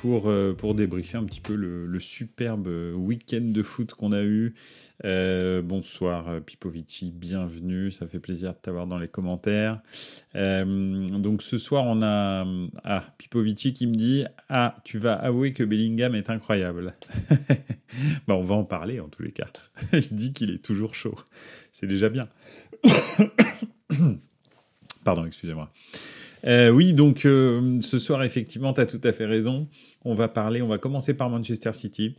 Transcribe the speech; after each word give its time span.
pour, 0.00 0.28
euh, 0.28 0.54
pour 0.54 0.74
débriefer 0.74 1.16
un 1.16 1.24
petit 1.24 1.40
peu 1.40 1.54
le, 1.54 1.98
superbe 2.00 2.68
week-end 2.94 3.40
de 3.40 3.62
foot 3.62 3.94
qu'on 3.94 4.12
a 4.12 4.22
eu. 4.22 4.54
Euh, 5.04 5.62
bonsoir 5.62 6.28
euh, 6.28 6.40
Pipovici, 6.40 7.10
bienvenue, 7.10 7.90
ça 7.90 8.06
fait 8.06 8.18
plaisir 8.18 8.52
de 8.52 8.58
t'avoir 8.58 8.86
dans 8.86 8.98
les 8.98 9.08
commentaires. 9.08 9.80
donc 10.34 11.42
ce 11.42 11.58
soir 11.58 11.84
on 11.86 12.02
a 12.02 12.46
ah, 12.84 13.04
Pipovici 13.18 13.72
qui 13.72 13.86
me 13.86 13.94
dit 13.94 14.24
Ah, 14.48 14.76
tu 14.84 14.98
vas 14.98 15.14
avouer 15.14 15.52
que 15.52 15.64
Bellingham 15.64 16.14
est 16.14 16.30
incroyable. 16.30 16.94
bah, 18.26 18.34
on 18.34 18.42
va 18.42 18.54
en 18.54 18.64
parler 18.64 19.00
en 19.00 19.08
tous 19.08 19.22
les 19.22 19.32
cas. 19.32 19.48
Je 19.92 20.14
dis 20.14 20.32
qu'il 20.32 20.50
est 20.50 20.62
toujours 20.62 20.94
chaud, 20.94 21.16
c'est 21.72 21.86
déjà 21.86 22.08
bien. 22.08 22.28
Pardon, 25.04 25.24
excusez-moi. 25.24 25.72
Oui, 26.46 26.92
donc 26.92 27.20
ce 27.22 27.98
soir, 27.98 28.22
effectivement, 28.22 28.72
tu 28.72 28.80
as 28.80 28.86
tout 28.86 29.00
à 29.02 29.12
fait 29.12 29.26
raison. 29.26 29.68
On 30.04 30.14
va 30.14 30.28
parler, 30.28 30.62
on 30.62 30.68
va 30.68 30.78
commencer 30.78 31.14
par 31.14 31.28
Manchester 31.30 31.72
City. 31.72 32.16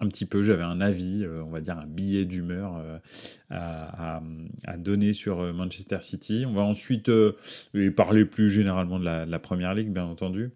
Un 0.00 0.08
petit 0.08 0.24
peu, 0.24 0.42
j'avais 0.42 0.62
un 0.62 0.80
avis, 0.80 1.24
euh, 1.24 1.42
on 1.44 1.50
va 1.50 1.60
dire 1.60 1.76
un 1.78 1.86
billet 1.86 2.24
d'humeur 2.24 2.76
euh, 2.78 2.98
à, 3.50 4.22
donner 4.78 5.12
sur 5.12 5.40
euh, 5.40 5.52
Manchester 5.52 5.98
City. 6.00 6.44
On 6.46 6.52
va 6.52 6.62
ensuite 6.62 7.10
parler 7.96 8.24
plus 8.24 8.50
généralement 8.50 8.98
de 8.98 9.04
la, 9.04 9.38
Première 9.38 9.74
Ligue, 9.74 9.92
bien 9.92 10.04
entendu. 10.04 10.50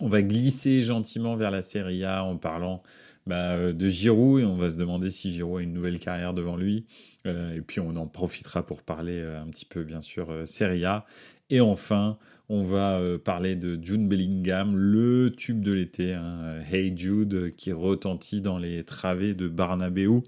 On 0.00 0.08
va 0.08 0.22
glisser 0.22 0.82
gentiment 0.82 1.36
vers 1.36 1.50
la 1.50 1.62
Serie 1.62 2.04
A 2.04 2.24
en 2.24 2.36
parlant 2.36 2.82
bah, 3.26 3.72
de 3.72 3.88
Giroud 3.88 4.40
et 4.40 4.44
on 4.44 4.56
va 4.56 4.70
se 4.70 4.76
demander 4.76 5.10
si 5.10 5.30
Giroud 5.30 5.60
a 5.60 5.62
une 5.62 5.72
nouvelle 5.72 6.00
carrière 6.00 6.34
devant 6.34 6.56
lui. 6.56 6.86
Et 7.24 7.60
puis 7.66 7.80
on 7.80 7.96
en 7.96 8.06
profitera 8.06 8.64
pour 8.66 8.82
parler 8.82 9.20
un 9.20 9.46
petit 9.48 9.64
peu, 9.64 9.84
bien 9.84 10.00
sûr, 10.00 10.32
Serie 10.46 10.84
A. 10.84 11.06
Et 11.50 11.60
enfin, 11.60 12.18
on 12.48 12.60
va 12.60 12.98
euh, 12.98 13.18
parler 13.18 13.56
de 13.56 13.78
June 13.82 14.08
Bellingham, 14.08 14.76
le 14.76 15.30
tube 15.30 15.62
de 15.62 15.72
l'été, 15.72 16.12
hein, 16.12 16.60
Hey 16.70 16.96
Jude, 16.96 17.52
qui 17.56 17.72
retentit 17.72 18.40
dans 18.40 18.58
les 18.58 18.84
travées 18.84 19.34
de 19.34 19.48
Barnabeu 19.48 20.22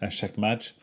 à 0.00 0.10
chaque 0.10 0.38
match. 0.38 0.74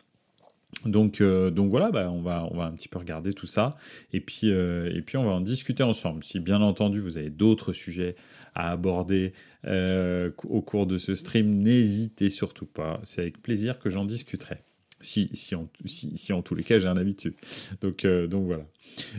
Donc, 0.84 1.20
euh, 1.20 1.50
donc 1.50 1.70
voilà, 1.70 1.90
bah, 1.90 2.10
on, 2.10 2.20
va, 2.20 2.46
on 2.50 2.56
va 2.56 2.64
un 2.64 2.72
petit 2.72 2.88
peu 2.88 2.98
regarder 2.98 3.32
tout 3.32 3.46
ça. 3.46 3.74
Et 4.12 4.20
puis, 4.20 4.50
euh, 4.50 4.92
et 4.94 5.02
puis 5.02 5.16
on 5.16 5.24
va 5.24 5.32
en 5.32 5.40
discuter 5.40 5.82
ensemble. 5.82 6.22
Si 6.22 6.40
bien 6.40 6.60
entendu 6.60 7.00
vous 7.00 7.16
avez 7.16 7.30
d'autres 7.30 7.72
sujets 7.72 8.16
à 8.54 8.70
aborder 8.70 9.32
au 9.64 10.62
cours 10.62 10.86
de 10.86 10.96
ce 10.96 11.14
stream, 11.14 11.50
n'hésitez 11.50 12.30
surtout 12.30 12.66
pas. 12.66 13.00
C'est 13.02 13.22
avec 13.22 13.42
plaisir 13.42 13.78
que 13.78 13.90
j'en 13.90 14.04
discuterai. 14.04 14.65
Si, 15.00 15.28
si, 15.34 15.54
en, 15.54 15.68
si, 15.84 16.32
en 16.32 16.42
tous 16.42 16.54
les 16.54 16.62
cas 16.62 16.78
j'ai 16.78 16.88
un 16.88 16.96
avis 16.96 17.14
dessus. 17.14 17.36
Donc, 17.80 18.06
donc 18.06 18.46
voilà. 18.46 18.64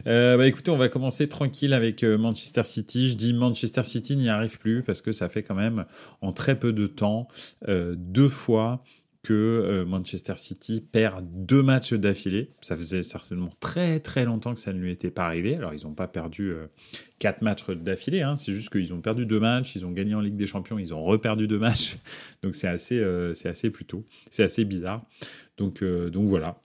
Euh, 0.08 0.38
bah 0.38 0.48
écoutez, 0.48 0.72
on 0.72 0.78
va 0.78 0.90
commencer 0.90 1.28
tranquille 1.28 1.74
avec 1.74 2.04
euh, 2.04 2.18
Manchester 2.18 2.64
City. 2.64 3.10
Je 3.10 3.16
dis 3.16 3.34
Manchester 3.34 3.84
City 3.84 4.16
n'y 4.16 4.30
arrive 4.30 4.58
plus 4.60 4.84
parce 4.84 5.02
que 5.02 5.12
ça 5.12 5.30
fait 5.30 5.44
quand 5.44 5.56
même 5.56 5.86
en 6.22 6.34
très 6.34 6.58
peu 6.60 6.74
de 6.74 6.88
temps 6.88 7.28
euh, 7.68 7.96
deux 7.98 8.30
fois 8.30 8.84
que 9.28 9.84
Manchester 9.88 10.34
City 10.36 10.82
perd 10.82 11.26
deux 11.46 11.62
matchs 11.62 11.94
d'affilée. 11.94 12.52
Ça 12.62 12.76
faisait 12.76 13.04
certainement 13.04 13.50
très 13.60 14.00
très 14.00 14.26
longtemps 14.26 14.54
que 14.54 14.60
ça 14.60 14.74
ne 14.74 14.80
lui 14.80 14.92
était 14.92 15.12
pas 15.12 15.26
arrivé. 15.26 15.56
Alors 15.56 15.74
ils 15.74 15.84
n'ont 15.86 15.94
pas 15.94 16.08
perdu 16.08 16.54
quatre 17.20 17.42
matchs 17.42 17.70
d'affilée, 17.70 18.22
hein. 18.22 18.38
c'est 18.38 18.52
juste 18.52 18.70
qu'ils 18.70 18.94
ont 18.94 19.02
perdu 19.02 19.26
deux 19.26 19.40
matchs, 19.40 19.76
ils 19.76 19.86
ont 19.86 19.92
gagné 19.92 20.16
en 20.16 20.22
Ligue 20.22 20.36
des 20.36 20.48
Champions, 20.48 20.80
ils 20.80 20.94
ont 20.94 21.04
reperdu 21.04 21.48
deux 21.48 21.60
matchs. 21.60 21.98
Donc 22.44 22.56
c'est 22.56 22.68
assez, 22.68 23.04
c'est 23.34 23.50
assez 23.50 23.70
plutôt, 23.70 24.06
c'est 24.30 24.44
assez 24.44 24.66
bizarre. 24.66 25.04
Donc, 25.58 25.84
donc 25.84 26.28
voilà. 26.28 26.62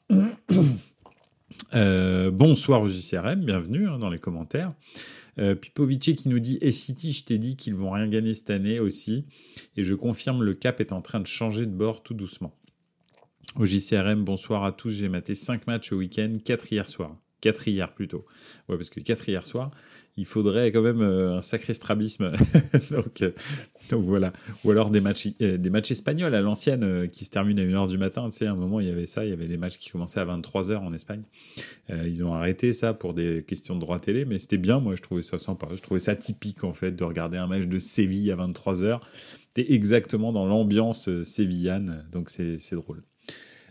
Euh, 1.74 2.30
bonsoir 2.30 2.82
au 2.82 2.88
JCRM, 2.88 3.44
bienvenue 3.44 3.88
hein, 3.88 3.98
dans 3.98 4.10
les 4.10 4.18
commentaires. 4.18 4.72
Euh, 5.38 5.54
Pipovici 5.54 6.14
qui 6.14 6.28
nous 6.28 6.40
dit 6.40 6.58
Et 6.60 6.72
City, 6.72 7.12
je 7.12 7.24
t'ai 7.24 7.38
dit 7.38 7.56
qu'ils 7.56 7.74
vont 7.74 7.90
rien 7.90 8.08
gagner 8.08 8.34
cette 8.34 8.50
année 8.50 8.80
aussi. 8.80 9.26
Et 9.76 9.84
je 9.84 9.94
confirme, 9.94 10.42
le 10.42 10.54
cap 10.54 10.80
est 10.80 10.92
en 10.92 11.00
train 11.00 11.20
de 11.20 11.26
changer 11.26 11.66
de 11.66 11.72
bord 11.72 12.02
tout 12.02 12.14
doucement. 12.14 12.54
Au 13.56 13.64
JCRM, 13.64 14.24
bonsoir 14.24 14.64
à 14.64 14.72
tous. 14.72 14.90
J'ai 14.90 15.08
maté 15.08 15.34
5 15.34 15.66
matchs 15.66 15.92
au 15.92 15.96
week-end, 15.96 16.32
4 16.44 16.72
hier 16.72 16.88
soir. 16.88 17.16
4 17.42 17.68
hier 17.68 17.92
plutôt. 17.92 18.24
Ouais, 18.68 18.76
parce 18.76 18.88
que 18.88 19.00
4 19.00 19.28
hier 19.28 19.44
soir, 19.44 19.70
il 20.16 20.26
faudrait 20.26 20.72
quand 20.72 20.82
même 20.82 21.00
euh, 21.00 21.38
un 21.38 21.42
sacré 21.42 21.72
strabisme. 21.72 22.32
donc, 22.90 23.22
euh, 23.22 23.30
donc, 23.88 24.04
voilà. 24.04 24.32
Ou 24.64 24.70
alors 24.70 24.90
des 24.90 25.00
matchs, 25.00 25.28
euh, 25.40 25.56
des 25.56 25.70
matchs 25.70 25.92
espagnols 25.92 26.34
à 26.34 26.42
l'ancienne 26.42 27.08
qui 27.08 27.24
se 27.24 27.30
terminent 27.30 27.62
à 27.62 27.64
1h 27.64 27.88
du 27.88 27.98
matin. 27.98 28.28
Tu 28.30 28.38
sais, 28.38 28.46
à 28.46 28.52
un 28.52 28.56
moment, 28.56 28.80
il 28.80 28.88
y 28.88 28.90
avait 28.90 29.06
ça. 29.06 29.24
Il 29.24 29.30
y 29.30 29.32
avait 29.32 29.46
les 29.46 29.56
matchs 29.56 29.78
qui 29.78 29.90
commençaient 29.90 30.20
à 30.20 30.26
23h 30.26 30.76
en 30.76 30.92
Espagne. 30.92 31.22
ils 31.88 32.22
ont 32.24 32.34
arrêté 32.34 32.72
ça 32.72 32.92
pour 32.92 33.14
des 33.14 33.42
questions 33.42 33.74
de 33.74 33.80
droit 33.80 33.98
télé, 33.98 34.24
mais 34.24 34.38
c'était 34.38 34.58
bien. 34.58 34.80
Moi, 34.80 34.96
je 34.96 35.02
trouvais 35.02 35.22
ça 35.22 35.38
sympa. 35.38 35.68
Je 35.74 35.80
trouvais 35.80 36.00
ça 36.00 36.14
typique, 36.14 36.62
en 36.64 36.74
fait, 36.74 36.92
de 36.92 37.04
regarder 37.04 37.38
un 37.38 37.46
match 37.46 37.66
de 37.66 37.78
Séville 37.78 38.30
à 38.32 38.36
23h. 38.36 39.00
C'était 39.48 39.72
exactement 39.72 40.32
dans 40.32 40.46
l'ambiance 40.46 41.08
sévillane. 41.22 42.06
Donc, 42.12 42.28
c'est 42.28 42.58
drôle. 42.72 43.02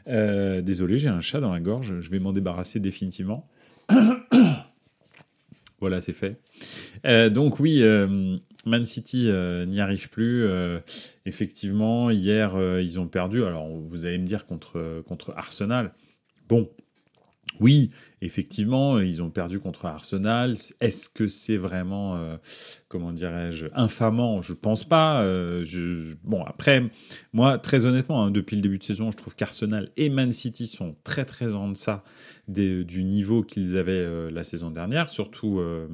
désolé, 0.08 0.98
j'ai 0.98 1.09
un 1.09 1.22
chat 1.22 1.40
dans 1.40 1.53
la 1.53 1.59
gorge. 1.59 2.00
Je 2.00 2.09
vais 2.09 2.20
m'en 2.20 2.34
débarrasser 2.34 2.80
définitivement. 2.80 3.50
Voilà, 5.81 6.00
c'est 6.00 6.13
fait. 6.13 6.40
Euh, 7.07 7.31
donc 7.31 7.59
oui, 7.59 7.81
euh, 7.81 8.38
Man 8.68 8.85
City 8.85 9.28
euh, 9.28 9.66
n'y 9.66 9.81
arrive 9.81 10.09
plus. 10.09 10.46
effectivement, 11.25 12.12
hier, 12.12 12.56
ils 12.79 13.00
ont 13.00 13.07
perdu. 13.07 13.44
Alors, 13.44 13.68
vous 13.68 14.06
allez 14.06 14.19
me 14.19 14.25
dire 14.25 14.46
contre, 14.46 15.03
contre 15.07 15.34
Arsenal. 15.35 15.94
Bon, 16.47 16.69
oui, 17.59 17.91
effectivement, 18.22 19.00
ils 19.00 19.22
ont 19.22 19.30
perdu 19.30 19.59
contre 19.59 19.86
Arsenal. 19.86 20.54
Est-ce 20.80 21.09
que 21.09 21.28
c'est 21.28 21.58
vraiment, 21.58 22.38
comment 22.88 23.12
dirais-je, 23.12 23.66
infamant? 23.74 24.42
Je 24.42 24.54
pense 24.54 24.84
pas. 24.84 25.24
Je, 25.64 26.16
bon, 26.24 26.44
après, 26.44 26.90
moi, 27.34 27.58
très 27.58 27.86
honnêtement, 27.86 28.24
hein, 28.24 28.32
depuis 28.32 28.56
le 28.56 28.62
début 28.62 28.78
de 28.78 28.84
saison, 28.84 29.12
je 29.12 29.18
trouve 29.18 29.36
qu'Arsenal 29.36 29.90
et 29.98 30.09
Man 30.09 30.32
City 30.32 30.68
sont 30.68 30.96
très 31.04 31.26
très 31.26 31.56
en 31.56 31.70
deçà 31.70 32.04
du 32.48 33.04
niveau 33.04 33.44
qu'ils 33.44 33.78
avaient 33.78 33.92
euh, 33.94 34.30
la 34.32 34.44
saison 34.44 34.72
dernière, 34.72 35.09
surtout 35.09 35.59
euh, 35.59 35.88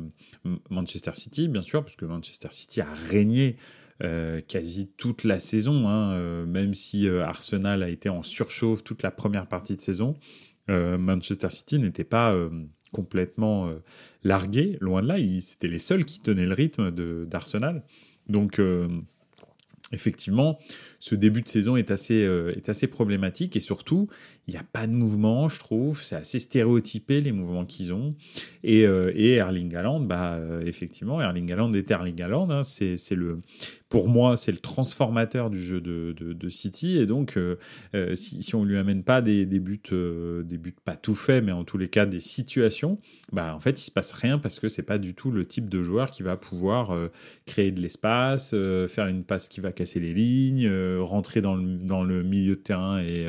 Manchester 0.70 1.12
City, 1.14 1.48
bien 1.48 1.62
sûr, 1.62 1.84
parce 1.84 1.96
que 1.96 2.06
Manchester 2.06 2.50
City 2.52 2.82
a 2.82 2.94
régné 2.94 3.58
euh, 4.04 4.42
quasi 4.42 4.90
toute 4.98 5.24
la 5.24 5.40
saison, 5.40 5.88
hein, 5.88 6.46
même 6.46 6.74
si 6.74 7.08
Arsenal 7.08 7.84
a 7.84 7.90
été 7.90 8.09
en 8.09 8.24
surchauffe 8.24 8.84
toute 8.84 9.04
la 9.04 9.12
première 9.12 9.48
partie 9.48 9.76
de 9.76 9.82
saison. 9.82 10.16
Manchester 10.67 11.50
City 11.50 11.79
n'était 11.79 12.03
pas 12.03 12.35
complètement 12.91 13.72
largué, 14.23 14.78
loin 14.81 15.01
de 15.01 15.07
là, 15.07 15.16
c'était 15.41 15.67
les 15.67 15.79
seuls 15.79 16.05
qui 16.05 16.19
tenaient 16.19 16.45
le 16.45 16.53
rythme 16.53 16.91
d'Arsenal. 17.25 17.83
Donc, 18.28 18.61
effectivement, 19.91 20.59
ce 21.00 21.16
début 21.16 21.41
de 21.41 21.47
saison 21.47 21.75
est 21.75 21.91
assez, 21.91 22.28
est 22.56 22.69
assez 22.69 22.88
problématique 22.88 23.56
et 23.56 23.59
surtout, 23.59 24.08
il 24.47 24.53
n'y 24.53 24.59
a 24.59 24.63
pas 24.63 24.88
de 24.88 24.94
mouvement, 24.94 25.50
je 25.50 25.59
trouve. 25.59 26.02
C'est 26.02 26.16
assez 26.16 26.40
stéréotypé 26.40 27.19
les 27.19 27.34
mouvements 27.34 27.66
qu'ils 27.66 27.94
ont. 27.94 28.16
Et, 28.63 28.85
euh, 28.85 29.12
et 29.13 29.34
Erling 29.34 29.75
Haaland, 29.75 30.00
bah, 30.00 30.35
euh, 30.35 30.62
effectivement, 30.66 31.22
Erling 31.22 31.52
Haaland 31.52 31.74
est 31.74 31.91
Erling 31.91 32.22
Haaland. 32.22 32.50
Hein. 32.50 32.63
c'est, 32.63 32.97
le, 33.12 33.41
pour 33.90 34.08
moi, 34.08 34.38
c'est 34.38 34.53
le 34.53 34.58
transformateur 34.59 35.50
du 35.50 35.62
jeu 35.62 35.81
de, 35.81 36.13
de, 36.13 36.50
City. 36.50 36.97
Et 36.97 37.06
donc, 37.06 37.35
euh, 37.35 37.58
si, 38.16 38.56
on 38.56 38.64
lui 38.64 38.78
amène 38.78 39.03
pas 39.03 39.22
des, 39.22 39.46
des 39.46 39.59
buts, 39.59 39.81
des 39.91 40.58
buts 40.58 40.75
pas 40.85 40.96
tout 40.96 41.16
faits, 41.16 41.44
mais 41.44 41.52
en 41.52 41.66
tous 41.66 41.78
les 41.78 41.90
cas 41.90 42.06
des 42.06 42.22
situations, 42.22 43.00
bah, 43.34 43.53
en 43.53 43.59
fait, 43.59 43.81
il 43.81 43.85
se 43.85 43.91
passe 43.91 44.14
rien 44.14 44.40
parce 44.40 44.59
que 44.59 44.70
c'est 44.70 44.84
pas 44.84 44.97
du 44.97 45.14
tout 45.14 45.29
le 45.29 45.46
type 45.46 45.67
de 45.67 45.84
joueur 45.84 46.09
qui 46.09 46.23
va 46.23 46.38
pouvoir 46.38 46.97
créer 47.46 47.72
de 47.72 47.82
l'espace, 47.82 48.55
faire 48.88 49.08
une 49.08 49.26
passe 49.26 49.49
qui 49.49 49.59
va 49.59 49.73
casser 49.73 49.99
les 49.99 50.14
lignes, 50.14 50.70
rentrer 50.99 51.41
dans 51.41 51.55
le, 51.55 51.78
dans 51.78 52.03
le 52.03 52.23
milieu 52.23 52.55
de 52.55 52.61
terrain 52.61 52.99
et, 52.99 53.28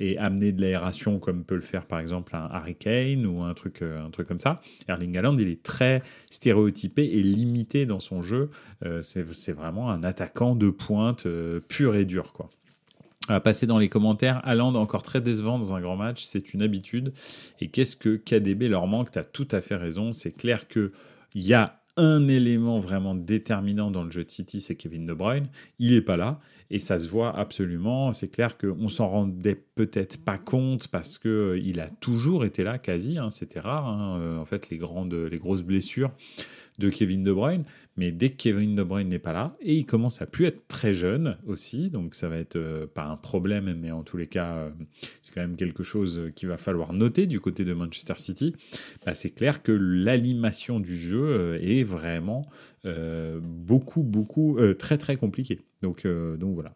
et 0.00 0.18
amener 0.18 0.52
de 0.52 0.60
l'aération 0.60 1.18
comme 1.18 1.44
peut 1.44 1.54
le 1.54 1.60
faire 1.60 1.86
par 1.86 2.00
exemple 2.00 2.34
un 2.36 2.48
Harry 2.50 2.74
Kane 2.74 3.26
ou 3.26 3.42
un 3.42 3.54
truc, 3.54 3.82
euh, 3.82 4.04
un 4.04 4.10
truc 4.10 4.28
comme 4.28 4.40
ça. 4.40 4.60
Erling 4.88 5.16
Haaland, 5.16 5.36
il 5.38 5.48
est 5.48 5.62
très 5.62 6.02
stéréotypé 6.30 7.04
et 7.04 7.22
limité 7.22 7.86
dans 7.86 8.00
son 8.00 8.22
jeu. 8.22 8.50
Euh, 8.84 9.02
c'est 9.02 9.52
vraiment 9.52 9.90
un 9.90 10.02
attaquant 10.02 10.54
de 10.54 10.70
pointe 10.70 11.26
euh, 11.26 11.60
pur 11.60 11.94
et 11.96 12.04
dur. 12.04 12.32
quoi. 12.32 12.50
À 13.28 13.40
passer 13.40 13.66
dans 13.66 13.78
les 13.78 13.88
commentaires, 13.88 14.40
Haaland 14.44 14.74
encore 14.74 15.02
très 15.02 15.20
décevant 15.20 15.58
dans 15.58 15.74
un 15.74 15.80
grand 15.80 15.96
match, 15.96 16.24
c'est 16.24 16.54
une 16.54 16.62
habitude. 16.62 17.12
Et 17.60 17.68
qu'est-ce 17.68 17.96
que 17.96 18.16
KDB 18.16 18.68
leur 18.68 18.86
manque? 18.86 19.10
Tu 19.10 19.18
as 19.18 19.24
tout 19.24 19.48
à 19.50 19.60
fait 19.60 19.74
raison. 19.74 20.12
C'est 20.12 20.32
clair 20.32 20.68
qu'il 20.68 20.90
y 21.34 21.54
a 21.54 21.80
un 21.96 22.28
élément 22.28 22.78
vraiment 22.78 23.14
déterminant 23.14 23.90
dans 23.90 24.04
le 24.04 24.10
jeu 24.10 24.22
de 24.22 24.30
City, 24.30 24.60
c'est 24.60 24.76
Kevin 24.76 25.06
De 25.06 25.14
Bruyne. 25.14 25.48
Il 25.78 25.92
n'est 25.92 26.02
pas 26.02 26.16
là 26.16 26.40
et 26.70 26.78
ça 26.78 26.98
se 26.98 27.08
voit 27.08 27.36
absolument. 27.36 28.12
C'est 28.12 28.28
clair 28.28 28.58
qu'on 28.58 28.88
s'en 28.88 29.08
rendait 29.08 29.60
peut-être 29.74 30.22
pas 30.24 30.38
compte 30.38 30.88
parce 30.88 31.18
que 31.18 31.28
euh, 31.28 31.58
il 31.58 31.80
a 31.80 31.88
toujours 31.88 32.44
été 32.44 32.64
là, 32.64 32.78
quasi. 32.78 33.18
Hein, 33.18 33.30
C'était 33.30 33.60
rare. 33.60 33.86
Hein, 33.86 34.18
euh, 34.20 34.38
en 34.38 34.44
fait, 34.44 34.68
les 34.70 34.76
grandes, 34.76 35.14
les 35.14 35.38
grosses 35.38 35.62
blessures 35.62 36.10
de 36.78 36.90
Kevin 36.90 37.24
De 37.24 37.32
Bruyne. 37.32 37.64
Mais 37.96 38.12
dès 38.12 38.30
que 38.30 38.36
Kevin 38.36 38.74
De 38.74 38.82
Bruyne 38.82 39.08
n'est 39.08 39.18
pas 39.18 39.32
là, 39.32 39.56
et 39.60 39.74
il 39.74 39.86
commence 39.86 40.20
à 40.20 40.26
plus 40.26 40.44
être 40.44 40.68
très 40.68 40.92
jeune 40.92 41.38
aussi, 41.46 41.88
donc 41.88 42.14
ça 42.14 42.28
va 42.28 42.36
être 42.36 42.56
euh, 42.56 42.86
pas 42.86 43.06
un 43.06 43.16
problème, 43.16 43.74
mais 43.80 43.90
en 43.90 44.02
tous 44.02 44.18
les 44.18 44.26
cas, 44.26 44.70
c'est 45.22 45.32
quand 45.32 45.40
même 45.40 45.56
quelque 45.56 45.82
chose 45.82 46.30
qu'il 46.34 46.48
va 46.48 46.58
falloir 46.58 46.92
noter 46.92 47.26
du 47.26 47.40
côté 47.40 47.64
de 47.64 47.72
Manchester 47.72 48.14
City. 48.16 48.54
Bah, 49.06 49.14
c'est 49.14 49.30
clair 49.30 49.62
que 49.62 49.72
l'animation 49.72 50.80
du 50.80 50.98
jeu 50.98 51.58
est 51.62 51.84
vraiment 51.84 52.46
beaucoup, 53.40 54.02
beaucoup, 54.02 54.58
très, 54.78 54.98
très 54.98 55.16
compliquée. 55.16 55.60
Donc, 55.82 56.06
donc 56.06 56.54
voilà. 56.54 56.74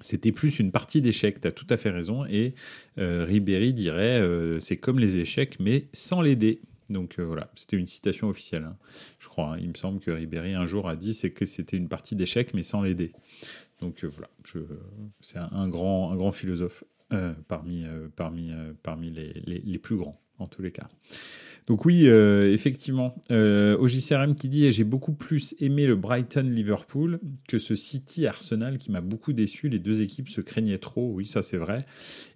C'était 0.00 0.30
plus 0.30 0.60
une 0.60 0.70
partie 0.70 1.00
d'échecs, 1.00 1.40
tu 1.40 1.48
as 1.48 1.52
tout 1.52 1.66
à 1.70 1.76
fait 1.76 1.90
raison, 1.90 2.24
et 2.24 2.54
Ribéry 2.96 3.72
dirait 3.72 4.22
c'est 4.60 4.76
comme 4.76 4.98
les 4.98 5.18
échecs, 5.18 5.58
mais 5.60 5.88
sans 5.92 6.20
les 6.20 6.36
dés. 6.36 6.60
Donc 6.88 7.18
voilà, 7.20 7.50
c'était 7.56 7.76
une 7.76 7.86
citation 7.86 8.28
officielle. 8.28 8.64
Hein. 8.64 8.76
Hein. 9.38 9.56
Il 9.60 9.68
me 9.68 9.74
semble 9.74 10.00
que 10.00 10.10
Ribéry 10.10 10.54
un 10.54 10.66
jour 10.66 10.88
a 10.88 10.96
dit 10.96 11.14
c'est 11.14 11.30
que 11.30 11.46
c'était 11.46 11.76
une 11.76 11.88
partie 11.88 12.16
d'échecs 12.16 12.54
mais 12.54 12.62
sans 12.62 12.82
l'aider. 12.82 13.12
Donc 13.80 14.04
euh, 14.04 14.08
voilà, 14.08 14.28
c'est 15.20 15.38
un, 15.38 15.68
grand, 15.68 16.10
un 16.10 16.16
grand 16.16 16.32
philosophe 16.32 16.84
euh, 17.12 17.32
parmi, 17.46 17.84
euh, 17.84 18.08
parmi, 18.14 18.50
parmi 18.82 19.10
les, 19.10 19.78
plus 19.78 19.96
grands 19.96 20.20
en 20.38 20.46
tous 20.46 20.62
les 20.62 20.72
cas. 20.72 20.88
Donc 21.68 21.84
oui, 21.84 22.06
effectivement, 22.06 23.14
au 23.30 23.86
JCRM 23.86 24.34
qui 24.34 24.48
dit 24.48 24.72
j'ai 24.72 24.84
beaucoup 24.84 25.12
plus 25.12 25.54
aimé 25.60 25.86
le 25.86 25.96
Brighton-Liverpool 25.96 27.20
que 27.46 27.58
ce 27.58 27.76
City-Arsenal 27.76 28.78
qui 28.78 28.90
m'a 28.90 29.02
beaucoup 29.02 29.34
déçu. 29.34 29.68
Les 29.68 29.78
deux 29.78 30.00
équipes 30.00 30.30
se 30.30 30.40
craignaient 30.40 30.78
trop. 30.78 31.12
Oui, 31.12 31.26
ça 31.26 31.42
c'est 31.42 31.58
vrai. 31.58 31.84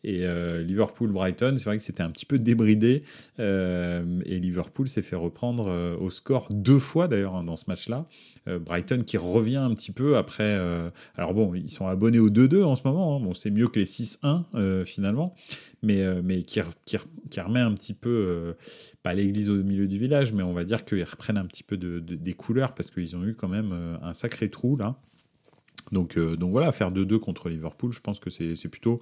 Et 0.04 0.26
Liverpool-Brighton, 0.62 1.54
c'est 1.56 1.64
vrai 1.64 1.78
que 1.78 1.82
c'était 1.82 2.02
un 2.02 2.10
petit 2.10 2.26
peu 2.26 2.38
débridé. 2.38 3.04
et 3.38 4.38
Liverpool 4.38 4.86
s'est 4.86 5.02
fait 5.02 5.16
reprendre 5.16 5.96
au 5.98 6.10
score 6.10 6.48
deux 6.50 6.78
fois 6.78 7.08
d'ailleurs 7.08 7.34
hein, 7.34 7.44
dans 7.44 7.56
ce 7.56 7.64
match-là. 7.68 8.06
Euh, 8.48 8.58
Brighton 8.58 9.00
qui 9.06 9.16
revient 9.16 9.56
un 9.56 9.74
petit 9.74 9.92
peu 9.92 10.16
après. 10.16 10.42
Euh, 10.44 10.90
alors 11.16 11.34
bon, 11.34 11.54
ils 11.54 11.70
sont 11.70 11.86
abonnés 11.86 12.18
au 12.18 12.30
2-2 12.30 12.64
en 12.64 12.74
ce 12.74 12.82
moment. 12.84 13.16
Hein. 13.16 13.20
Bon, 13.20 13.34
c'est 13.34 13.50
mieux 13.50 13.68
que 13.68 13.78
les 13.78 13.84
6-1 13.84 14.44
euh, 14.54 14.84
finalement, 14.84 15.34
mais, 15.82 16.02
mais 16.22 16.42
qui, 16.42 16.60
remet 16.60 17.60
un 17.60 17.72
petit 17.72 17.94
peu, 17.94 18.54
pas 19.02 19.14
l'église 19.14 19.50
au 19.50 19.62
milieu 19.62 19.86
du 19.86 19.98
village, 19.98 20.32
mais 20.32 20.42
on 20.42 20.52
va 20.52 20.64
dire 20.64 20.84
qu'ils 20.84 21.04
reprennent 21.04 21.38
un 21.38 21.46
petit 21.46 21.62
peu 21.62 21.76
de, 21.76 22.00
des 22.00 22.34
couleurs 22.34 22.74
parce 22.74 22.90
qu'ils 22.90 23.16
ont 23.16 23.24
eu 23.24 23.34
quand 23.34 23.48
même 23.48 23.98
un 24.02 24.12
sacré 24.12 24.48
trou 24.48 24.76
là. 24.76 24.96
Donc, 25.90 26.18
donc 26.18 26.52
voilà, 26.52 26.72
faire 26.72 26.92
2-2 26.92 27.18
contre 27.18 27.48
Liverpool, 27.48 27.92
je 27.92 28.00
pense 28.00 28.20
que 28.20 28.30
c'est 28.30 28.68
plutôt, 28.68 29.00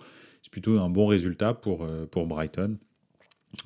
plutôt 0.50 0.78
un 0.78 0.90
bon 0.90 1.06
résultat 1.06 1.54
pour, 1.54 1.86
pour 2.10 2.26
Brighton. 2.26 2.78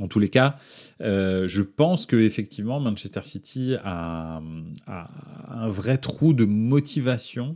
En 0.00 0.08
tous 0.08 0.19
les 0.19 0.28
cas, 0.28 0.56
euh, 1.02 1.46
je 1.46 1.62
pense 1.62 2.06
que 2.06 2.16
effectivement 2.16 2.81
Manchester 2.81 3.22
City 3.22 3.76
a, 3.84 4.40
un 4.86 5.69
vrai 5.69 5.98
trou 5.98 6.32
de 6.32 6.44
motivation. 6.44 7.54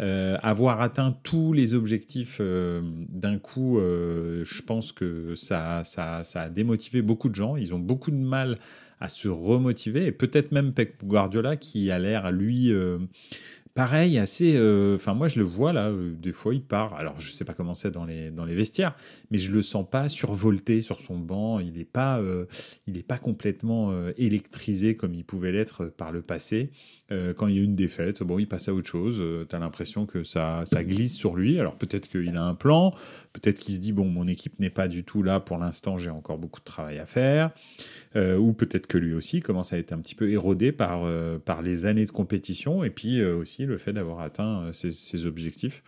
Euh, 0.00 0.36
avoir 0.42 0.80
atteint 0.80 1.16
tous 1.22 1.52
les 1.52 1.74
objectifs 1.74 2.38
euh, 2.40 2.82
d'un 3.10 3.38
coup, 3.38 3.78
je 3.78 4.62
pense 4.62 4.92
que 4.92 5.34
ça, 5.34 5.82
ça, 5.84 6.24
ça, 6.24 6.42
a 6.42 6.48
démotivé 6.48 7.02
beaucoup 7.02 7.28
de 7.28 7.34
gens. 7.34 7.56
Ils 7.56 7.74
ont 7.74 7.78
beaucoup 7.78 8.10
de 8.10 8.16
mal 8.16 8.58
à 9.00 9.08
se 9.08 9.28
remotiver 9.28 10.06
et 10.06 10.12
peut-être 10.12 10.52
même 10.52 10.72
Pep 10.72 11.04
Guardiola 11.04 11.56
qui 11.56 11.90
a 11.90 11.98
l'air 11.98 12.32
lui 12.32 12.72
pareil, 13.74 14.18
assez. 14.18 14.56
Euh, 14.56 14.96
enfin, 14.96 15.14
moi, 15.14 15.28
je 15.28 15.38
le 15.38 15.44
vois 15.44 15.72
là, 15.72 15.90
euh, 15.90 16.14
des 16.14 16.32
fois, 16.32 16.54
il 16.54 16.62
part. 16.62 16.94
Alors, 16.94 17.20
je 17.20 17.30
sais 17.30 17.44
pas 17.44 17.54
comment 17.54 17.74
c'est 17.74 17.90
dans 17.90 18.04
les, 18.04 18.30
dans 18.30 18.44
les 18.44 18.54
vestiaires, 18.54 18.96
mais 19.30 19.38
je 19.38 19.52
le 19.52 19.62
sens 19.62 19.86
pas 19.88 20.08
survolté 20.08 20.80
sur 20.80 21.00
son 21.00 21.18
banc. 21.18 21.58
Il 21.58 21.74
n'est 21.74 21.84
pas, 21.84 22.18
euh, 22.20 22.46
pas 23.06 23.18
complètement 23.18 23.92
électrisé 24.16 24.96
comme 24.96 25.14
il 25.14 25.24
pouvait 25.24 25.52
l'être 25.52 25.86
par 25.86 26.12
le 26.12 26.22
passé. 26.22 26.70
Quand 27.10 27.46
il 27.46 27.56
y 27.56 27.60
a 27.60 27.62
une 27.62 27.76
défaite, 27.76 28.22
bon, 28.22 28.38
il 28.38 28.46
passe 28.46 28.68
à 28.68 28.74
autre 28.74 28.88
chose. 28.88 29.22
tu 29.48 29.54
as 29.54 29.58
l'impression 29.58 30.06
que 30.06 30.24
ça, 30.24 30.62
ça 30.64 30.82
glisse 30.82 31.14
sur 31.14 31.36
lui. 31.36 31.60
Alors, 31.60 31.76
peut-être 31.76 32.08
qu'il 32.08 32.36
a 32.36 32.42
un 32.42 32.54
plan, 32.54 32.94
peut-être 33.32 33.60
qu'il 33.60 33.74
se 33.74 33.80
dit, 33.80 33.92
bon, 33.92 34.06
mon 34.06 34.26
équipe 34.26 34.58
n'est 34.58 34.70
pas 34.70 34.88
du 34.88 35.04
tout 35.04 35.22
là 35.22 35.40
pour 35.40 35.58
l'instant, 35.58 35.96
j'ai 35.98 36.10
encore 36.10 36.38
beaucoup 36.38 36.60
de 36.60 36.64
travail 36.64 36.98
à 36.98 37.06
faire. 37.06 37.50
Euh, 38.16 38.36
ou 38.36 38.52
peut-être 38.52 38.86
que 38.86 38.98
lui 38.98 39.12
aussi 39.12 39.40
commence 39.40 39.72
à 39.72 39.78
être 39.78 39.92
un 39.92 39.98
petit 39.98 40.14
peu 40.14 40.30
érodé 40.30 40.70
par, 40.70 41.02
euh, 41.04 41.38
par 41.38 41.62
les 41.62 41.86
années 41.86 42.06
de 42.06 42.12
compétition 42.12 42.84
et 42.84 42.90
puis 42.90 43.20
euh, 43.20 43.36
aussi 43.36 43.66
le 43.66 43.76
fait 43.76 43.92
d'avoir 43.92 44.20
atteint 44.20 44.70
ses, 44.72 45.26
objectifs. 45.26 45.82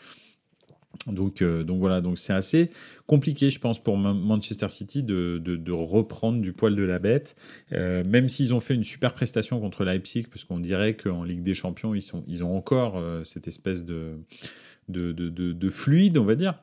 Donc, 1.07 1.43
donc 1.43 1.79
voilà, 1.79 2.01
donc 2.01 2.19
c'est 2.19 2.33
assez 2.33 2.71
compliqué, 3.07 3.51
je 3.51 3.59
pense, 3.59 3.83
pour 3.83 3.97
Manchester 3.97 4.69
City 4.69 5.03
de, 5.03 5.39
de, 5.39 5.73
reprendre 5.73 6.41
du 6.41 6.53
poil 6.53 6.75
de 6.75 6.83
la 6.83 6.99
bête, 6.99 7.37
même 7.71 8.29
s'ils 8.29 8.55
ont 8.55 8.61
fait 8.61 8.75
une 8.75 8.85
super 8.85 9.15
prestation 9.15 9.61
contre 9.61 9.85
Leipzig, 9.85 10.25
parce 10.25 10.45
qu'on 10.45 10.59
dirait 10.59 10.95
qu'en 10.95 11.23
Ligue 11.23 11.43
des 11.43 11.55
Champions, 11.55 11.95
ils, 11.95 12.03
sont, 12.03 12.25
ils 12.27 12.43
ont 12.43 12.57
encore 12.57 13.03
cette 13.25 13.47
espèce 13.49 13.85
de, 13.85 14.19
de, 14.89 15.13
de, 15.13 15.71
fluide, 15.71 16.19
on 16.19 16.25
va 16.25 16.35
dire. 16.35 16.55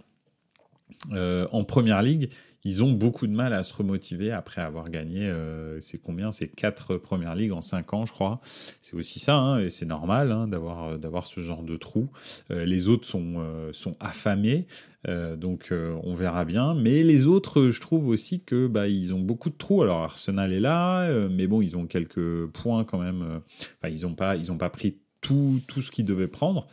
en 1.11 1.63
Première 1.63 2.01
Ligue, 2.01 2.29
ils 2.65 2.81
ont 2.83 2.91
beaucoup 2.91 3.27
de 3.27 3.33
mal 3.33 3.53
à 3.53 3.63
se 3.63 3.73
remotiver 3.73 4.31
après 4.31 4.61
avoir 4.61 4.89
gagné, 4.89 5.27
euh, 5.27 5.79
c'est 5.81 5.97
combien? 5.97 6.31
C'est 6.31 6.47
quatre 6.47 6.97
premières 6.97 7.35
ligues 7.35 7.51
en 7.51 7.61
cinq 7.61 7.93
ans, 7.93 8.05
je 8.05 8.13
crois. 8.13 8.39
C'est 8.81 8.95
aussi 8.95 9.19
ça, 9.19 9.35
hein, 9.35 9.59
et 9.59 9.69
c'est 9.69 9.85
normal 9.85 10.31
hein, 10.31 10.47
d'avoir 10.47 10.83
euh, 10.85 10.97
d'avoir 10.97 11.25
ce 11.25 11.39
genre 11.39 11.63
de 11.63 11.75
trou. 11.75 12.09
Euh, 12.51 12.65
les 12.65 12.87
autres 12.87 13.05
sont 13.05 13.43
sont 13.71 13.95
affamés, 13.99 14.67
donc 15.37 15.71
on 15.71 16.15
verra 16.15 16.45
bien. 16.45 16.73
Mais 16.73 17.03
les 17.03 17.25
autres, 17.25 17.69
je 17.69 17.81
trouve 17.81 18.07
aussi 18.07 18.41
que 18.41 18.67
bah 18.67 18.87
ils 18.87 19.13
ont 19.13 19.19
beaucoup 19.19 19.49
de 19.49 19.55
trous. 19.57 19.81
Alors 19.81 20.01
Arsenal 20.01 20.53
est 20.53 20.59
là, 20.59 21.27
mais 21.29 21.47
bon, 21.47 21.61
ils 21.61 21.75
ont 21.75 21.85
quelques 21.85 22.45
points 22.47 22.83
quand 22.85 22.99
même. 22.99 23.41
Enfin, 23.81 23.91
ils 23.91 24.05
ont 24.05 24.15
pas 24.15 24.35
ils 24.35 24.51
pas 24.57 24.69
pris 24.69 24.97
tout, 25.23 25.61
tout 25.67 25.81
ce 25.81 25.89
qu'ils 25.89 26.05
devaient 26.05 26.27
prendre. 26.27 26.67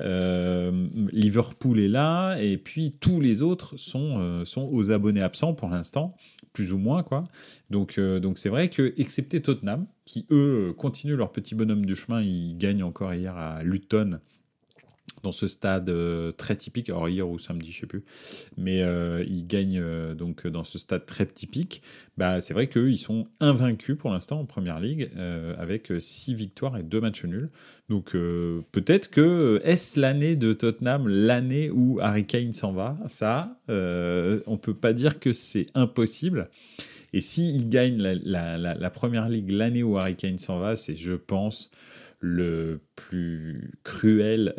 Euh, 0.00 0.88
Liverpool 1.12 1.78
est 1.78 1.88
là, 1.88 2.36
et 2.38 2.56
puis 2.56 2.90
tous 2.98 3.20
les 3.20 3.42
autres 3.42 3.76
sont, 3.76 4.18
euh, 4.18 4.44
sont 4.44 4.68
aux 4.72 4.90
abonnés 4.90 5.22
absents 5.22 5.54
pour 5.54 5.68
l'instant, 5.68 6.16
plus 6.52 6.72
ou 6.72 6.78
moins. 6.78 7.04
quoi. 7.04 7.28
Donc 7.68 7.98
euh, 7.98 8.18
donc 8.18 8.38
c'est 8.38 8.48
vrai 8.48 8.68
que, 8.68 8.94
excepté 8.96 9.40
Tottenham, 9.40 9.86
qui 10.04 10.26
eux 10.32 10.74
continuent 10.76 11.16
leur 11.16 11.30
petit 11.30 11.54
bonhomme 11.54 11.86
du 11.86 11.94
chemin, 11.94 12.22
ils 12.22 12.56
gagnent 12.56 12.82
encore 12.82 13.14
hier 13.14 13.36
à 13.36 13.62
Luton 13.62 14.18
dans 15.22 15.32
ce 15.32 15.48
stade 15.48 15.88
euh, 15.90 16.32
très 16.32 16.56
typique, 16.56 16.88
alors 16.88 17.08
hier 17.08 17.28
ou 17.28 17.38
samedi, 17.38 17.72
je 17.72 17.80
sais 17.80 17.86
plus, 17.86 18.04
mais 18.56 18.82
euh, 18.82 19.24
ils 19.28 19.44
gagnent 19.44 19.80
euh, 19.80 20.14
donc 20.14 20.46
dans 20.46 20.64
ce 20.64 20.78
stade 20.78 21.06
très 21.06 21.26
typique. 21.26 21.82
Bah, 22.16 22.40
c'est 22.40 22.54
vrai 22.54 22.66
qu'eux, 22.66 22.90
ils 22.90 22.98
sont 22.98 23.26
invaincus 23.40 23.96
pour 23.96 24.10
l'instant 24.10 24.40
en 24.40 24.44
première 24.44 24.80
ligue, 24.80 25.10
avec 25.58 25.90
6 25.98 26.34
victoires 26.34 26.76
et 26.76 26.82
2 26.82 27.00
matchs 27.00 27.24
nuls. 27.24 27.50
Donc 27.88 28.12
peut-être 28.12 29.08
que 29.08 29.60
est-ce 29.64 29.98
l'année 29.98 30.36
de 30.36 30.52
Tottenham, 30.52 31.08
l'année 31.08 31.70
où 31.70 31.98
Harry 32.00 32.26
Kane 32.26 32.52
s'en 32.52 32.72
va? 32.72 32.98
Ça, 33.06 33.58
on 33.68 34.58
peut 34.60 34.74
pas 34.74 34.92
dire 34.92 35.18
que 35.18 35.32
c'est 35.32 35.66
impossible. 35.74 36.50
Et 37.12 37.20
s'ils 37.20 37.68
gagnent 37.68 38.00
la, 38.00 38.14
la, 38.58 38.74
la, 38.74 38.90
première 38.90 39.28
ligue 39.28 39.50
l'année 39.50 39.82
où 39.82 39.96
Harry 39.96 40.14
Kane 40.14 40.38
s'en 40.38 40.58
va, 40.58 40.76
c'est, 40.76 40.96
je 40.96 41.14
pense, 41.14 41.70
le 42.20 42.80
plus 42.96 43.72
cruel 43.82 44.54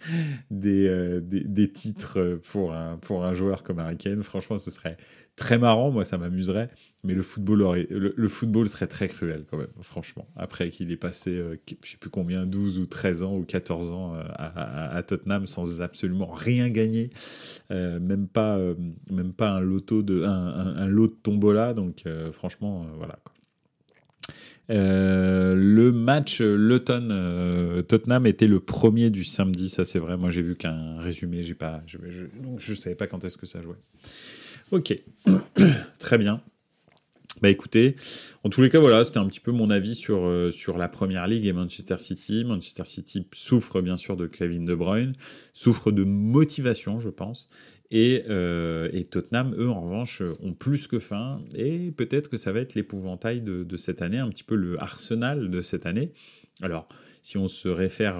des, 0.50 0.88
euh, 0.88 1.20
des, 1.20 1.44
des, 1.44 1.70
titres 1.70 2.40
pour 2.50 2.74
un, 2.74 2.98
pour 2.98 3.24
un 3.24 3.32
joueur 3.32 3.62
comme 3.62 3.78
Harry 3.78 3.96
Kane. 3.96 4.22
Franchement, 4.22 4.58
ce 4.58 4.72
serait 4.72 4.96
très 5.36 5.58
marrant, 5.58 5.90
moi 5.90 6.04
ça 6.04 6.18
m'amuserait, 6.18 6.70
mais 7.04 7.14
le 7.14 7.22
football, 7.22 7.62
aurait, 7.62 7.86
le, 7.90 8.28
football 8.28 8.68
serait 8.68 8.88
très 8.88 9.08
cruel 9.08 9.44
quand 9.48 9.58
même, 9.58 9.72
franchement. 9.80 10.28
Après 10.36 10.70
qu'il 10.70 10.90
ait 10.90 10.96
passé, 10.96 11.36
euh, 11.36 11.56
je 11.82 11.90
sais 11.90 11.96
plus 11.96 12.10
combien, 12.10 12.46
12 12.46 12.80
ou 12.80 12.86
13 12.86 13.22
ans 13.22 13.36
ou 13.36 13.44
14 13.44 13.90
ans 13.92 14.14
euh, 14.14 14.22
à, 14.36 15.02
Tottenham 15.02 15.46
sans 15.46 15.82
absolument 15.82 16.32
rien 16.32 16.68
gagner, 16.68 17.10
même, 17.70 18.26
pas, 18.26 18.58
même 19.10 19.32
pas 19.32 19.50
un, 19.50 19.60
loto 19.60 20.02
de, 20.02 20.24
un, 20.24 20.76
un, 20.76 20.86
lot 20.86 21.08
de 21.08 21.16
tombola, 21.22 21.74
donc 21.74 22.04
franchement, 22.32 22.86
voilà. 22.96 23.18
Quoi. 23.24 23.33
Euh, 24.70 25.54
le 25.54 25.92
match 25.92 26.40
Luton 26.40 27.08
euh, 27.10 27.82
Tottenham 27.82 28.26
était 28.26 28.46
le 28.46 28.60
premier 28.60 29.10
du 29.10 29.24
samedi, 29.24 29.68
ça 29.68 29.84
c'est 29.84 29.98
vrai. 29.98 30.16
Moi 30.16 30.30
j'ai 30.30 30.42
vu 30.42 30.56
qu'un 30.56 30.98
résumé, 31.00 31.42
j'ai 31.42 31.54
pas, 31.54 31.82
je, 31.86 31.98
je, 32.56 32.74
savais 32.74 32.96
pas 32.96 33.06
quand 33.06 33.24
est-ce 33.24 33.36
que 33.36 33.46
ça 33.46 33.60
jouait. 33.60 33.76
Ok, 34.70 34.98
très 35.98 36.18
bien. 36.18 36.40
Bah 37.42 37.50
écoutez, 37.50 37.96
en 38.44 38.48
tous 38.48 38.62
les 38.62 38.70
cas 38.70 38.78
voilà, 38.80 39.04
c'était 39.04 39.18
un 39.18 39.26
petit 39.26 39.40
peu 39.40 39.52
mon 39.52 39.68
avis 39.68 39.94
sur 39.94 40.24
euh, 40.24 40.50
sur 40.50 40.78
la 40.78 40.88
première 40.88 41.26
ligue 41.26 41.46
et 41.46 41.52
Manchester 41.52 41.98
City. 41.98 42.44
Manchester 42.44 42.84
City 42.86 43.26
souffre 43.34 43.82
bien 43.82 43.96
sûr 43.96 44.16
de 44.16 44.26
Kevin 44.26 44.64
De 44.64 44.74
Bruyne, 44.74 45.14
souffre 45.52 45.90
de 45.90 46.04
motivation, 46.04 47.00
je 47.00 47.10
pense, 47.10 47.48
Et, 47.96 48.24
et, 48.92 49.04
Tottenham, 49.04 49.54
eux, 49.56 49.70
en 49.70 49.80
revanche, 49.80 50.20
ont 50.42 50.52
plus 50.52 50.86
que 50.88 50.98
faim. 50.98 51.40
Et 51.56 51.92
peut-être 51.92 52.28
que 52.28 52.36
ça 52.36 52.50
va 52.52 52.58
être 52.60 52.74
l'épouvantail 52.74 53.40
de, 53.40 53.76
cette 53.76 54.02
année, 54.02 54.18
un 54.18 54.28
petit 54.28 54.44
peu 54.44 54.56
le 54.56 54.82
Arsenal 54.82 55.48
de 55.48 55.62
cette 55.62 55.86
année. 55.86 56.12
Alors, 56.60 56.88
si 57.22 57.38
on 57.38 57.46
se 57.46 57.68
réfère 57.68 58.16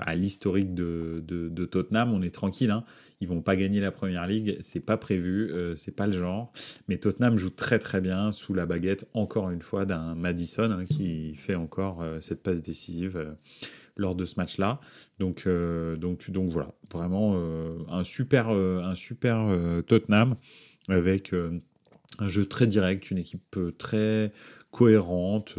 à 0.00 0.14
l'historique 0.14 0.74
de, 0.74 1.66
Tottenham, 1.70 2.12
on 2.14 2.22
est 2.22 2.34
tranquille. 2.34 2.70
Hein. 2.70 2.84
Ils 3.20 3.26
vont 3.26 3.42
pas 3.42 3.56
gagner 3.56 3.80
la 3.80 3.90
première 3.90 4.26
ligue, 4.26 4.58
c'est 4.60 4.80
pas 4.80 4.96
prévu, 4.96 5.50
euh, 5.50 5.74
c'est 5.74 5.94
pas 5.94 6.06
le 6.06 6.12
genre. 6.12 6.52
Mais 6.86 6.98
Tottenham 6.98 7.36
joue 7.36 7.50
très 7.50 7.80
très 7.80 8.00
bien 8.00 8.30
sous 8.30 8.54
la 8.54 8.64
baguette, 8.64 9.08
encore 9.12 9.50
une 9.50 9.60
fois, 9.60 9.86
d'un 9.86 10.14
Madison 10.14 10.70
hein, 10.70 10.86
qui 10.86 11.34
fait 11.34 11.56
encore 11.56 12.00
euh, 12.00 12.20
cette 12.20 12.42
passe 12.42 12.62
décisive 12.62 13.16
euh, 13.16 13.32
lors 13.98 14.14
de 14.14 14.24
ce 14.24 14.34
match-là. 14.36 14.80
Donc, 15.18 15.46
donc, 15.46 16.30
donc 16.30 16.50
voilà, 16.50 16.72
vraiment 16.92 17.36
un 17.90 18.04
super, 18.04 18.48
un 18.48 18.94
super 18.94 19.46
Tottenham 19.86 20.36
avec 20.88 21.34
un 22.18 22.28
jeu 22.28 22.46
très 22.46 22.66
direct, 22.66 23.10
une 23.10 23.18
équipe 23.18 23.58
très 23.76 24.32
cohérente, 24.70 25.58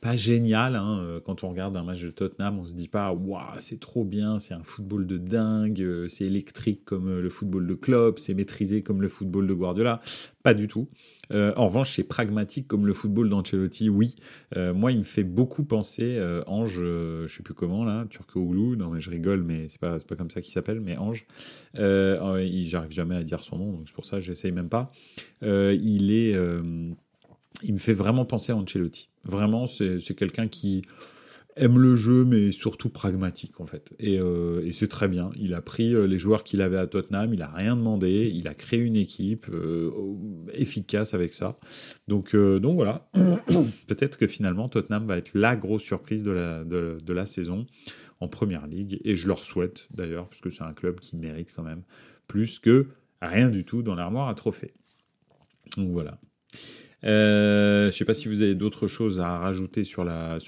pas 0.00 0.16
génial. 0.16 0.76
Hein. 0.76 1.00
Euh, 1.00 1.20
quand 1.20 1.42
on 1.44 1.50
regarde 1.50 1.76
un 1.76 1.82
match 1.82 2.02
de 2.02 2.10
Tottenham, 2.10 2.58
on 2.58 2.66
se 2.66 2.74
dit 2.74 2.88
pas 2.88 3.12
waouh, 3.12 3.58
c'est 3.58 3.80
trop 3.80 4.04
bien, 4.04 4.38
c'est 4.38 4.54
un 4.54 4.62
football 4.62 5.06
de 5.06 5.18
dingue, 5.18 5.82
euh, 5.82 6.08
c'est 6.08 6.24
électrique 6.24 6.84
comme 6.84 7.08
euh, 7.08 7.20
le 7.20 7.28
football 7.28 7.66
de 7.66 7.74
Klopp, 7.74 8.18
c'est 8.18 8.34
maîtrisé 8.34 8.82
comme 8.82 9.02
le 9.02 9.08
football 9.08 9.46
de 9.46 9.54
Guardiola. 9.54 10.00
Pas 10.42 10.54
du 10.54 10.68
tout. 10.68 10.88
En 11.32 11.66
revanche, 11.66 11.96
c'est 11.96 12.04
pragmatique 12.04 12.68
comme 12.68 12.86
le 12.86 12.92
football 12.92 13.28
d'Ancelotti, 13.28 13.88
oui. 13.88 14.14
moi, 14.54 14.92
il 14.92 14.98
me 14.98 15.04
fait 15.04 15.24
beaucoup 15.24 15.64
penser 15.64 16.20
Ange, 16.46 16.80
je 16.80 17.26
sais 17.28 17.42
plus 17.42 17.54
comment 17.54 17.84
là, 17.84 18.06
Turcoglou. 18.08 18.76
Non, 18.76 18.90
mais 18.90 19.00
je 19.00 19.10
rigole, 19.10 19.42
mais 19.42 19.68
c'est 19.68 19.80
pas 19.80 19.98
pas 19.98 20.16
comme 20.16 20.30
ça 20.30 20.40
qu'il 20.40 20.52
s'appelle, 20.52 20.80
mais 20.80 20.96
Ange. 20.96 21.26
J'arrive 21.74 22.92
jamais 22.92 23.16
à 23.16 23.22
dire 23.22 23.42
son 23.44 23.58
nom, 23.58 23.72
donc 23.72 23.82
c'est 23.86 23.94
pour 23.94 24.04
ça 24.06 24.18
que 24.18 24.22
j'essaye 24.22 24.52
même 24.52 24.68
pas. 24.68 24.90
il 25.42 26.10
est, 26.12 26.36
il 27.62 27.72
me 27.72 27.78
fait 27.78 27.94
vraiment 27.94 28.24
penser 28.24 28.52
à 28.52 28.56
Ancelotti. 28.56 29.08
Vraiment, 29.24 29.66
c'est 29.66 30.14
quelqu'un 30.14 30.48
qui 30.48 30.82
aime 31.56 31.78
le 31.78 31.96
jeu, 31.96 32.24
mais 32.24 32.52
surtout 32.52 32.88
pragmatique 32.88 33.60
en 33.60 33.66
fait. 33.66 33.94
Et, 33.98 34.20
euh, 34.20 34.70
c'est 34.72 34.88
très 34.88 35.08
bien. 35.08 35.30
Il 35.36 35.54
a 35.54 35.62
pris 35.62 35.94
euh, 35.94 36.06
les 36.06 36.18
joueurs 36.18 36.44
qu'il 36.44 36.60
avait 36.62 36.76
à 36.76 36.86
Tottenham, 36.86 37.32
il 37.34 37.42
a 37.42 37.48
rien 37.48 37.76
demandé, 37.76 38.30
il 38.34 38.46
a 38.48 38.54
créé 38.54 38.80
une 38.80 38.96
équipe 38.96 39.46
euh, 39.50 39.90
efficace 40.52 41.14
avec 41.14 41.34
ça. 41.34 41.58
Donc, 42.08 42.36
donc 42.36 42.76
voilà. 42.76 43.08
Peut-être 43.86 44.16
que 44.18 44.26
finalement 44.26 44.68
Tottenham 44.68 45.06
va 45.06 45.16
être 45.18 45.30
la 45.34 45.56
grosse 45.56 45.82
surprise 45.82 46.22
de 46.22 46.30
la, 46.30 46.64
de, 46.64 46.98
de 47.02 47.12
la 47.12 47.26
saison 47.26 47.66
en 48.20 48.28
première 48.28 48.66
ligue. 48.66 49.00
Et 49.04 49.16
je 49.16 49.26
leur 49.26 49.42
souhaite 49.42 49.88
d'ailleurs, 49.92 50.28
parce 50.28 50.40
que 50.40 50.50
c'est 50.50 50.64
un 50.64 50.72
club 50.74 51.00
qui 51.00 51.16
mérite 51.16 51.52
quand 51.54 51.62
même 51.62 51.82
plus 52.26 52.58
que 52.58 52.88
rien 53.22 53.48
du 53.48 53.64
tout 53.64 53.82
dans 53.82 53.94
l'armoire 53.94 54.28
à 54.28 54.34
trophée. 54.34 54.74
Donc 55.76 55.90
voilà. 55.90 56.18
Euh, 57.04 57.90
je 57.90 57.96
sais 57.96 58.04
pas 58.04 58.14
si 58.14 58.28
vous 58.28 58.42
avez 58.42 58.54
d'autres 58.54 58.88
choses 58.88 59.20
à 59.20 59.38
rajouter 59.38 59.84
sur 59.84 60.04
la, 60.04 60.38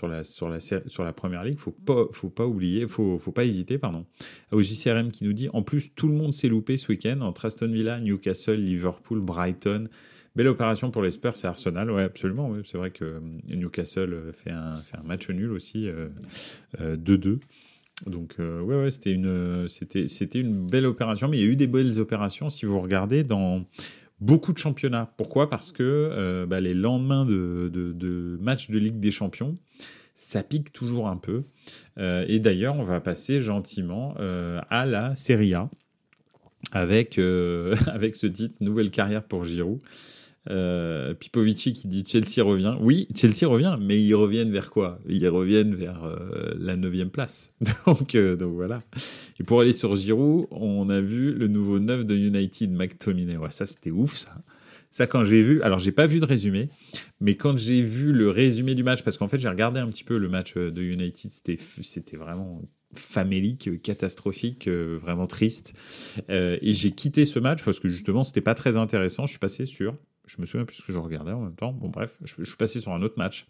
première 1.15 1.45
ligue. 1.45 1.59
Faut 1.59 1.73
pas, 1.73 2.07
faut 2.13 2.31
pas 2.31 2.47
oublier, 2.47 2.87
faut, 2.87 3.19
faut 3.19 3.33
pas 3.33 3.45
hésiter, 3.45 3.79
pardon. 3.79 4.07
Au 4.51 4.63
JCRM 4.63 5.11
qui 5.11 5.25
nous 5.25 5.33
dit, 5.33 5.49
en 5.53 5.63
plus, 5.63 5.95
tout 5.95 6.09
le 6.09 6.15
monde 6.15 6.33
s'est 6.33 6.49
loupé 6.49 6.77
ce 6.77 6.89
week-end 6.89 7.21
entre 7.21 7.45
Aston 7.45 7.71
Villa, 7.71 8.01
Newcastle, 8.01 8.57
Liverpool, 8.57 9.21
Brighton. 9.21 9.89
Belle 10.37 10.49
opération 10.49 10.91
pour 10.91 11.03
les 11.03 11.11
Spurs 11.11 11.35
et 11.43 11.47
Arsenal. 11.47 11.91
Ouais, 11.91 12.03
absolument. 12.03 12.53
C'est 12.65 12.79
vrai 12.79 12.91
que 12.91 13.05
euh, 13.05 13.21
Newcastle 13.49 14.31
fait 14.33 14.51
un, 14.51 14.77
fait 14.83 14.97
un 14.97 15.03
match 15.03 15.29
nul 15.31 15.53
aussi, 15.53 15.89
2-2. 16.81 17.29
Euh, 17.29 17.37
donc 18.07 18.37
ouais, 18.39 18.83
ouais 18.83 18.91
c'était 18.93 19.11
une 19.13 20.67
belle 20.67 20.87
opération, 20.87 21.27
mais 21.27 21.39
il 21.39 21.45
y 21.45 21.49
a 21.49 21.51
eu 21.51 21.57
des 21.57 21.67
belles 21.67 21.99
opérations 21.99 22.49
si 22.49 22.65
vous 22.65 22.81
regardez 22.81 23.25
dans 23.25 23.65
beaucoup 24.21 24.53
de 24.53 24.59
championnats. 24.59 25.13
Pourquoi? 25.17 25.51
Parce 25.51 25.73
que 25.73 25.83
euh, 25.83 26.47
bah, 26.47 26.61
les 26.61 26.75
lendemains 26.75 27.25
de, 27.25 27.71
de, 27.73 28.39
matchs 28.41 28.71
de 28.71 28.79
Ligue 28.79 29.01
des 29.01 29.11
Champions, 29.11 29.57
ça 30.15 30.43
pique 30.43 30.73
toujours 30.73 31.09
un 31.09 31.17
peu. 31.17 31.45
Euh, 31.99 32.25
et 32.29 32.39
d'ailleurs, 32.39 32.77
on 32.77 32.83
va 32.83 33.01
passer 33.01 33.41
gentiment 33.41 34.15
euh, 34.19 34.61
à 34.71 34.87
la 34.87 35.15
Serie 35.17 35.55
A 35.55 35.71
avec, 36.73 37.19
avec 37.87 38.17
ce 38.17 38.27
titre 38.27 38.57
Nouvelle 38.61 38.91
carrière 38.91 39.23
pour 39.23 39.45
Giroud. 39.45 39.81
Euh, 40.51 41.15
Pipovici 41.15 41.73
qui 41.73 41.89
dit 41.89 42.05
Chelsea 42.07 42.43
revient. 42.43 42.77
Oui, 42.81 43.07
Chelsea 43.15 43.47
revient, 43.47 43.77
mais 43.81 44.01
ils 44.01 44.15
reviennent 44.15 44.51
vers 44.51 44.71
quoi? 44.71 44.99
Ils 45.09 45.29
reviennent 45.29 45.75
vers 45.75 46.05
euh, 46.05 46.55
la 46.59 46.77
neuvième 46.77 47.11
place. 47.11 47.53
donc, 47.87 48.15
euh, 48.15 48.37
donc 48.37 48.55
voilà. 48.55 48.81
Et 49.39 49.45
pour 49.45 49.61
aller 49.61 49.73
sur 49.73 49.95
Giroud, 49.97 50.47
on 50.51 50.89
a 50.89 51.01
vu 51.01 51.35
le 51.35 51.49
nouveau 51.49 51.79
neuf 51.79 52.07
de 52.07 52.15
United, 52.15 52.73
McTominay. 52.73 53.37
Ouais, 53.37 53.51
ça 53.51 53.67
c'était 53.67 53.91
ouf 53.91 54.17
ça. 54.17 54.35
Ça 54.91 55.07
quand 55.07 55.23
j'ai 55.25 55.43
vu, 55.43 55.61
alors 55.61 55.79
j'ai 55.79 55.93
pas 55.93 56.07
vu 56.07 56.19
de 56.19 56.25
résumé, 56.25 56.71
mais 57.21 57.37
quand 57.37 57.59
j'ai 57.59 57.83
vu 57.83 58.11
le 58.13 58.31
résumé 58.31 58.75
du 58.75 58.83
match, 58.83 59.03
parce 59.03 59.19
qu'en 59.19 59.29
fait 59.29 59.37
j'ai 59.37 59.51
regardé 59.51 59.81
un 59.81 59.89
petit 59.89 60.05
peu 60.05 60.17
le 60.17 60.31
match 60.31 60.55
de 60.55 60.83
United, 60.83 61.31
c'était 61.31 62.17
vraiment 62.17 62.63
famélique, 62.95 63.83
catastrophique, 63.83 64.67
vraiment 64.67 65.27
triste. 65.27 65.75
et 66.31 66.73
j'ai 66.73 66.93
quitté 66.93 67.27
ce 67.27 67.39
match 67.39 67.63
parce 67.63 67.81
que 67.81 67.91
justement 67.91 68.25
c'était 68.25 68.41
pas 68.41 68.55
très 68.55 68.79
intéressant. 68.79 69.27
Je 69.27 69.33
suis 69.33 69.39
passé 69.39 69.67
sur 69.67 69.95
je 70.29 70.41
me 70.41 70.47
souviens 70.47 70.67
plus 70.67 70.77
ce 70.77 70.83
que 70.83 70.93
je 70.93 70.99
regardais 70.99 71.33
en 71.33 71.41
même 71.41 71.55
temps. 71.55 71.73
Bon, 71.73 71.89
bref, 71.89 72.19
je, 72.23 72.45
suis 72.45 72.57
passé 72.57 72.81
sur 72.81 72.93
un 72.93 73.01
autre 73.03 73.15
match. 73.17 73.47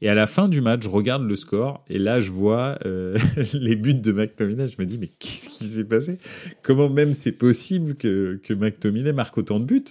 Et 0.00 0.08
à 0.08 0.14
la 0.14 0.26
fin 0.26 0.48
du 0.48 0.60
match, 0.60 0.84
je 0.84 0.88
regarde 0.88 1.24
le 1.24 1.36
score 1.36 1.84
et 1.88 1.98
là, 1.98 2.20
je 2.20 2.30
vois 2.30 2.78
euh, 2.86 3.18
les 3.54 3.74
buts 3.74 3.94
de 3.94 4.12
McTominay. 4.12 4.68
Je 4.68 4.76
me 4.78 4.86
dis, 4.86 4.96
mais 4.96 5.08
qu'est-ce 5.08 5.48
qui 5.48 5.64
s'est 5.64 5.84
passé? 5.84 6.18
Comment 6.62 6.88
même 6.88 7.14
c'est 7.14 7.32
possible 7.32 7.96
que, 7.96 8.40
que 8.42 8.54
McTominay 8.54 9.12
marque 9.12 9.36
autant 9.36 9.58
de 9.58 9.64
buts? 9.64 9.84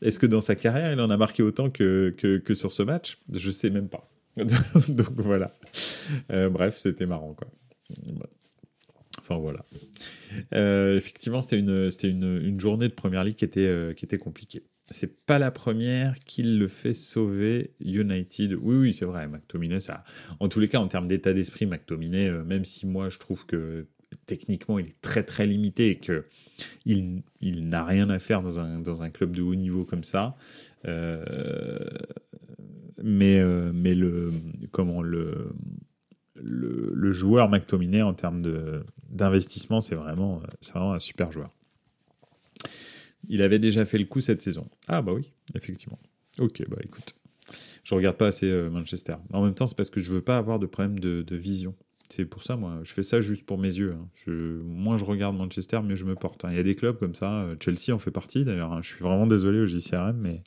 Est-ce 0.00 0.18
que 0.18 0.26
dans 0.26 0.40
sa 0.40 0.54
carrière, 0.54 0.92
il 0.92 1.00
en 1.00 1.10
a 1.10 1.16
marqué 1.16 1.42
autant 1.42 1.70
que, 1.70 2.14
que, 2.16 2.54
sur 2.54 2.70
ce 2.70 2.84
match? 2.84 3.18
Je 3.32 3.50
sais 3.50 3.70
même 3.70 3.88
pas. 3.88 4.08
Donc 4.36 5.12
voilà. 5.16 5.54
Euh, 6.30 6.48
bref, 6.50 6.78
c'était 6.78 7.06
marrant, 7.06 7.34
quoi. 7.34 7.48
Enfin 9.18 9.38
voilà. 9.38 9.60
Euh, 10.54 10.96
effectivement, 10.96 11.40
c'était 11.40 11.58
une, 11.58 11.90
une, 12.02 12.42
une, 12.44 12.60
journée 12.60 12.88
de 12.88 12.92
première 12.92 13.24
ligue 13.24 13.36
qui 13.36 13.44
était, 13.44 13.94
qui 13.96 14.04
était 14.04 14.18
compliquée 14.18 14.62
c'est 14.90 15.24
pas 15.24 15.38
la 15.38 15.50
première 15.50 16.18
qu'il 16.20 16.58
le 16.58 16.68
fait 16.68 16.92
sauver 16.92 17.72
United. 17.80 18.54
Oui, 18.60 18.76
oui, 18.76 18.92
c'est 18.92 19.06
vrai, 19.06 19.26
McTominay, 19.26 19.80
ça. 19.80 20.04
En 20.40 20.48
tous 20.48 20.60
les 20.60 20.68
cas, 20.68 20.78
en 20.78 20.88
termes 20.88 21.08
d'état 21.08 21.32
d'esprit, 21.32 21.66
McTominay, 21.66 22.28
euh, 22.28 22.44
même 22.44 22.64
si 22.64 22.86
moi 22.86 23.08
je 23.08 23.18
trouve 23.18 23.46
que 23.46 23.86
techniquement 24.26 24.78
il 24.78 24.86
est 24.86 25.00
très 25.00 25.22
très 25.24 25.46
limité 25.46 25.90
et 25.90 25.96
que 25.96 26.24
il, 26.84 27.22
il 27.40 27.68
n'a 27.68 27.84
rien 27.84 28.10
à 28.10 28.18
faire 28.18 28.42
dans 28.42 28.60
un, 28.60 28.78
dans 28.78 29.02
un 29.02 29.10
club 29.10 29.34
de 29.34 29.42
haut 29.42 29.54
niveau 29.54 29.84
comme 29.84 30.04
ça. 30.04 30.36
Euh, 30.86 31.24
mais, 33.02 33.38
euh, 33.38 33.72
mais 33.74 33.94
le 33.94 34.32
comment 34.70 35.02
le, 35.02 35.50
le, 36.36 37.12
joueur 37.12 37.48
McTominay 37.48 38.02
en 38.02 38.14
termes 38.14 38.42
d'investissement, 39.10 39.80
c'est 39.80 39.94
vraiment, 39.94 40.42
c'est 40.60 40.72
vraiment 40.72 40.94
un 40.94 41.00
super 41.00 41.32
joueur. 41.32 41.50
Il 43.28 43.42
avait 43.42 43.58
déjà 43.58 43.84
fait 43.84 43.98
le 43.98 44.04
coup 44.04 44.20
cette 44.20 44.42
saison. 44.42 44.68
Ah 44.88 45.02
bah 45.02 45.12
oui, 45.12 45.32
effectivement. 45.54 45.98
Ok, 46.38 46.62
bah 46.68 46.78
écoute. 46.82 47.14
Je 47.84 47.94
regarde 47.94 48.16
pas 48.16 48.28
assez 48.28 48.50
euh, 48.50 48.70
Manchester. 48.70 49.16
En 49.32 49.44
même 49.44 49.54
temps, 49.54 49.66
c'est 49.66 49.76
parce 49.76 49.90
que 49.90 50.00
je 50.00 50.10
veux 50.10 50.22
pas 50.22 50.38
avoir 50.38 50.58
de 50.58 50.66
problème 50.66 50.98
de, 50.98 51.36
vision. 51.36 51.74
C'est 52.08 52.24
pour 52.24 52.42
ça, 52.42 52.56
moi, 52.56 52.80
je 52.82 52.92
fais 52.92 53.02
ça 53.02 53.20
juste 53.20 53.44
pour 53.44 53.58
mes 53.58 53.74
yeux. 53.74 53.94
Hein. 53.98 54.08
Je, 54.26 54.60
moins 54.62 54.96
je 54.96 55.04
regarde 55.04 55.36
Manchester, 55.36 55.80
mieux 55.82 55.96
je 55.96 56.04
me 56.04 56.14
porte. 56.14 56.44
Hein. 56.44 56.48
Il 56.52 56.56
y 56.56 56.60
a 56.60 56.62
des 56.62 56.74
clubs 56.74 56.98
comme 56.98 57.14
ça. 57.14 57.42
Euh, 57.42 57.56
Chelsea 57.60 57.94
en 57.94 57.98
fait 57.98 58.10
partie, 58.10 58.44
d'ailleurs. 58.44 58.72
Hein. 58.72 58.80
Je 58.82 58.88
suis 58.88 59.02
vraiment 59.02 59.26
désolé 59.26 59.60
au 59.60 59.66
JCRM, 59.66 60.16
mais 60.16 60.42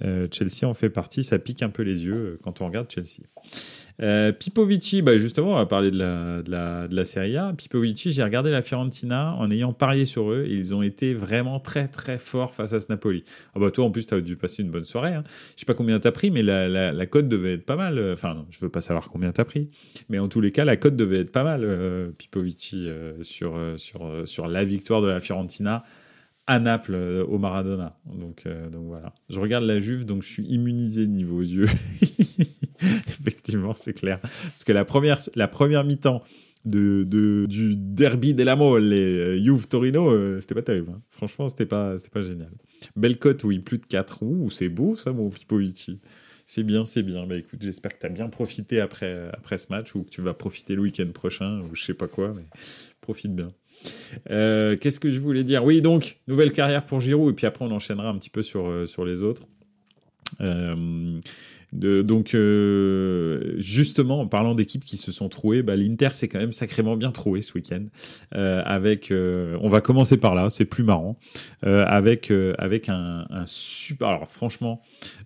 Chelsea 0.00 0.64
en 0.64 0.74
fait 0.74 0.90
partie. 0.90 1.24
Ça 1.24 1.38
pique 1.38 1.62
un 1.62 1.70
peu 1.70 1.82
les 1.82 2.04
yeux 2.04 2.38
quand 2.42 2.60
on 2.60 2.66
regarde 2.66 2.90
Chelsea. 2.90 3.22
Euh, 4.02 4.30
Pipovici, 4.30 5.00
bah 5.00 5.16
justement, 5.16 5.52
on 5.52 5.54
va 5.54 5.64
parler 5.64 5.90
de 5.90 5.98
la, 5.98 6.42
de 6.42 6.50
la, 6.50 6.86
de 6.86 6.94
la 6.94 7.04
Serie 7.06 7.36
A. 7.36 7.54
Pipovici, 7.56 8.12
j'ai 8.12 8.22
regardé 8.22 8.50
la 8.50 8.60
Fiorentina 8.60 9.34
en 9.38 9.50
ayant 9.50 9.72
parié 9.72 10.04
sur 10.04 10.30
eux 10.30 10.46
ils 10.48 10.74
ont 10.74 10.82
été 10.82 11.14
vraiment 11.14 11.60
très 11.60 11.88
très 11.88 12.18
forts 12.18 12.52
face 12.52 12.72
à 12.72 12.80
ce 12.80 12.86
Napoli. 12.90 13.24
Ah 13.54 13.58
bah 13.58 13.70
toi 13.70 13.86
en 13.86 13.90
plus, 13.90 14.06
tu 14.06 14.14
as 14.14 14.20
dû 14.20 14.36
passer 14.36 14.62
une 14.62 14.70
bonne 14.70 14.84
soirée. 14.84 15.14
Hein. 15.14 15.24
Je 15.54 15.60
sais 15.60 15.66
pas 15.66 15.74
combien 15.74 15.98
tu 15.98 16.06
as 16.06 16.12
pris, 16.12 16.30
mais 16.30 16.42
la, 16.42 16.68
la, 16.68 16.92
la, 16.92 17.06
cote 17.06 17.28
devait 17.28 17.54
être 17.54 17.64
pas 17.64 17.76
mal. 17.76 17.98
Enfin, 18.12 18.34
non, 18.34 18.46
je 18.50 18.58
veux 18.60 18.68
pas 18.68 18.82
savoir 18.82 19.08
combien 19.10 19.32
tu 19.32 19.40
as 19.40 19.44
pris, 19.44 19.70
mais 20.08 20.18
en 20.18 20.28
tous 20.28 20.40
les 20.40 20.52
cas, 20.52 20.64
la 20.64 20.76
cote 20.76 20.96
devait 20.96 21.20
être 21.20 21.32
pas 21.32 21.44
mal, 21.44 21.62
euh, 21.64 22.10
Pipovici, 22.16 22.88
euh, 22.88 23.22
sur, 23.22 23.56
euh, 23.56 23.76
sur, 23.76 24.04
euh, 24.06 24.26
sur 24.26 24.46
la 24.46 24.64
victoire 24.64 25.00
de 25.00 25.06
la 25.06 25.20
Fiorentina 25.20 25.84
à 26.46 26.58
Naples 26.58 26.94
au 27.28 27.38
Maradona. 27.38 27.98
Donc, 28.06 28.44
donc 28.72 28.86
voilà. 28.86 29.12
Je 29.28 29.40
regarde 29.40 29.64
la 29.64 29.80
Juve, 29.80 30.04
donc 30.04 30.22
je 30.22 30.28
suis 30.28 30.44
immunisé 30.44 31.06
niveau 31.06 31.42
yeux. 31.42 31.66
Effectivement, 32.82 33.74
c'est 33.74 33.94
clair. 33.94 34.20
Parce 34.20 34.64
que 34.64 34.72
la 34.72 34.84
première, 34.84 35.18
la 35.34 35.48
première 35.48 35.84
mi-temps 35.84 36.22
de, 36.66 37.04
de, 37.04 37.46
du 37.46 37.76
derby 37.76 38.34
della 38.34 38.56
Mole 38.56 38.92
et 38.92 38.96
euh, 38.96 39.38
Juve 39.38 39.68
Torino, 39.68 40.10
euh, 40.10 40.40
c'était 40.40 40.54
pas 40.54 40.62
terrible. 40.62 40.92
Hein. 40.94 41.02
Franchement, 41.10 41.48
c'était 41.48 41.66
pas, 41.66 41.94
pas 42.12 42.22
génial. 42.22 42.50
Belle 42.96 43.18
cote, 43.18 43.44
oui, 43.44 43.60
plus 43.60 43.78
de 43.78 43.86
4. 43.86 44.22
Ouh, 44.22 44.50
c'est 44.50 44.68
beau 44.68 44.96
ça, 44.96 45.12
mon 45.12 45.30
Pipovici. 45.30 46.00
C'est 46.44 46.62
bien, 46.62 46.84
c'est 46.84 47.02
bien. 47.02 47.26
Bah 47.26 47.36
écoute, 47.36 47.60
j'espère 47.62 47.92
que 47.92 47.98
tu 47.98 48.06
as 48.06 48.10
bien 48.10 48.28
profité 48.28 48.80
après, 48.80 49.30
après 49.32 49.58
ce 49.58 49.66
match 49.70 49.94
ou 49.94 50.04
que 50.04 50.10
tu 50.10 50.22
vas 50.22 50.34
profiter 50.34 50.76
le 50.76 50.82
week-end 50.82 51.10
prochain 51.12 51.60
ou 51.62 51.74
je 51.74 51.82
sais 51.82 51.94
pas 51.94 52.06
quoi, 52.06 52.34
mais 52.36 52.44
profite 53.00 53.34
bien. 53.34 53.52
Qu'est-ce 54.28 55.00
que 55.00 55.10
je 55.10 55.20
voulais 55.20 55.44
dire? 55.44 55.64
Oui, 55.64 55.80
donc, 55.82 56.18
nouvelle 56.28 56.52
carrière 56.52 56.84
pour 56.84 57.00
Giroud, 57.00 57.32
et 57.32 57.34
puis 57.34 57.46
après 57.46 57.64
on 57.64 57.70
enchaînera 57.70 58.08
un 58.08 58.18
petit 58.18 58.30
peu 58.30 58.42
sur, 58.42 58.88
sur 58.88 59.04
les 59.04 59.22
autres. 59.22 59.42
Euh, 60.40 61.20
donc, 61.72 62.34
euh, 62.34 63.54
justement, 63.58 64.20
en 64.20 64.26
parlant 64.26 64.54
d'équipes 64.54 64.84
qui 64.84 64.96
se 64.96 65.12
sont 65.12 65.28
trouées, 65.28 65.62
bah, 65.62 65.76
l'Inter 65.76 66.08
s'est 66.12 66.28
quand 66.28 66.38
même 66.38 66.52
sacrément 66.52 66.96
bien 66.96 67.10
troué 67.10 67.42
ce 67.42 67.52
week-end. 67.54 67.84
Euh, 68.34 68.62
avec, 68.64 69.10
euh, 69.10 69.58
on 69.60 69.68
va 69.68 69.80
commencer 69.80 70.16
par 70.16 70.34
là, 70.34 70.48
c'est 70.48 70.64
plus 70.64 70.84
marrant. 70.84 71.18
Euh, 71.64 71.84
avec 71.86 72.32
avec 72.58 72.88
un, 72.88 73.26
super. 73.46 74.08
Alors, 74.08 74.28
franchement, 74.28 74.82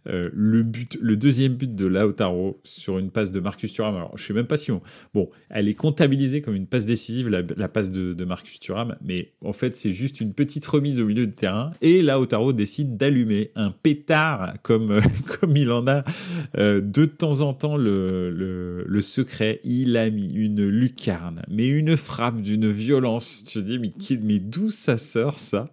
le 0.07 0.63
but, 0.63 0.99
le 1.01 1.17
deuxième 1.17 1.55
but 1.55 1.75
de 1.75 1.87
Lautaro 1.87 2.61
sur 2.65 2.99
une 2.99 3.11
passe 3.11 3.33
de 3.33 3.41
Marcus 3.41 3.73
Thuram. 3.73 3.97
Alors, 3.97 4.17
je 4.17 4.25
sais 4.25 4.33
même 4.33 4.47
pas 4.47 4.57
si 4.57 4.71
on. 4.73 4.81
Bon, 5.15 5.31
elle 5.49 5.69
est 5.69 5.75
comptabilisée 5.75 6.41
comme 6.41 6.55
une 6.55 6.67
passe 6.67 6.87
décisive, 6.87 7.29
la, 7.29 7.69
passe 7.69 7.91
de, 7.91 8.25
Marcus 8.25 8.61
Thuram, 8.61 8.97
mais 9.03 9.33
en 9.45 9.53
fait, 9.53 9.77
c'est 9.77 9.93
juste 9.93 10.21
une 10.21 10.35
petite 10.35 10.67
remise 10.67 11.01
au 11.01 11.07
milieu 11.07 11.27
de 11.27 11.33
terrain 11.33 11.73
et 11.81 12.03
Lautaro 12.03 12.53
décide 12.53 12.97
d'allumer 12.97 13.51
un 13.55 13.71
pétard 13.71 14.55
comme 14.63 15.01
comme 15.41 15.57
il 15.57 15.71
en 15.71 15.87
a 15.87 16.05
euh, 16.59 16.81
de 16.81 17.05
temps 17.05 17.41
en 17.41 17.55
temps, 17.55 17.77
le, 17.77 18.31
le, 18.87 19.03
secret, 19.03 19.61
il 19.65 19.97
a 19.97 20.11
mis 20.11 20.33
une 20.33 20.67
lucarne, 20.67 21.43
mais 21.49 21.67
une 21.67 21.97
frappe 21.97 22.41
d'une 22.41 22.69
violence. 22.69 23.45
Je 23.51 23.61
dis, 23.61 23.79
mais, 23.79 23.93
mais 24.23 24.39
d'où 24.39 24.71
ça 24.71 24.97
sort 24.97 25.39
ça? 25.39 25.71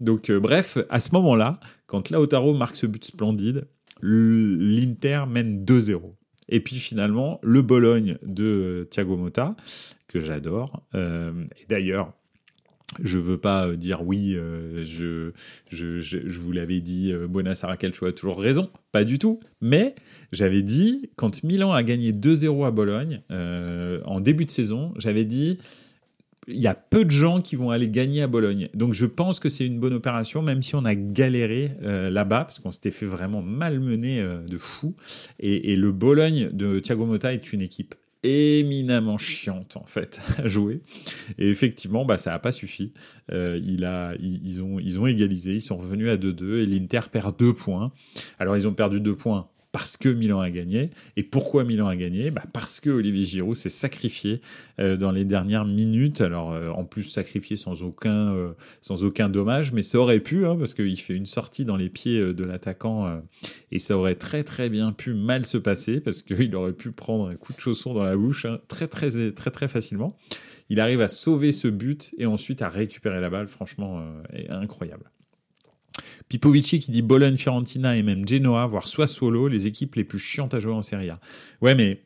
Donc, 0.00 0.30
euh, 0.30 0.40
bref, 0.40 0.78
à 0.90 1.00
ce 1.00 1.10
moment-là, 1.12 1.60
quand 1.86 2.10
Lautaro 2.10 2.54
marque 2.54 2.76
ce 2.76 2.86
but 2.86 3.04
splendide, 3.04 3.66
l'Inter 4.02 5.24
mène 5.28 5.64
2-0. 5.64 6.14
Et 6.48 6.60
puis 6.60 6.76
finalement, 6.76 7.40
le 7.42 7.62
Bologne 7.62 8.18
de 8.22 8.86
Thiago 8.90 9.16
Motta, 9.16 9.56
que 10.06 10.20
j'adore. 10.20 10.82
Euh, 10.94 11.44
et 11.60 11.66
d'ailleurs, 11.68 12.12
je 13.02 13.18
veux 13.18 13.38
pas 13.38 13.66
euh, 13.66 13.76
dire 13.76 14.02
oui, 14.06 14.34
euh, 14.36 14.84
je, 14.84 15.32
je, 15.70 16.00
je, 16.00 16.38
vous 16.38 16.52
l'avais 16.52 16.80
dit, 16.80 17.12
euh, 17.12 17.26
Buonasera 17.26 17.76
Calcio 17.76 18.06
a 18.06 18.12
toujours 18.12 18.40
raison, 18.40 18.70
pas 18.92 19.04
du 19.04 19.18
tout. 19.18 19.40
Mais 19.60 19.94
j'avais 20.32 20.62
dit, 20.62 21.10
quand 21.16 21.42
Milan 21.42 21.72
a 21.72 21.82
gagné 21.82 22.12
2-0 22.12 22.66
à 22.66 22.70
Bologne, 22.70 23.22
en 23.30 24.20
début 24.20 24.44
de 24.44 24.50
saison, 24.50 24.92
j'avais 24.96 25.24
dit, 25.24 25.58
il 26.48 26.60
y 26.60 26.66
a 26.66 26.74
peu 26.74 27.04
de 27.04 27.10
gens 27.10 27.40
qui 27.40 27.56
vont 27.56 27.70
aller 27.70 27.88
gagner 27.88 28.22
à 28.22 28.26
Bologne. 28.26 28.68
Donc 28.74 28.92
je 28.92 29.06
pense 29.06 29.40
que 29.40 29.48
c'est 29.48 29.66
une 29.66 29.80
bonne 29.80 29.94
opération, 29.94 30.42
même 30.42 30.62
si 30.62 30.74
on 30.74 30.84
a 30.84 30.94
galéré 30.94 31.72
là-bas, 31.80 32.44
parce 32.44 32.58
qu'on 32.58 32.72
s'était 32.72 32.90
fait 32.90 33.06
vraiment 33.06 33.42
malmener 33.42 34.24
de 34.46 34.56
fou. 34.56 34.94
Et, 35.40 35.76
le 35.76 35.92
Bologne 35.92 36.50
de 36.52 36.78
Thiago 36.78 37.04
Motta 37.04 37.32
est 37.32 37.52
une 37.52 37.62
équipe 37.62 37.94
éminemment 38.26 39.18
chiante 39.18 39.76
en 39.76 39.84
fait 39.86 40.20
à 40.38 40.46
jouer. 40.46 40.80
Et 41.38 41.48
effectivement, 41.48 42.04
bah, 42.04 42.18
ça 42.18 42.30
n'a 42.30 42.38
pas 42.38 42.52
suffi. 42.52 42.92
Euh, 43.32 43.60
ils, 43.62 44.62
ont, 44.62 44.78
ils 44.78 44.98
ont 44.98 45.06
égalisé, 45.06 45.54
ils 45.54 45.60
sont 45.60 45.76
revenus 45.76 46.08
à 46.08 46.16
2-2 46.16 46.58
et 46.58 46.66
l'Inter 46.66 47.00
perd 47.10 47.38
2 47.38 47.52
points. 47.52 47.92
Alors 48.38 48.56
ils 48.56 48.66
ont 48.66 48.74
perdu 48.74 49.00
2 49.00 49.16
points 49.16 49.48
parce 49.76 49.98
que 49.98 50.08
Milan 50.08 50.40
a 50.40 50.48
gagné. 50.48 50.88
Et 51.18 51.22
pourquoi 51.22 51.62
Milan 51.62 51.86
a 51.86 51.96
gagné? 51.96 52.30
Bah 52.30 52.44
Parce 52.54 52.80
que 52.80 52.88
Olivier 52.88 53.26
Giroud 53.26 53.54
s'est 53.54 53.68
sacrifié 53.68 54.40
euh, 54.80 54.96
dans 54.96 55.10
les 55.10 55.26
dernières 55.26 55.66
minutes. 55.66 56.22
Alors, 56.22 56.54
euh, 56.54 56.68
en 56.70 56.86
plus, 56.86 57.02
sacrifié 57.02 57.58
sans 57.58 57.82
aucun, 57.82 58.34
euh, 58.34 58.52
sans 58.80 59.04
aucun 59.04 59.28
dommage, 59.28 59.72
mais 59.72 59.82
ça 59.82 59.98
aurait 59.98 60.20
pu, 60.20 60.46
hein, 60.46 60.56
parce 60.56 60.72
qu'il 60.72 60.98
fait 60.98 61.12
une 61.12 61.26
sortie 61.26 61.66
dans 61.66 61.76
les 61.76 61.90
pieds 61.90 62.32
de 62.32 62.42
l'attaquant 62.42 63.20
et 63.70 63.78
ça 63.78 63.98
aurait 63.98 64.14
très 64.14 64.44
très 64.44 64.70
bien 64.70 64.92
pu 64.92 65.12
mal 65.12 65.44
se 65.44 65.58
passer 65.58 66.00
parce 66.00 66.22
qu'il 66.22 66.56
aurait 66.56 66.72
pu 66.72 66.90
prendre 66.90 67.28
un 67.28 67.34
coup 67.34 67.52
de 67.52 67.60
chausson 67.60 67.92
dans 67.92 68.04
la 68.04 68.16
bouche 68.16 68.46
hein, 68.46 68.60
très, 68.68 68.88
très, 68.88 69.10
très, 69.10 69.32
très, 69.32 69.50
très 69.50 69.68
facilement. 69.68 70.16
Il 70.70 70.80
arrive 70.80 71.02
à 71.02 71.08
sauver 71.08 71.52
ce 71.52 71.68
but 71.68 72.14
et 72.16 72.24
ensuite 72.24 72.62
à 72.62 72.70
récupérer 72.70 73.20
la 73.20 73.28
balle. 73.28 73.46
Franchement, 73.46 74.02
incroyable. 74.48 75.10
Pipovici 76.28 76.80
qui 76.80 76.90
dit 76.90 77.02
Bologne, 77.02 77.36
Fiorentina 77.36 77.96
et 77.96 78.02
même 78.02 78.26
Genoa, 78.26 78.66
voire 78.66 78.88
soit 78.88 79.06
solo, 79.06 79.48
les 79.48 79.66
équipes 79.66 79.94
les 79.94 80.04
plus 80.04 80.18
chiantes 80.18 80.54
à 80.54 80.60
jouer 80.60 80.72
en 80.72 80.82
Serie 80.82 81.10
A. 81.10 81.20
Ouais, 81.60 81.74
mais 81.74 82.02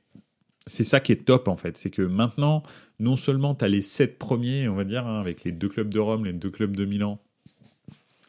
c'est 0.67 0.85
ça 0.85 1.01
qui 1.01 1.13
est 1.13 1.25
top 1.25 1.49
en 1.49 1.57
fait. 1.57 1.79
C'est 1.79 1.91
que 1.91 2.03
maintenant, 2.03 2.63
non 2.99 3.17
seulement 3.17 3.55
tu 3.55 3.65
as 3.65 3.69
les 3.69 3.83
sept 3.83 4.19
premiers, 4.19 4.69
on 4.69 4.75
va 4.75 4.85
dire, 4.85 5.07
hein, 5.07 5.21
avec 5.21 5.45
les 5.45 5.53
deux 5.53 5.69
clubs 5.69 5.93
de 5.93 5.99
Rome, 5.99 6.27
les 6.27 6.33
deux 6.33 6.51
clubs 6.51 6.77
de 6.77 6.85
Milan, 6.85 7.21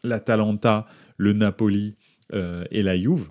l'Atalanta, 0.03 0.87
le 1.17 1.33
Napoli 1.33 1.97
euh, 2.33 2.63
et 2.71 2.83
la 2.83 2.97
Juve. 2.97 3.29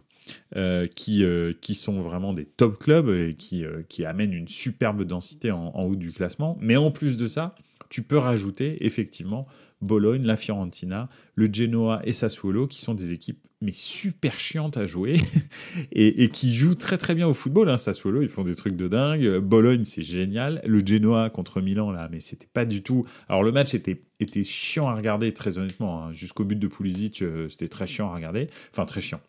Euh, 0.55 0.87
qui, 0.87 1.25
euh, 1.25 1.53
qui 1.61 1.75
sont 1.75 2.03
vraiment 2.03 2.33
des 2.33 2.45
top 2.45 2.79
clubs 2.79 3.09
et 3.09 3.35
qui, 3.35 3.65
qui 3.89 4.05
amènent 4.05 4.33
une 4.33 4.47
superbe 4.47 5.03
densité 5.03 5.51
en, 5.51 5.73
en 5.75 5.83
haut 5.83 5.97
du 5.97 6.13
classement. 6.13 6.57
Mais 6.61 6.77
en 6.77 6.93
plus 6.93 7.17
de 7.17 7.27
ça, 7.27 7.57
tu 7.89 8.03
peux 8.03 8.19
rajouter 8.19 8.87
effectivement 8.87 9.49
Bologne, 9.81 10.25
la 10.25 10.37
Fiorentina, 10.37 11.09
le 11.35 11.53
Genoa 11.53 12.01
et 12.05 12.13
Sassuolo, 12.13 12.67
qui 12.67 12.81
sont 12.81 12.95
des 12.95 13.13
équipes 13.13 13.47
mais 13.63 13.73
super 13.73 14.41
chiantes 14.41 14.79
à 14.79 14.87
jouer 14.87 15.19
et, 15.93 16.31
qui 16.31 16.55
jouent 16.55 16.75
très 16.75 16.97
très 16.97 17.15
bien 17.15 17.29
au 17.29 17.35
football. 17.35 17.69
Hein. 17.69 17.79
Sassuolo, 17.79 18.23
ils 18.23 18.29
font 18.29 18.45
des 18.45 18.55
trucs 18.55 18.77
de 18.77 18.89
dingue. 18.89 19.39
Bologne, 19.39 19.85
c'est 19.85 20.03
génial. 20.03 20.63
Le 20.65 20.85
Genoa 20.85 21.29
contre 21.31 21.61
Milan, 21.61 21.91
là, 21.91 22.09
mais 22.11 22.21
c'était 22.21 22.49
pas 22.51 22.65
du 22.65 22.83
tout. 22.83 23.05
Alors 23.29 23.43
le 23.43 23.53
match 23.53 23.75
était, 23.75 24.03
était 24.19 24.45
chiant 24.45 24.89
à 24.89 24.95
regarder, 24.95 25.33
très 25.33 25.59
honnêtement. 25.59 26.05
Hein. 26.05 26.13
Jusqu'au 26.13 26.45
but 26.45 26.59
de 26.59 26.69
Pulisic, 26.69 27.21
euh, 27.23 27.49
c'était 27.51 27.69
très 27.69 27.87
chiant 27.87 28.11
à 28.11 28.15
regarder. 28.15 28.49
Enfin, 28.73 28.87
très 28.87 29.03
chiant 29.03 29.21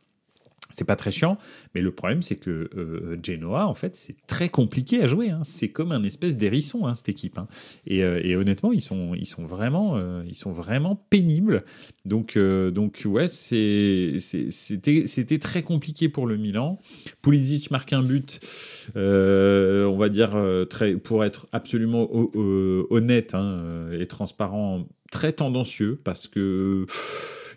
c'est 0.69 0.85
pas 0.85 0.95
très 0.95 1.11
chiant, 1.11 1.37
mais 1.75 1.81
le 1.81 1.91
problème 1.91 2.21
c'est 2.21 2.37
que 2.37 2.69
euh, 2.75 3.17
Genoa, 3.21 3.67
en 3.67 3.73
fait, 3.73 3.95
c'est 3.95 4.15
très 4.27 4.49
compliqué 4.49 5.01
à 5.03 5.07
jouer. 5.07 5.29
Hein. 5.29 5.41
C'est 5.43 5.69
comme 5.69 5.91
un 5.91 6.03
espèce 6.03 6.37
d'hérisson 6.37 6.85
hein, 6.85 6.95
cette 6.95 7.09
équipe. 7.09 7.37
Hein. 7.37 7.47
Et, 7.85 8.03
euh, 8.03 8.21
et, 8.23 8.35
honnêtement, 8.35 8.71
ils 8.71 8.81
sont, 8.81 9.13
ils 9.15 9.25
sont 9.25 9.45
vraiment, 9.45 9.97
euh, 9.97 10.23
ils 10.27 10.35
sont 10.35 10.51
vraiment 10.51 10.95
pénibles. 10.95 11.63
Donc, 12.05 12.37
donc 12.37 13.03
ouais, 13.05 13.27
c'était, 13.27 14.17
très 15.39 15.63
compliqué 15.63 16.09
pour 16.09 16.25
le 16.25 16.37
Milan. 16.37 16.79
Pulisic 17.21 17.69
marque 17.71 17.93
un 17.93 18.01
but, 18.01 18.39
on 18.95 19.97
va 19.97 20.09
dire 20.09 20.35
très, 20.69 20.95
pour 20.95 21.23
être 21.23 21.47
absolument 21.51 22.09
honnête 22.89 23.35
et 23.93 24.07
transparent, 24.07 24.87
très 25.11 25.33
tendancieux 25.33 25.99
parce 26.03 26.27
que 26.27 26.85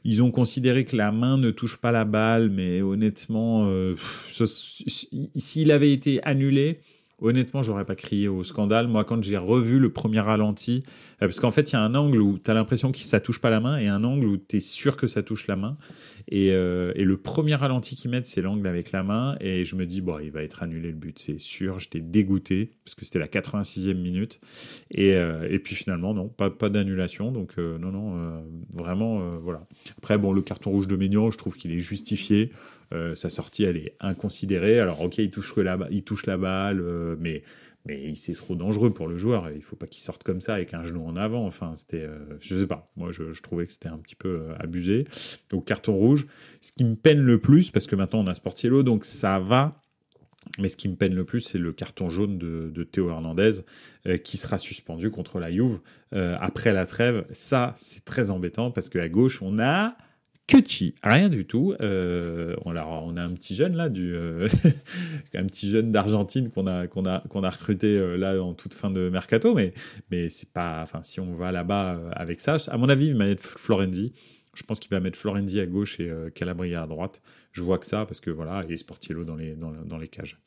ils 0.05 0.23
ont 0.23 0.31
considéré 0.31 0.85
que 0.85 0.97
la 0.97 1.11
main 1.13 1.39
ne 1.39 1.51
touche 1.51 1.79
pas 1.79 1.91
la 1.91 2.05
balle, 2.05 2.51
mais 2.51 2.83
honnêtement, 2.83 3.67
euh, 3.67 3.97
s'il 4.31 5.73
avait 5.73 5.93
été 5.93 6.23
annulé, 6.25 6.81
honnêtement, 7.21 7.63
j'aurais 7.63 7.87
pas 7.87 7.95
crié 7.95 8.29
au 8.29 8.45
scandale. 8.45 8.87
Moi, 8.87 9.05
quand 9.05 9.23
j'ai 9.23 9.39
revu 9.39 9.79
le 9.79 9.91
premier 9.91 10.21
ralenti, 10.21 10.83
euh, 11.23 11.27
parce 11.27 11.41
qu'en 11.41 11.51
fait, 11.51 11.73
il 11.73 11.75
y 11.75 11.77
a 11.77 11.81
un 11.81 11.95
angle 11.95 12.21
où 12.21 12.39
tu 12.39 12.51
as 12.51 12.55
l'impression 12.55 12.93
que 12.93 12.99
ça 12.99 13.21
touche 13.21 13.41
pas 13.41 13.51
la 13.51 13.61
main 13.61 13.79
et 13.79 13.89
un 13.89 14.05
angle 14.05 14.27
où 14.27 14.37
tu 14.37 14.57
es 14.57 14.61
sûr 14.61 14.97
que 14.97 15.07
ça 15.07 15.23
touche 15.23 15.47
la 15.47 15.57
main. 15.57 15.77
Et, 16.29 16.53
euh, 16.53 16.93
et 16.95 17.05
le 17.05 17.17
premier 17.17 17.55
ralenti 17.55 17.97
qu'ils 17.97 18.11
mettent, 18.11 18.27
c'est 18.27 18.43
l'angle 18.43 18.67
avec 18.67 18.93
la 18.93 19.03
main. 19.03 19.37
Et 19.41 19.65
je 19.65 19.77
me 19.77 19.87
dis, 19.87 20.01
bon, 20.01 20.19
il 20.19 20.31
va 20.31 20.43
être 20.43 20.63
annulé 20.63 20.89
le 20.89 20.97
but, 20.97 21.19
c'est 21.19 21.39
sûr. 21.39 21.79
J'étais 21.79 22.01
dégoûté 22.01 22.71
parce 22.85 22.95
que 22.95 23.05
c'était 23.05 23.19
la 23.19 23.29
86e 23.29 23.95
minute. 23.95 24.41
Et, 24.91 25.15
euh, 25.15 25.47
et 25.51 25.59
puis 25.59 25.75
finalement, 25.75 26.15
non, 26.15 26.29
pas, 26.29 26.51
d'annulation. 26.69 27.31
Donc, 27.33 27.59
non, 27.59 27.93
non, 27.93 28.45
vraiment, 28.75 29.39
voilà. 29.39 29.67
Après, 29.99 30.19
bon, 30.19 30.33
le 30.33 30.43
carton 30.43 30.71
rouge 30.71 30.89
de 30.89 30.97
Maignan, 30.97 31.31
je 31.31 31.39
trouve 31.39 31.57
qu'il 31.57 31.73
est 31.73 31.81
justifié. 31.81 32.53
sa 33.15 33.29
sortie, 33.29 33.65
elle 33.65 33.77
est 33.77 33.97
inconsidérée. 34.01 34.81
Alors, 34.81 35.03
ok, 35.03 35.19
il 35.19 35.31
touche, 35.31 35.57
la, 35.57 35.79
il 35.91 36.05
touche 36.05 36.27
la 36.27 36.37
balle, 36.37 36.83
mais 37.21 37.43
mais 37.87 38.15
c'est 38.15 38.33
trop 38.33 38.55
dangereux 38.55 38.93
pour 38.93 39.09
le 39.09 39.19
joueur. 39.19 39.51
Il 39.51 39.63
faut 39.63 39.77
pas 39.77 39.87
qu'il 39.87 40.03
sorte 40.03 40.23
comme 40.23 40.41
ça 40.41 40.55
avec 40.55 40.73
un 40.73 40.85
genou 40.85 41.05
en 41.07 41.17
avant. 41.17 41.45
Enfin, 41.47 41.75
c'était, 41.77 42.03
euh, 42.03 42.19
je 42.41 42.57
sais 42.57 42.67
pas. 42.67 42.91
Moi, 42.97 43.13
je, 43.13 43.41
trouvais 43.43 43.67
que 43.67 43.73
c'était 43.73 43.89
un 43.89 43.99
petit 43.99 44.15
peu 44.15 44.41
euh, 44.41 44.55
abusé. 44.59 45.07
Donc 45.51 45.67
carton 45.67 45.95
rouge. 45.95 46.27
Ce 46.61 46.73
qui 46.73 46.85
me 46.85 46.95
peine 46.95 47.21
le 47.21 47.39
plus, 47.39 47.71
parce 47.71 47.87
que 47.87 47.95
maintenant 47.95 48.21
on 48.21 48.27
a 48.27 48.35
Sportiello, 48.35 48.83
donc 48.83 49.05
ça 49.05 49.39
va. 49.39 49.81
Mais 50.59 50.69
ce 50.69 50.77
qui 50.77 50.89
me 50.89 50.95
peine 50.95 51.15
le 51.15 51.25
plus, 51.25 51.41
c'est 51.41 51.59
le 51.59 51.73
carton 51.73 52.11
jaune 52.11 52.39
de, 52.39 52.85
Théo 52.85 53.09
Hernandez 53.09 53.63
euh, 54.07 54.19
qui 54.19 54.37
sera 54.37 54.59
suspendu 54.59 55.11
contre 55.11 55.39
la 55.39 55.51
Juve 55.51 55.81
après 56.13 56.73
la 56.73 56.87
trêve. 56.87 57.27
Ça, 57.31 57.75
c'est 57.77 58.05
très 58.05 58.31
embêtant 58.31 58.71
parce 58.71 58.89
qu'à 58.89 59.09
gauche, 59.09 59.43
on 59.43 59.59
a 59.59 59.97
Kutchi, 60.47 60.95
rien 61.03 61.31
du 61.31 61.47
tout. 61.47 61.75
Euh, 61.81 62.55
on, 62.67 62.77
a, 62.77 62.85
on 62.85 63.17
a 63.17 63.23
un 63.23 63.33
petit 63.33 63.55
jeune 63.55 63.77
là, 63.77 63.89
du, 63.89 64.15
euh, 64.15 64.47
un 65.35 65.47
petit 65.47 65.71
jeune 65.71 65.91
d'Argentine 65.91 66.51
qu'on 66.51 66.67
a, 66.67 67.51
recruté 67.51 67.97
euh, 67.97 68.17
là 68.17 68.43
en 68.43 68.53
toute 68.53 68.75
fin 68.75 68.91
de 68.91 69.09
mercato, 69.09 69.55
mais, 69.55 69.73
c'est 70.29 70.53
pas, 70.53 70.83
enfin, 70.83 71.03
si 71.03 71.19
on 71.19 71.33
va 71.33 71.51
là-bas 71.51 71.99
avec 72.13 72.41
ça, 72.41 72.57
à 72.69 72.77
mon 72.77 72.89
avis, 72.89 73.07
il 73.07 73.17
va 73.17 73.25
mettre 73.25 73.59
Florenzi. 73.59 74.13
Je 74.55 74.63
pense 74.63 74.79
qu'il 74.79 74.91
va 74.91 75.01
mettre 75.01 75.19
Florenzi 75.19 75.59
à 75.59 75.67
gauche 75.67 75.99
et 75.99 76.13
Calabria 76.35 76.83
à 76.83 76.87
droite. 76.87 77.23
Je 77.51 77.61
vois 77.61 77.79
que 77.79 77.87
ça 77.87 78.07
parce 78.07 78.21
que 78.21 78.31
voilà, 78.31 78.65
et 78.69 78.77
Sportiello 78.77 79.25
dans 79.25 79.35
les, 79.35 80.09
cages. 80.09 80.39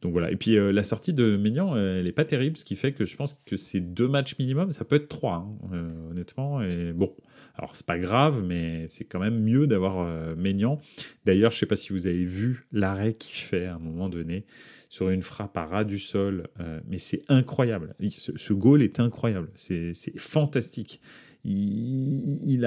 Donc 0.00 0.12
voilà. 0.12 0.30
Et 0.30 0.36
puis 0.36 0.54
la 0.54 0.84
sortie 0.84 1.12
de 1.12 1.36
Maignan, 1.36 1.76
elle 1.76 2.06
est 2.06 2.12
pas 2.12 2.24
terrible, 2.24 2.56
ce 2.56 2.64
qui 2.64 2.76
fait 2.76 2.92
que 2.92 3.04
je 3.04 3.16
pense 3.16 3.34
que 3.46 3.56
ces 3.56 3.80
deux 3.80 4.06
matchs 4.06 4.38
minimum, 4.38 4.70
ça 4.70 4.84
peut 4.84 4.94
être 4.94 5.08
trois, 5.08 5.48
hein, 5.72 5.90
honnêtement. 6.08 6.62
Et 6.62 6.92
bon, 6.92 7.12
Alors 7.58 7.74
c'est 7.74 7.86
pas 7.86 7.98
grave, 7.98 8.44
mais 8.44 8.86
c'est 8.86 9.04
quand 9.04 9.18
même 9.18 9.40
mieux 9.42 9.66
d'avoir 9.66 10.06
euh. 10.08 10.34
D'ailleurs, 11.24 11.50
je 11.50 11.58
sais 11.58 11.66
pas 11.66 11.76
si 11.76 11.92
vous 11.92 12.06
avez 12.06 12.24
vu 12.24 12.66
l'arrêt 12.72 13.14
qu'il 13.14 13.36
fait 13.36 13.66
à 13.66 13.74
un 13.74 13.78
moment 13.78 14.08
donné 14.08 14.46
sur 14.88 15.10
une 15.10 15.22
frappe 15.22 15.56
à 15.56 15.66
ras 15.66 15.84
du 15.84 15.98
sol, 15.98 16.48
euh, 16.60 16.80
mais 16.88 16.96
c'est 16.96 17.22
incroyable. 17.28 17.94
Ce, 18.08 18.36
ce, 18.36 18.52
goal 18.52 18.82
est 18.82 19.00
incroyable, 19.00 19.50
c'est 19.56 19.92
fantastique. 20.16 21.00
Il, 22.50 22.60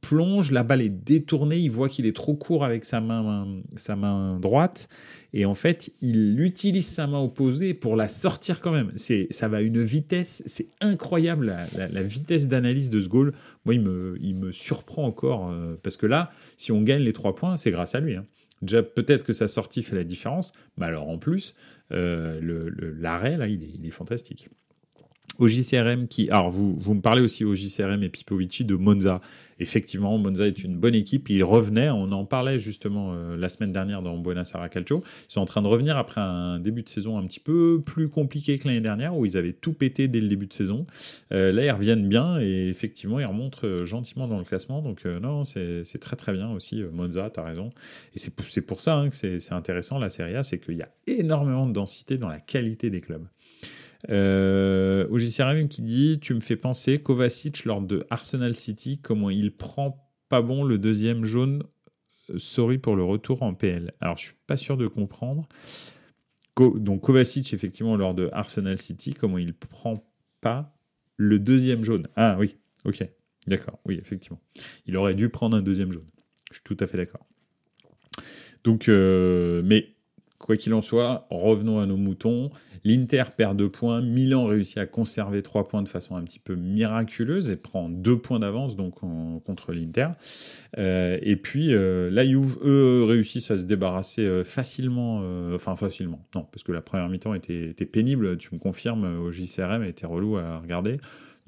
plonge, 0.00 0.50
la 0.52 0.62
balle 0.62 0.80
est 0.80 0.88
détournée, 0.88 1.58
il 1.58 1.70
voit 1.70 1.88
qu'il 1.88 2.06
est 2.06 2.16
trop 2.16 2.34
court 2.34 2.64
avec 2.64 2.84
sa 2.84 3.00
main, 3.00 4.38
droite, 4.40 4.88
et 5.34 5.44
en 5.44 5.54
fait, 5.54 5.90
il 6.00 6.40
utilise 6.40 6.86
sa 6.86 7.06
main 7.06 7.20
opposée 7.20 7.74
pour 7.74 7.94
la 7.94 8.08
sortir 8.08 8.60
quand 8.60 8.72
même. 8.72 8.92
Ça 8.96 9.48
va 9.48 9.58
à 9.58 9.60
une 9.60 9.82
vitesse, 9.82 10.42
c'est 10.46 10.68
incroyable 10.80 11.54
la, 11.76 12.02
vitesse 12.02 12.48
d'analyse 12.48 12.88
de 12.90 13.00
ce 13.00 13.08
goal. 13.08 13.34
Moi, 13.66 13.74
il 13.74 13.82
me, 13.82 14.50
surprend 14.50 15.04
encore, 15.04 15.50
euh, 15.50 15.76
parce 15.82 15.98
que 15.98 16.06
là, 16.06 16.30
si 16.56 16.72
on 16.72 16.80
gagne 16.80 17.02
les 17.02 17.12
trois 17.12 17.34
points, 17.34 17.58
c'est 17.58 17.70
grâce 17.70 17.94
à 17.94 18.00
lui. 18.00 18.16
Hein. 18.16 18.24
Déjà, 18.62 18.82
peut-être 18.82 19.24
que 19.24 19.32
sa 19.34 19.46
sortie 19.46 19.82
fait 19.82 19.94
la 19.94 20.04
différence, 20.04 20.52
mais 20.78 20.86
alors 20.86 21.08
en 21.08 21.18
plus, 21.18 21.54
euh, 21.92 22.70
l'arrêt, 22.98 23.36
là, 23.36 23.46
il 23.46 23.84
est 23.84 23.90
fantastique. 23.90 24.48
OJCRM 25.38 26.08
qui. 26.08 26.30
Alors, 26.30 26.50
vous, 26.50 26.76
vous 26.76 26.94
me 26.94 27.00
parlez 27.00 27.22
aussi 27.22 27.44
OJCRM 27.44 28.02
et 28.02 28.08
Pipovici 28.08 28.64
de 28.64 28.74
Monza. 28.74 29.20
Effectivement, 29.60 30.16
Monza 30.18 30.46
est 30.46 30.62
une 30.62 30.76
bonne 30.76 30.94
équipe. 30.94 31.28
Ils 31.30 31.42
revenaient, 31.42 31.90
on 31.90 32.12
en 32.12 32.24
parlait 32.24 32.60
justement 32.60 33.12
euh, 33.12 33.36
la 33.36 33.48
semaine 33.48 33.72
dernière 33.72 34.02
dans 34.02 34.16
Buenos 34.16 34.54
Aires 34.54 34.70
Calcio. 34.70 35.02
Ils 35.28 35.32
sont 35.32 35.40
en 35.40 35.46
train 35.46 35.62
de 35.62 35.66
revenir 35.66 35.96
après 35.96 36.20
un 36.20 36.60
début 36.60 36.82
de 36.82 36.88
saison 36.88 37.18
un 37.18 37.26
petit 37.26 37.40
peu 37.40 37.82
plus 37.84 38.08
compliqué 38.08 38.58
que 38.58 38.68
l'année 38.68 38.80
dernière 38.80 39.16
où 39.16 39.26
ils 39.26 39.36
avaient 39.36 39.52
tout 39.52 39.72
pété 39.72 40.06
dès 40.06 40.20
le 40.20 40.28
début 40.28 40.46
de 40.46 40.52
saison. 40.52 40.84
Euh, 41.32 41.52
là, 41.52 41.64
ils 41.64 41.70
reviennent 41.70 42.08
bien 42.08 42.38
et 42.40 42.68
effectivement, 42.68 43.18
ils 43.18 43.26
remontent 43.26 43.58
euh, 43.64 43.84
gentiment 43.84 44.28
dans 44.28 44.38
le 44.38 44.44
classement. 44.44 44.80
Donc, 44.80 45.04
non, 45.04 45.42
c'est 45.44 45.82
très 46.00 46.16
très 46.16 46.32
bien 46.32 46.50
aussi. 46.50 46.82
Monza, 46.92 47.30
tu 47.30 47.40
as 47.40 47.44
raison. 47.44 47.70
Et 48.14 48.18
c'est 48.18 48.62
pour 48.62 48.80
ça 48.80 48.96
hein, 48.96 49.10
que 49.10 49.16
c'est 49.16 49.52
intéressant 49.52 49.98
la 49.98 50.10
Serie 50.10 50.36
A, 50.36 50.42
c'est 50.44 50.58
qu'il 50.58 50.76
y 50.76 50.82
a 50.82 50.88
énormément 51.06 51.66
de 51.66 51.72
densité 51.72 52.16
dans 52.16 52.28
la 52.28 52.38
qualité 52.38 52.90
des 52.90 53.00
clubs. 53.00 53.26
Euh, 54.10 55.08
OGC 55.10 55.68
qui 55.68 55.82
dit 55.82 56.18
Tu 56.20 56.34
me 56.34 56.40
fais 56.40 56.56
penser 56.56 57.02
Kovacic 57.02 57.64
lors 57.64 57.80
de 57.80 58.06
Arsenal 58.10 58.54
City, 58.54 59.00
comment 59.00 59.30
il 59.30 59.56
prend 59.56 60.08
pas 60.28 60.42
bon 60.42 60.64
le 60.64 60.78
deuxième 60.78 61.24
jaune. 61.24 61.64
Euh, 62.30 62.38
sorry 62.38 62.78
pour 62.78 62.96
le 62.96 63.02
retour 63.02 63.42
en 63.42 63.54
PL. 63.54 63.92
Alors, 64.00 64.16
je 64.18 64.26
suis 64.26 64.36
pas 64.46 64.56
sûr 64.56 64.76
de 64.76 64.86
comprendre. 64.86 65.48
donc, 66.56 67.02
Kovacic, 67.02 67.52
effectivement, 67.52 67.96
lors 67.96 68.14
de 68.14 68.28
Arsenal 68.32 68.78
City, 68.78 69.14
comment 69.14 69.38
il 69.38 69.54
prend 69.54 70.04
pas 70.40 70.74
le 71.16 71.38
deuxième 71.38 71.84
jaune. 71.84 72.06
Ah 72.16 72.36
oui, 72.38 72.56
ok. 72.84 73.04
D'accord, 73.46 73.80
oui, 73.86 73.98
effectivement. 74.00 74.40
Il 74.86 74.96
aurait 74.96 75.14
dû 75.14 75.30
prendre 75.30 75.56
un 75.56 75.62
deuxième 75.62 75.90
jaune. 75.90 76.08
Je 76.50 76.56
suis 76.56 76.64
tout 76.64 76.76
à 76.80 76.86
fait 76.86 76.98
d'accord. 76.98 77.26
Donc, 78.64 78.88
euh, 78.88 79.62
mais 79.64 79.94
quoi 80.38 80.56
qu'il 80.56 80.74
en 80.74 80.82
soit, 80.82 81.26
revenons 81.30 81.78
à 81.80 81.86
nos 81.86 81.96
moutons. 81.96 82.50
L'Inter 82.84 83.24
perd 83.36 83.56
deux 83.56 83.70
points. 83.70 84.00
Milan 84.00 84.44
réussit 84.44 84.78
à 84.78 84.86
conserver 84.86 85.42
trois 85.42 85.68
points 85.68 85.82
de 85.82 85.88
façon 85.88 86.16
un 86.16 86.22
petit 86.22 86.38
peu 86.38 86.54
miraculeuse 86.54 87.50
et 87.50 87.56
prend 87.56 87.88
deux 87.88 88.18
points 88.18 88.40
d'avance 88.40 88.76
donc 88.76 88.94
contre 89.44 89.72
l'Inter. 89.72 90.08
Euh, 90.78 91.18
et 91.22 91.36
puis 91.36 91.74
euh, 91.74 92.10
la 92.10 92.26
Juve, 92.26 92.58
eux, 92.64 93.04
réussissent 93.04 93.50
à 93.50 93.56
se 93.56 93.62
débarrasser 93.62 94.22
euh, 94.22 94.44
facilement, 94.44 95.22
enfin 95.54 95.76
facilement, 95.76 96.26
non, 96.34 96.46
parce 96.50 96.62
que 96.62 96.72
la 96.72 96.80
première 96.80 97.08
mi-temps 97.08 97.34
était, 97.34 97.70
était, 97.70 97.86
pénible. 97.86 98.36
Tu 98.38 98.54
me 98.54 98.58
confirmes, 98.58 99.18
au 99.20 99.32
JCRM, 99.32 99.82
elle 99.82 99.90
était 99.90 100.06
relou 100.06 100.36
à 100.36 100.58
regarder. 100.58 100.98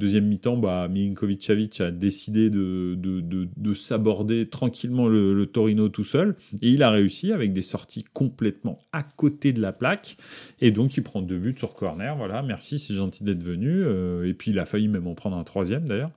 Deuxième 0.00 0.28
mi-temps, 0.28 0.56
bah, 0.56 0.88
Milinkovic-Savic 0.88 1.82
a 1.82 1.90
décidé 1.90 2.48
de, 2.48 2.94
de, 2.94 3.20
de, 3.54 3.74
s'aborder 3.74 4.48
tranquillement 4.48 5.08
le, 5.08 5.44
Torino 5.44 5.90
tout 5.90 6.04
seul. 6.04 6.36
Et 6.62 6.70
il 6.70 6.82
a 6.82 6.90
réussi 6.90 7.32
avec 7.32 7.52
des 7.52 7.60
sorties 7.60 8.06
complètement 8.14 8.78
à 8.92 9.02
côté 9.02 9.52
de 9.52 9.60
la 9.60 9.74
plaque. 9.74 10.16
Et 10.62 10.70
donc, 10.70 10.96
il 10.96 11.02
prend 11.02 11.20
deux 11.20 11.38
buts 11.38 11.54
sur 11.54 11.74
corner. 11.74 12.16
Voilà, 12.16 12.40
merci, 12.40 12.78
c'est 12.78 12.94
gentil 12.94 13.24
d'être 13.24 13.42
venu. 13.42 13.68
Euh, 13.70 14.26
et 14.26 14.32
puis, 14.32 14.52
il 14.52 14.58
a 14.58 14.64
failli 14.64 14.88
même 14.88 15.06
en 15.06 15.14
prendre 15.14 15.36
un 15.36 15.44
troisième 15.44 15.86
d'ailleurs. 15.86 16.12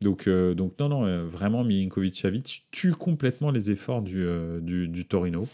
Donc, 0.00 0.28
euh, 0.28 0.54
donc 0.54 0.72
non, 0.80 0.88
non, 0.88 1.04
euh, 1.04 1.22
vraiment, 1.26 1.62
Milinkovic-Savic 1.62 2.68
tue 2.70 2.92
complètement 2.92 3.50
les 3.50 3.70
efforts 3.70 4.00
du, 4.00 4.26
du, 4.62 4.88
du 4.88 5.04
Torino. 5.04 5.46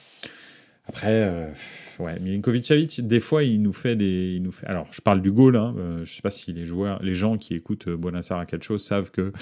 Après, 0.85 1.23
euh, 1.23 1.53
ouais, 2.01 2.19
Milinkovic 2.19 3.07
des 3.07 3.21
fois, 3.21 3.45
il 3.45 3.63
nous 3.63 3.73
fait 3.73 3.95
des, 3.95 4.35
il 4.35 4.43
nous 4.43 4.51
fait. 4.51 4.67
Alors, 4.67 4.89
je 4.91 5.01
parle 5.01 5.23
du 5.23 5.31
goal. 5.31 5.57
Hein, 5.57 5.75
euh, 5.79 6.05
je 6.05 6.13
sais 6.13 6.23
pas 6.23 6.31
si 6.31 6.53
les 6.53 6.65
joueurs, 6.65 7.01
les 7.03 7.15
gens 7.15 7.39
qui 7.39 7.55
écoutent 7.55 7.87
euh, 7.87 7.97
Buonasera 7.97 8.47
Calcio 8.47 8.79
savent 8.79 9.13
que 9.13 9.33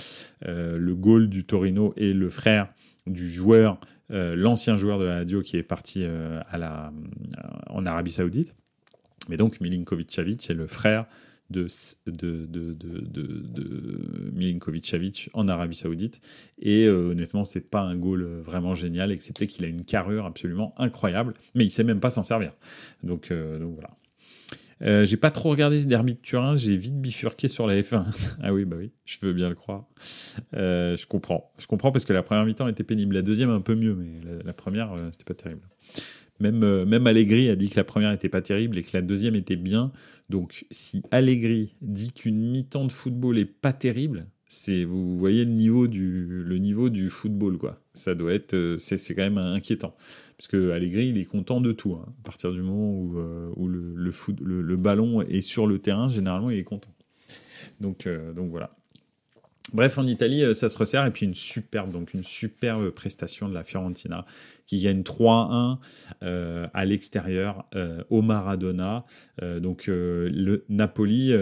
euh, 0.47 0.77
le 0.77 0.95
goal 0.95 1.31
du 1.31 1.45
Torino 1.45 1.95
est 1.97 2.13
le 2.13 2.29
frère 2.29 2.69
du 3.07 3.29
joueur, 3.29 3.81
euh, 4.11 4.37
l'ancien 4.37 4.77
joueur 4.77 4.99
de 4.99 5.05
la 5.05 5.17
radio 5.17 5.41
qui 5.41 5.57
est 5.57 5.63
parti 5.63 6.05
à 6.05 6.59
la, 6.59 6.93
en 7.71 7.87
Arabie 7.87 8.11
Saoudite. 8.13 8.55
Mais 9.31 9.39
donc, 9.39 9.61
Milinkovic-Savic 9.61 10.51
est 10.51 10.55
le 10.55 10.67
frère 10.67 11.07
de, 11.51 11.67
de, 12.07 12.47
de, 12.47 14.31
Milinkovic-Savic 14.33 15.31
en 15.35 15.49
Arabie 15.49 15.77
Saoudite. 15.77 16.21
Et 16.61 16.87
euh, 16.87 17.11
honnêtement, 17.11 17.45
c'est 17.45 17.69
pas 17.69 17.81
un 17.81 17.97
goal 17.97 18.23
euh, 18.23 18.41
vraiment 18.43 18.75
génial, 18.75 19.11
excepté 19.11 19.47
qu'il 19.47 19.65
a 19.65 19.69
une 19.69 19.85
carrure 19.85 20.25
absolument 20.25 20.75
incroyable, 20.79 21.35
mais 21.55 21.65
il 21.65 21.71
sait 21.71 21.85
même 21.85 22.01
pas 22.01 22.11
s'en 22.11 22.23
servir. 22.23 22.53
Donc, 23.03 23.31
euh, 23.31 23.59
voilà. 23.75 23.91
Euh, 24.83 25.05
j'ai 25.05 25.17
pas 25.17 25.31
trop 25.31 25.51
regardé 25.51 25.79
ce 25.79 25.87
derby 25.87 26.15
de 26.15 26.21
Turin, 26.21 26.57
j'ai 26.57 26.77
vite 26.77 27.01
bifurqué 27.01 27.49
sur 27.49 27.67
la 27.67 27.81
F1. 27.81 28.05
ah 28.43 28.53
oui, 28.53 28.65
bah 28.65 28.77
oui, 28.79 28.93
je 29.05 29.19
veux 29.21 29.33
bien 29.33 29.49
le 29.49 29.55
croire. 29.55 29.85
Euh, 30.55 30.97
je 30.97 31.07
comprends. 31.07 31.53
Je 31.59 31.67
comprends 31.67 31.93
parce 31.93 32.05
que 32.05 32.13
la 32.13 32.23
première 32.23 32.47
mi-temps 32.47 32.69
était 32.69 32.85
pénible. 32.85 33.15
La 33.15 33.23
deuxième, 33.23 33.51
un 33.51 33.61
peu 33.61 33.75
mieux, 33.75 33.95
mais 33.95 34.21
la, 34.45 34.53
première, 34.53 34.93
euh, 34.93 35.09
c'était 35.13 35.25
pas 35.25 35.35
terrible. 35.35 35.69
Même, 36.39 36.85
même 36.85 37.07
Allegri 37.07 37.51
a 37.51 37.57
dit 37.57 37.69
que 37.69 37.77
la 37.77 37.85
première 37.85 38.13
était 38.13 38.31
pas 38.31 38.41
terrible 38.41 38.79
et 38.79 38.83
que 38.83 38.91
la 38.95 39.03
deuxième 39.03 39.35
était 39.35 39.57
bien. 39.57 39.93
Donc, 40.31 40.65
si 40.71 41.03
Allegri 41.11 41.75
dit 41.83 42.13
qu'une 42.13 42.53
mi-temps 42.53 42.85
de 42.85 42.93
football 42.93 43.37
est 43.37 43.45
pas 43.45 43.73
terrible, 43.73 44.29
c'est 44.47 44.85
vous 44.85 45.19
voyez 45.19 45.45
le 45.45 45.51
niveau 45.51 45.89
du 45.89 46.45
le 46.45 46.59
niveau 46.59 46.89
du 46.89 47.11
football 47.11 47.59
quoi. 47.59 47.83
Ça 47.95 48.15
doit 48.15 48.33
être 48.33 48.55
euh, 48.55 48.79
c'est 48.79 49.15
quand 49.15 49.23
même 49.23 49.39
inquiétant 49.39 49.97
parce 50.39 50.47
que 50.47 50.71
Allegri 50.71 51.09
il 51.09 51.19
est 51.19 51.25
content 51.25 51.61
de 51.61 51.73
tout 51.73 51.95
hein. 51.95 52.07
à 52.21 52.23
partir 52.23 52.53
du 52.53 52.63
moment 52.63 52.93
où, 52.93 53.19
euh, 53.19 53.51
où 53.57 53.67
le 53.69 54.13
foot, 54.13 54.39
le, 54.41 54.77
ballon 54.77 55.21
est 55.23 55.41
sur 55.41 55.67
le 55.67 55.81
terrain 55.81 56.09
généralement 56.09 56.51
il 56.51 56.59
est 56.59 56.65
content. 56.65 56.95
Donc 57.81 58.09
donc 58.35 58.51
voilà. 58.51 58.77
Bref, 59.73 59.99
en 59.99 60.07
Italie, 60.07 60.55
ça 60.55 60.69
se 60.69 60.79
resserre 60.79 61.07
et 61.07 61.11
puis 61.11 61.27
une 61.27 61.35
superbe, 61.35 61.91
donc 61.91 62.15
une 62.15 62.25
superbe 62.25 62.91
prestation 62.91 63.49
de 63.49 63.55
la 63.55 63.65
Fiorentina 63.65 64.27
qui 64.71 64.79
gagne 64.79 65.01
3-1 65.01 65.79
euh, 66.23 66.69
à 66.73 66.85
l'extérieur 66.85 67.65
euh, 67.75 68.05
au 68.09 68.23
Maradona. 68.23 69.05
Euh, 69.43 69.59
donc 69.59 69.87
le 69.89 70.65
Napoli 70.69 71.35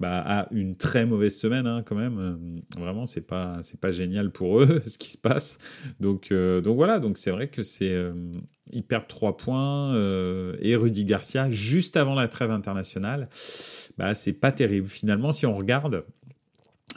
bah, 0.00 0.24
a 0.26 0.48
une 0.52 0.74
très 0.74 1.04
mauvaise 1.04 1.38
semaine 1.38 1.66
hein, 1.66 1.82
quand 1.84 1.96
même. 1.96 2.62
vraiment, 2.78 3.04
c'est 3.04 3.20
pas 3.20 3.58
c'est 3.60 3.78
pas 3.78 3.90
génial 3.90 4.30
pour 4.30 4.62
eux 4.62 4.82
ce 4.86 4.96
qui 4.96 5.12
se 5.12 5.18
passe. 5.18 5.58
Donc 6.00 6.32
donc 6.32 6.76
voilà, 6.76 6.98
donc 6.98 7.18
c'est 7.18 7.30
vrai 7.30 7.48
que 7.48 7.62
c'est 7.62 7.94
ils 8.72 8.82
perdent 8.82 9.06
3 9.06 9.36
points 9.36 9.94
et 10.62 10.76
Rudy 10.76 11.04
Garcia 11.04 11.50
juste 11.50 11.98
avant 11.98 12.14
la 12.14 12.26
trêve 12.26 12.50
internationale. 12.50 13.28
Bah 13.98 14.14
c'est 14.14 14.32
pas 14.32 14.50
terrible 14.50 14.88
finalement 14.88 15.30
si 15.30 15.44
on 15.44 15.54
regarde 15.54 16.06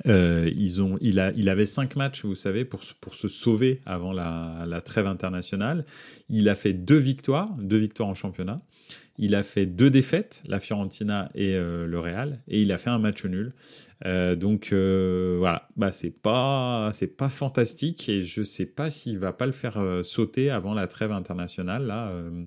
euh, 0.07 0.49
ils 0.55 0.81
ont, 0.81 0.97
il, 1.01 1.19
a, 1.19 1.31
il 1.35 1.49
avait 1.49 1.65
cinq 1.65 1.95
matchs, 1.95 2.25
vous 2.25 2.35
savez, 2.35 2.65
pour, 2.65 2.81
pour 3.01 3.15
se 3.15 3.27
sauver 3.27 3.81
avant 3.85 4.13
la, 4.13 4.65
la 4.67 4.81
trêve 4.81 5.07
internationale. 5.07 5.85
Il 6.29 6.49
a 6.49 6.55
fait 6.55 6.73
deux 6.73 6.97
victoires, 6.97 7.49
deux 7.59 7.77
victoires 7.77 8.09
en 8.09 8.13
championnat. 8.13 8.61
Il 9.21 9.35
a 9.35 9.43
fait 9.43 9.65
deux 9.65 9.89
défaites, 9.89 10.43
la 10.47 10.61
Fiorentina 10.61 11.29
et 11.35 11.55
euh, 11.55 11.85
le 11.85 11.99
Real, 11.99 12.39
et 12.47 12.61
il 12.61 12.71
a 12.71 12.77
fait 12.77 12.89
un 12.89 12.99
match 12.99 13.25
nul. 13.25 13.53
Euh, 14.05 14.37
donc 14.37 14.71
voilà, 14.71 15.67
bah 15.75 15.91
c'est 15.91 16.09
pas 16.21 16.93
pas 17.17 17.27
fantastique 17.27 18.07
et 18.07 18.23
je 18.23 18.43
sais 18.43 18.65
pas 18.65 18.89
s'il 18.89 19.19
va 19.19 19.33
pas 19.33 19.45
le 19.45 19.51
faire 19.51 19.77
sauter 20.03 20.49
avant 20.49 20.73
la 20.73 20.87
trêve 20.87 21.11
internationale 21.11 21.85
là, 21.85 22.07
euh, 22.07 22.45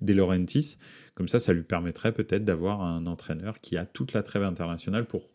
De 0.00 0.12
Laurentiis. 0.12 0.76
Comme 1.14 1.26
ça, 1.28 1.40
ça 1.40 1.52
lui 1.52 1.64
permettrait 1.64 2.12
peut-être 2.12 2.44
d'avoir 2.44 2.82
un 2.82 3.06
entraîneur 3.06 3.60
qui 3.60 3.76
a 3.76 3.84
toute 3.84 4.12
la 4.12 4.22
trêve 4.22 4.44
internationale 4.44 5.06
pour 5.06 5.28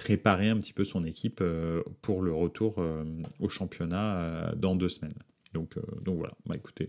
préparer 0.00 0.48
un 0.48 0.56
petit 0.56 0.72
peu 0.72 0.82
son 0.82 1.04
équipe 1.04 1.40
euh, 1.42 1.82
pour 2.00 2.22
le 2.22 2.32
retour 2.32 2.76
euh, 2.78 3.04
au 3.38 3.50
championnat 3.50 4.16
euh, 4.16 4.54
dans 4.56 4.74
deux 4.74 4.88
semaines. 4.88 5.12
Donc, 5.52 5.74
voilà, 6.06 6.32
bah 6.46 6.54
écoutez, 6.56 6.88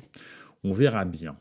on 0.63 0.71
verra 0.71 1.03
bien. 1.03 1.35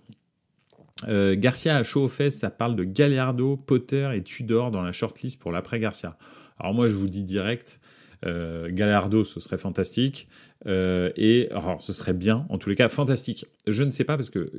Garcia 1.07 1.77
à 1.77 1.83
chaud 1.83 2.05
aux 2.05 2.09
fesses, 2.09 2.39
ça 2.39 2.51
parle 2.51 2.77
de 2.77 2.85
Gallardo, 2.85 3.57
Potter 3.59 4.11
et 4.15 4.23
Tudor 4.23 4.71
dans 4.71 4.83
la 4.83 4.93
shortlist 4.93 5.39
pour 5.39 5.53
l'après 5.53 5.81
Garcia. 5.81 6.17
Alors 6.59 6.75
moi 6.75 6.89
je 6.89 6.95
vous 6.95 7.09
dis 7.09 7.23
direct, 7.23 7.81
Galardo, 8.23 9.25
ce 9.25 9.41
serait 9.41 9.59
fantastique. 9.59 10.29
et 10.67 11.49
alors, 11.51 11.83
ce 11.83 11.93
serait 11.93 12.13
bien, 12.13 12.47
en 12.49 12.59
tous 12.59 12.69
les 12.69 12.77
cas, 12.77 12.89
fantastique. 12.89 13.47
Je 13.67 13.83
ne 13.83 13.91
sais 13.91 14.05
pas 14.05 14.17
parce 14.17 14.31
que 14.31 14.53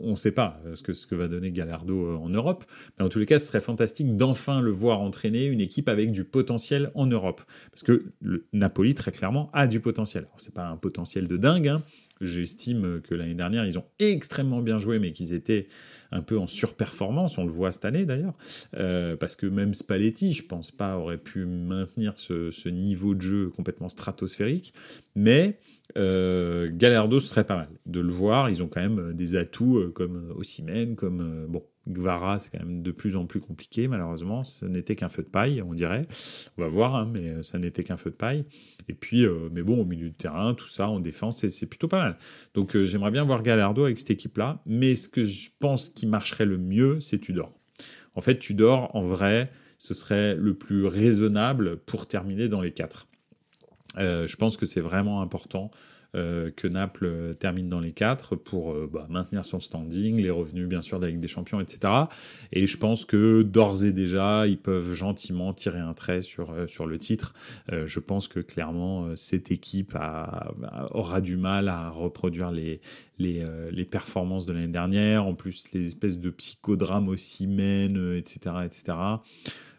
on 0.00 0.10
ne 0.10 0.16
sait 0.16 0.32
pas 0.32 0.60
ce 0.74 0.82
que 0.82 0.92
ce 0.92 1.06
va 1.14 1.28
donner 1.28 1.52
Galardo 1.52 2.16
en 2.16 2.28
Europe, 2.28 2.64
mais 2.98 3.04
en 3.04 3.08
tous 3.08 3.18
les 3.18 3.26
cas, 3.26 3.38
ce 3.38 3.46
serait 3.46 3.60
fantastique 3.60 4.16
d'enfin 4.16 4.60
le 4.60 4.70
voir 4.70 5.00
entraîner 5.00 5.46
une 5.46 5.60
équipe 5.60 5.88
avec 5.88 6.12
du 6.12 6.24
potentiel 6.24 6.90
en 6.94 7.06
Europe, 7.06 7.42
parce 7.70 7.82
que 7.82 8.12
le 8.20 8.46
Napoli 8.52 8.94
très 8.94 9.12
clairement 9.12 9.50
a 9.52 9.66
du 9.66 9.80
potentiel. 9.80 10.26
C'est 10.36 10.54
pas 10.54 10.66
un 10.66 10.76
potentiel 10.76 11.28
de 11.28 11.36
dingue. 11.36 11.68
Hein, 11.68 11.82
J'estime 12.22 13.00
que 13.02 13.14
l'année 13.14 13.34
dernière, 13.34 13.66
ils 13.66 13.78
ont 13.78 13.84
extrêmement 13.98 14.62
bien 14.62 14.78
joué, 14.78 14.98
mais 14.98 15.12
qu'ils 15.12 15.32
étaient 15.32 15.66
un 16.12 16.22
peu 16.22 16.38
en 16.38 16.46
surperformance. 16.46 17.38
On 17.38 17.44
le 17.44 17.50
voit 17.50 17.72
cette 17.72 17.84
année 17.84 18.04
d'ailleurs, 18.04 18.34
euh, 18.76 19.16
parce 19.16 19.34
que 19.34 19.46
même 19.46 19.74
Spalletti, 19.74 20.32
je 20.32 20.44
pense 20.44 20.70
pas, 20.70 20.96
aurait 20.96 21.18
pu 21.18 21.44
maintenir 21.46 22.14
ce, 22.16 22.68
niveau 22.68 23.14
de 23.14 23.22
jeu 23.22 23.48
complètement 23.48 23.88
stratosphérique. 23.88 24.72
Mais 25.16 25.58
euh, 25.96 26.70
Galardo, 26.72 27.18
ce 27.18 27.28
serait 27.28 27.44
pas 27.44 27.56
mal 27.56 27.68
de 27.86 28.00
le 28.00 28.12
voir. 28.12 28.48
Ils 28.50 28.62
ont 28.62 28.68
quand 28.68 28.80
même 28.80 29.12
des 29.14 29.36
atouts 29.36 29.78
euh, 29.78 29.90
comme 29.90 30.32
Ossimène, 30.36 30.94
comme 30.94 31.46
bon 31.48 31.64
Gvara, 31.88 32.38
c'est 32.38 32.50
quand 32.50 32.64
même 32.64 32.82
de 32.82 32.92
plus 32.92 33.16
en 33.16 33.26
plus 33.26 33.40
compliqué, 33.40 33.88
malheureusement. 33.88 34.44
Ce 34.44 34.64
n'était 34.64 34.96
qu'un 34.96 35.08
feu 35.08 35.22
de 35.22 35.28
paille, 35.28 35.62
on 35.62 35.74
dirait. 35.74 36.06
On 36.56 36.62
va 36.62 36.68
voir, 36.68 36.94
hein, 36.94 37.10
mais 37.12 37.42
ça 37.42 37.58
n'était 37.58 37.82
qu'un 37.82 37.96
feu 37.96 38.10
de 38.10 38.16
paille. 38.16 38.44
Et 38.88 38.94
puis, 38.94 39.24
euh, 39.24 39.48
mais 39.52 39.62
bon, 39.62 39.80
au 39.80 39.84
milieu 39.84 40.08
du 40.08 40.16
terrain, 40.16 40.54
tout 40.54 40.68
ça, 40.68 40.88
en 40.88 41.00
défense, 41.00 41.46
c'est 41.46 41.66
plutôt 41.66 41.88
pas 41.88 41.98
mal. 41.98 42.18
Donc, 42.54 42.76
euh, 42.76 42.86
j'aimerais 42.86 43.10
bien 43.10 43.24
voir 43.24 43.42
Galardo 43.42 43.84
avec 43.84 43.98
cette 43.98 44.10
équipe-là. 44.10 44.62
Mais 44.66 44.94
ce 44.94 45.08
que 45.08 45.24
je 45.24 45.50
pense 45.58 45.88
qui 45.88 46.06
marcherait 46.06 46.46
le 46.46 46.58
mieux, 46.58 47.00
c'est 47.00 47.18
Tudor. 47.18 47.52
En 48.14 48.20
fait, 48.20 48.38
Tudor, 48.38 48.94
en 48.94 49.02
vrai, 49.02 49.50
ce 49.78 49.94
serait 49.94 50.36
le 50.36 50.54
plus 50.54 50.86
raisonnable 50.86 51.78
pour 51.78 52.06
terminer 52.06 52.48
dans 52.48 52.60
les 52.60 52.72
quatre. 52.72 53.08
Euh, 53.98 54.26
je 54.26 54.36
pense 54.36 54.56
que 54.56 54.64
c'est 54.66 54.80
vraiment 54.80 55.20
important 55.20 55.70
euh, 55.74 55.91
que 56.14 56.68
Naples 56.68 57.06
euh, 57.06 57.34
termine 57.34 57.68
dans 57.68 57.80
les 57.80 57.92
quatre 57.92 58.36
pour 58.36 58.72
euh, 58.72 58.88
bah, 58.92 59.06
maintenir 59.08 59.44
son 59.44 59.60
standing, 59.60 60.20
les 60.20 60.30
revenus 60.30 60.68
bien 60.68 60.80
sûr 60.80 61.00
de 61.00 61.06
la 61.06 61.12
des 61.12 61.28
Champions, 61.28 61.60
etc. 61.60 61.92
Et 62.52 62.66
je 62.66 62.76
pense 62.76 63.04
que 63.04 63.42
d'ores 63.42 63.84
et 63.84 63.92
déjà, 63.92 64.46
ils 64.46 64.58
peuvent 64.58 64.92
gentiment 64.92 65.52
tirer 65.54 65.78
un 65.78 65.94
trait 65.94 66.22
sur, 66.22 66.54
sur 66.68 66.86
le 66.86 66.98
titre. 66.98 67.34
je 67.70 68.00
pense 68.00 68.28
que 68.28 68.40
clairement, 68.40 69.14
cette 69.16 69.50
équipe 69.50 69.96
aura 70.90 71.20
du 71.20 71.36
mal 71.36 71.68
à 71.68 71.90
reproduire 71.90 72.50
les, 72.50 72.80
les, 73.18 73.44
les 73.70 73.84
performances 73.84 74.46
de 74.46 74.52
l'année 74.52 74.68
dernière, 74.68 75.26
en 75.26 75.34
plus 75.34 75.64
les 75.72 75.86
espèces 75.86 76.18
de 76.18 76.30
psychodrames 76.30 77.08
aussi 77.08 77.46
mènent, 77.46 78.14
etc. 78.16 78.56
etc. 78.64 78.94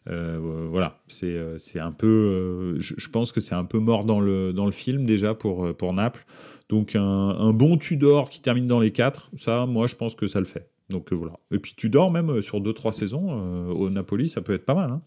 Euh, 0.09 0.67
voilà, 0.69 0.99
c'est 1.07 1.27
euh, 1.27 1.57
c'est 1.57 1.79
un 1.79 1.91
peu, 1.91 2.07
euh, 2.07 2.79
je, 2.79 3.09
pense 3.09 3.31
que 3.31 3.39
c'est 3.39 3.55
un 3.55 3.63
peu 3.63 3.79
mort 3.79 4.03
dans 4.03 4.19
le 4.19 4.51
dans 4.51 4.65
le 4.65 4.71
film 4.71 5.05
déjà 5.05 5.33
pour 5.33 5.75
pour 5.75 5.93
Naples. 5.93 6.25
Donc 6.69 6.95
un, 6.95 7.53
bon 7.53 7.77
Tudor 7.77 8.29
qui 8.29 8.41
termine 8.41 8.67
dans 8.67 8.79
les 8.79 8.91
quatre, 8.91 9.29
ça, 9.37 9.65
moi 9.65 9.87
je 9.87 9.95
pense 9.95 10.15
que 10.15 10.27
ça 10.27 10.39
le 10.39 10.45
fait. 10.45 10.69
Donc 10.89 11.13
voilà. 11.13 11.39
Et 11.51 11.59
puis 11.59 11.73
Tudor 11.75 12.11
même 12.11 12.41
sur 12.41 12.61
deux 12.61 12.73
trois 12.73 12.91
saisons 12.91 13.69
au 13.71 13.89
Napoli, 13.89 14.27
ça 14.27 14.41
peut 14.41 14.53
être 14.53 14.65
pas 14.65 14.73
mal. 14.75 14.91
Hein. 14.91 15.01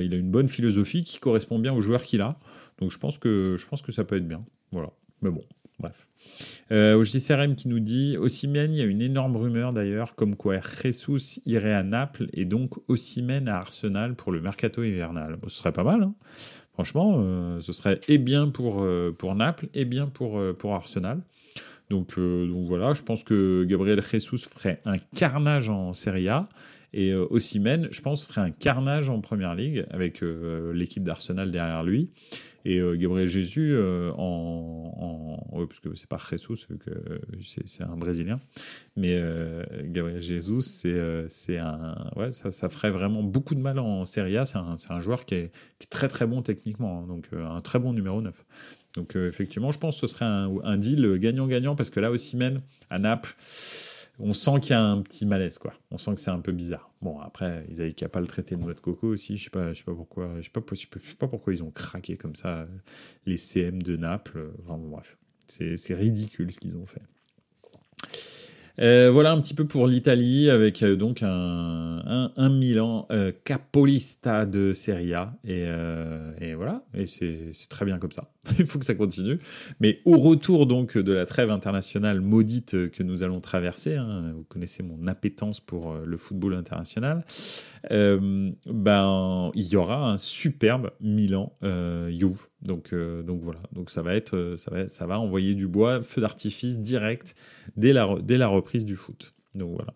il 0.00 0.14
a 0.14 0.16
une 0.16 0.30
bonne 0.30 0.48
philosophie 0.48 1.04
qui 1.04 1.18
correspond 1.18 1.58
bien 1.58 1.72
aux 1.72 1.80
joueurs 1.80 2.02
qu'il 2.02 2.22
a. 2.22 2.38
Donc 2.78 2.90
je 2.90 2.98
pense 2.98 3.18
que 3.18 3.56
je 3.58 3.66
pense 3.66 3.82
que 3.82 3.92
ça 3.92 4.04
peut 4.04 4.16
être 4.16 4.26
bien. 4.26 4.44
Voilà. 4.72 4.90
Mais 5.20 5.30
bon, 5.30 5.42
bref. 5.78 6.08
Euh, 6.70 7.02
JCRM 7.02 7.54
qui 7.54 7.68
nous 7.68 7.80
dit 7.80 8.16
Ossimène, 8.18 8.74
il 8.74 8.78
y 8.78 8.82
a 8.82 8.84
une 8.84 9.00
énorme 9.00 9.36
rumeur 9.36 9.72
d'ailleurs, 9.72 10.14
comme 10.14 10.36
quoi 10.36 10.60
Jesus 10.60 11.40
irait 11.46 11.72
à 11.72 11.82
Naples 11.82 12.28
et 12.32 12.44
donc 12.44 12.74
Ossimène 12.88 13.48
à 13.48 13.58
Arsenal 13.58 14.14
pour 14.14 14.32
le 14.32 14.40
mercato 14.40 14.82
hivernal. 14.82 15.38
ce 15.46 15.56
serait 15.56 15.72
pas 15.72 15.84
mal, 15.84 16.02
hein. 16.02 16.14
franchement, 16.74 17.16
euh, 17.18 17.60
ce 17.60 17.72
serait 17.72 18.00
et 18.08 18.18
bien 18.18 18.48
pour, 18.48 18.82
euh, 18.82 19.14
pour 19.16 19.34
Naples 19.34 19.68
et 19.74 19.84
bien 19.84 20.06
pour, 20.06 20.40
pour 20.58 20.74
Arsenal. 20.74 21.20
Donc, 21.90 22.18
donc 22.18 22.68
voilà, 22.68 22.92
je 22.92 23.00
pense 23.02 23.24
que 23.24 23.64
Gabriel 23.64 24.02
Jesus 24.02 24.46
ferait 24.46 24.82
un 24.84 24.98
carnage 25.14 25.70
en 25.70 25.94
Serie 25.94 26.28
A. 26.28 26.48
Et 26.92 27.14
Ossimène, 27.14 27.88
je 27.90 28.00
pense, 28.02 28.26
ferait 28.26 28.42
un 28.42 28.50
carnage 28.50 29.08
en 29.08 29.20
Première 29.20 29.54
Ligue 29.54 29.86
avec 29.90 30.22
l'équipe 30.74 31.02
d'Arsenal 31.02 31.50
derrière 31.50 31.82
lui. 31.82 32.10
Et 32.64 32.78
euh, 32.78 32.96
Gabriel 32.96 33.28
Jésus, 33.28 33.72
euh, 33.72 34.10
en, 34.16 35.38
en 35.50 35.66
parce 35.66 35.80
que 35.80 35.94
c'est 35.94 36.08
pas 36.08 36.18
Jesus, 36.18 36.66
que 36.78 37.20
c'est 37.42 37.82
un 37.82 37.96
Brésilien, 37.96 38.40
mais 38.96 39.14
euh, 39.14 39.64
Gabriel 39.84 40.20
Jesus, 40.20 40.62
c'est 41.28 41.58
un, 41.58 42.10
ouais, 42.16 42.32
ça, 42.32 42.50
ça, 42.50 42.68
ferait 42.68 42.90
vraiment 42.90 43.22
beaucoup 43.22 43.54
de 43.54 43.60
mal 43.60 43.78
en 43.78 44.04
Serie 44.04 44.36
A. 44.36 44.44
C'est 44.44 44.58
un, 44.58 44.76
un, 44.88 45.00
joueur 45.00 45.24
qui 45.24 45.34
est, 45.34 45.52
très 45.90 46.08
très 46.08 46.26
bon 46.26 46.42
techniquement, 46.42 47.00
hein, 47.00 47.06
donc 47.06 47.28
un 47.32 47.60
très 47.60 47.78
bon 47.78 47.92
numéro 47.92 48.20
9. 48.20 48.44
Donc 48.96 49.16
effectivement, 49.16 49.72
je 49.72 49.78
pense 49.78 50.00
que 50.00 50.06
ce 50.06 50.14
serait 50.14 50.24
un, 50.24 50.50
un 50.62 50.76
deal 50.76 51.18
gagnant-gagnant 51.18 51.76
parce 51.76 51.90
que 51.90 52.00
là 52.00 52.10
aussi 52.10 52.36
même 52.36 52.60
à 52.90 52.98
Naples 52.98 53.34
on 54.18 54.32
sent 54.32 54.60
qu'il 54.60 54.70
y 54.70 54.74
a 54.74 54.82
un 54.82 55.00
petit 55.02 55.26
malaise, 55.26 55.58
quoi. 55.58 55.74
On 55.90 55.98
sent 55.98 56.14
que 56.14 56.20
c'est 56.20 56.30
un 56.30 56.40
peu 56.40 56.52
bizarre. 56.52 56.90
Bon, 57.02 57.20
après, 57.20 57.64
ils 57.70 57.80
avaient 57.80 57.92
qu'à 57.92 58.08
pas 58.08 58.20
le 58.20 58.26
traiter 58.26 58.56
de 58.56 58.60
noix 58.60 58.74
de 58.74 58.80
coco 58.80 59.08
aussi. 59.08 59.36
Je 59.36 59.44
sais 59.44 59.50
pas, 59.50 59.72
je 59.72 59.78
sais 59.78 59.84
pas 59.84 59.94
pourquoi, 59.94 60.40
je 60.40 60.42
sais 60.42 61.16
pas, 61.18 61.28
pourquoi 61.28 61.52
ils 61.52 61.62
ont 61.62 61.70
craqué 61.70 62.16
comme 62.16 62.34
ça 62.34 62.66
les 63.26 63.36
CM 63.36 63.82
de 63.82 63.96
Naples. 63.96 64.52
Enfin, 64.64 64.78
bref, 64.78 65.16
c'est 65.46 65.94
ridicule 65.94 66.52
ce 66.52 66.58
qu'ils 66.58 66.76
ont 66.76 66.86
fait. 66.86 67.02
Euh, 68.80 69.10
voilà 69.10 69.32
un 69.32 69.40
petit 69.40 69.54
peu 69.54 69.66
pour 69.66 69.88
l'Italie 69.88 70.50
avec 70.50 70.82
euh, 70.82 70.94
donc 70.94 71.22
un, 71.22 72.30
un, 72.36 72.48
Milan 72.48 73.06
euh, 73.10 73.32
capolista 73.44 74.46
de 74.46 74.72
Serie 74.72 75.14
A. 75.14 75.34
Et, 75.44 75.64
voilà. 76.54 76.84
Et 76.94 77.06
c'est 77.06 77.68
très 77.68 77.84
bien 77.84 77.98
comme 77.98 78.12
ça. 78.12 78.30
Il 78.58 78.66
faut 78.66 78.78
que 78.78 78.84
ça 78.84 78.94
continue. 78.94 79.38
Mais 79.80 80.00
au 80.04 80.18
retour 80.18 80.66
donc 80.66 80.96
de 80.96 81.12
la 81.12 81.26
trêve 81.26 81.50
internationale 81.50 82.20
maudite 82.20 82.90
que 82.90 83.02
nous 83.02 83.22
allons 83.22 83.40
traverser, 83.40 83.96
hein, 83.96 84.32
vous 84.34 84.44
connaissez 84.44 84.82
mon 84.82 85.06
appétence 85.06 85.60
pour 85.60 85.94
le 85.94 86.16
football 86.16 86.54
international, 86.54 87.24
ben 87.90 89.50
il 89.54 89.68
y 89.68 89.76
aura 89.76 90.10
un 90.10 90.18
superbe 90.18 90.90
Milan 91.00 91.52
Juve. 92.08 92.46
Donc, 92.62 92.92
donc 92.92 93.40
voilà, 93.40 93.60
donc 93.72 93.88
ça 93.88 94.02
va 94.02 94.14
être, 94.14 94.54
ça 94.56 94.70
va, 94.72 94.88
ça 94.88 95.06
va 95.06 95.20
envoyer 95.20 95.54
du 95.54 95.68
bois, 95.68 96.02
feu 96.02 96.20
d'artifice 96.20 96.80
direct 96.80 97.36
dès 97.76 97.92
la, 97.92 98.16
dès 98.20 98.36
la 98.36 98.48
reprise 98.48 98.67
du 98.76 98.96
foot. 98.96 99.34
Donc 99.54 99.74
voilà. 99.74 99.94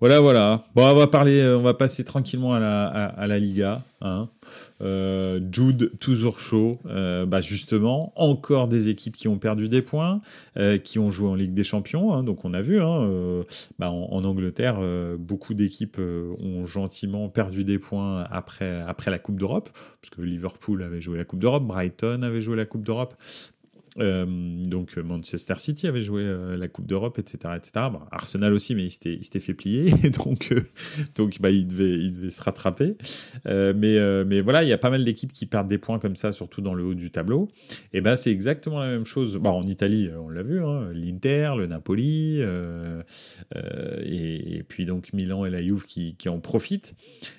Voilà, 0.00 0.20
voilà. 0.20 0.66
Bon, 0.74 0.82
on 0.84 0.94
va 0.94 1.06
parler, 1.06 1.40
euh, 1.40 1.56
on 1.56 1.62
va 1.62 1.72
passer 1.72 2.04
tranquillement 2.04 2.52
à 2.52 2.60
la, 2.60 2.86
à, 2.86 3.26
la 3.26 3.38
Liga. 3.38 3.82
Hein. 4.00 4.28
Euh, 4.82 5.40
Jude 5.50 5.92
toujours 5.98 6.38
chaud. 6.38 6.78
Euh, 6.86 7.24
bah 7.26 7.40
justement, 7.40 8.12
encore 8.16 8.68
des 8.68 8.88
équipes 8.88 9.16
qui 9.16 9.28
ont 9.28 9.38
perdu 9.38 9.68
des 9.68 9.82
points, 9.82 10.20
qui 10.82 10.98
ont 10.98 11.10
joué 11.10 11.30
en 11.30 11.34
Ligue 11.34 11.54
des 11.54 11.64
Champions. 11.64 12.12
Hein. 12.12 12.22
donc 12.22 12.44
on 12.44 12.52
a 12.54 12.60
vu, 12.60 12.80
hein, 12.80 13.44
bah, 13.78 13.90
en, 13.90 14.24
Angleterre, 14.24 14.78
beaucoup 15.18 15.54
d'équipes 15.54 15.98
ont 15.98 16.66
gentiment 16.66 17.28
perdu 17.28 17.64
des 17.64 17.78
points 17.78 18.24
après 18.30 18.82
après 18.86 19.10
la 19.10 19.18
Coupe 19.18 19.38
d'Europe, 19.38 19.70
parce 20.02 20.10
que 20.14 20.22
Liverpool 20.22 20.82
avait 20.82 21.00
joué 21.00 21.16
la 21.16 21.24
Coupe 21.24 21.40
d'Europe, 21.40 21.64
Brighton 21.64 22.22
avait 22.22 22.42
joué 22.42 22.56
la 22.56 22.66
Coupe 22.66 22.84
d'Europe. 22.84 23.14
Euh, 24.00 24.26
donc 24.64 24.96
Manchester 24.96 25.54
City 25.58 25.86
avait 25.86 26.02
joué 26.02 26.22
euh, 26.22 26.56
la 26.56 26.66
Coupe 26.66 26.86
d'Europe, 26.86 27.18
etc., 27.18 27.54
etc. 27.56 27.86
Arsenal 28.10 28.52
aussi, 28.52 28.74
mais 28.74 28.84
il 28.84 28.90
s'était 28.90 29.40
fait 29.40 29.54
plier, 29.54 29.92
donc 30.24 30.48
euh, 30.50 30.62
donc 31.14 31.40
bah, 31.40 31.50
il 31.50 31.68
devait 31.68 31.98
il 31.98 32.12
devait 32.12 32.30
se 32.30 32.42
rattraper. 32.42 32.96
mais 33.44 34.24
mais 34.24 34.40
voilà, 34.40 34.62
il 34.62 34.68
y 34.68 34.72
a 34.72 34.78
pas 34.78 34.90
mal 34.90 35.04
d'équipes 35.04 35.32
qui 35.32 35.46
perdent 35.46 35.68
des 35.68 35.78
points 35.78 35.98
comme 35.98 36.16
ça, 36.16 36.32
surtout 36.32 36.60
dans 36.60 36.74
le 36.74 36.84
haut 36.84 36.94
du 36.94 37.10
tableau. 37.10 37.48
Et 37.92 38.00
ben 38.00 38.16
c'est 38.16 38.32
exactement 38.32 38.80
la 38.80 38.88
même 38.88 39.06
chose. 39.06 39.36
Bon, 39.36 39.50
en 39.50 39.62
Italie, 39.62 40.10
on 40.18 40.28
l'a 40.28 40.42
vu, 40.42 40.62
hein, 40.62 40.90
l'Inter, 40.92 41.52
le 41.56 41.66
Napoli, 41.66 42.40
et, 44.04 44.56
et, 44.56 44.62
puis 44.62 44.86
donc 44.86 45.12
Milan 45.12 45.44
et 45.44 45.50
la 45.50 45.62
Juve 45.62 45.86
qui, 45.86 46.16
qui 46.16 46.28
en 46.28 46.40
profitent. 46.40 46.94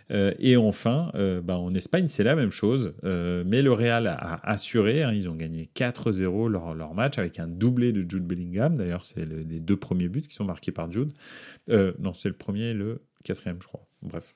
Et 0.10 0.58
enfin, 0.58 1.12
bah, 1.44 1.58
en 1.58 1.74
Espagne, 1.74 2.08
c'est 2.08 2.24
la 2.24 2.36
même 2.36 2.52
chose, 2.52 2.94
mais 3.04 3.62
le 3.62 3.72
Real 3.72 4.08
a 4.08 4.39
assuré. 4.44 5.04
Hein, 5.04 5.13
ils 5.13 5.30
ont 5.30 5.36
gagné 5.36 5.70
4-0 5.76 6.50
leur, 6.50 6.94
match 6.94 7.18
avec 7.18 7.39
un 7.39 7.48
doublé 7.48 7.91
de 7.91 8.10
Jude 8.10 8.26
Bellingham. 8.26 8.78
D'ailleurs, 8.78 9.06
c'est 9.06 9.26
les 9.26 9.60
deux 9.60 9.78
premiers 9.78 10.10
buts 10.10 10.22
qui 10.22 10.34
sont 10.34 10.46
marqués 10.46 10.72
par 10.72 10.91
Jude. 10.91 11.12
Euh, 11.70 11.94
non, 12.00 12.13
c'est 12.13 12.30
le 12.30 12.36
premier 12.36 12.70
et 12.70 12.74
le 12.74 13.02
quatrième, 13.24 13.58
je 13.62 13.68
crois. 13.68 13.86
Bref. 14.02 14.36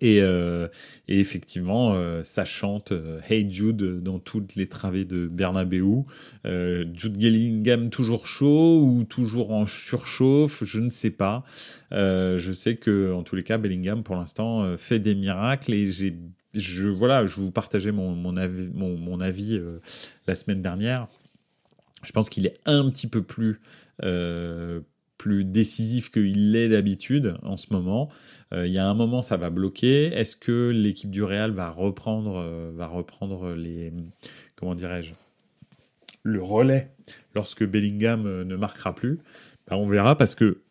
Et, 0.00 0.22
euh, 0.22 0.68
effectivement, 1.08 1.94
euh, 1.94 2.22
ça 2.24 2.44
chante 2.44 2.92
Hey 3.28 3.50
Jude 3.52 4.02
dans 4.02 4.18
toutes 4.18 4.54
les 4.54 4.66
travées 4.66 5.04
de 5.04 5.26
Bernabeu. 5.26 6.04
Jude 6.44 7.18
Bellingham 7.18 7.90
toujours 7.90 8.26
chaud 8.26 8.82
ou 8.82 9.04
toujours 9.04 9.52
en 9.52 9.66
surchauffe, 9.66 10.64
je 10.64 10.80
ne 10.80 10.90
sais 10.90 11.10
pas. 11.10 11.44
je 11.90 12.52
sais 12.52 12.76
que 12.76 13.12
en 13.12 13.22
tous 13.22 13.36
les 13.36 13.42
cas, 13.42 13.58
Bellingham 13.58 14.02
pour 14.02 14.16
l'instant 14.16 14.76
fait 14.76 14.98
des 14.98 15.14
miracles 15.14 15.74
et 15.74 15.90
je 16.54 16.88
voilà, 16.88 17.26
je 17.26 17.36
vous 17.36 17.50
partageais 17.50 17.92
mon, 17.92 18.14
mon 18.14 19.20
avis, 19.20 19.56
euh, 19.56 19.80
la 20.26 20.34
semaine 20.34 20.62
dernière. 20.62 21.06
Je 22.04 22.12
pense 22.12 22.30
qu'il 22.30 22.46
est 22.46 22.58
un 22.64 22.88
petit 22.90 23.06
peu 23.06 23.22
plus 23.22 23.60
euh, 24.02 24.80
plus 25.20 25.44
décisif 25.44 26.10
qu'il 26.10 26.52
l'est 26.52 26.70
d'habitude 26.70 27.36
en 27.42 27.58
ce 27.58 27.66
moment. 27.72 28.10
Il 28.52 28.72
y 28.72 28.78
a 28.78 28.88
un 28.88 28.94
moment, 28.94 29.20
ça 29.20 29.36
va 29.36 29.50
bloquer. 29.50 30.06
Est-ce 30.06 30.34
que 30.34 30.70
l'équipe 30.70 31.10
du 31.10 31.22
Real 31.22 31.50
va 31.50 31.68
reprendre, 31.68 32.72
va 32.74 32.86
reprendre 32.86 33.52
les, 33.52 33.92
comment 34.56 34.74
dirais-je, 34.74 35.12
le 36.22 36.42
relais 36.42 36.94
lorsque 37.34 37.66
Bellingham 37.66 38.22
ne 38.44 38.56
marquera 38.56 38.94
plus? 38.94 39.18
Ben, 39.68 39.76
On 39.76 39.86
verra 39.86 40.16
parce 40.16 40.34
que 40.34 40.62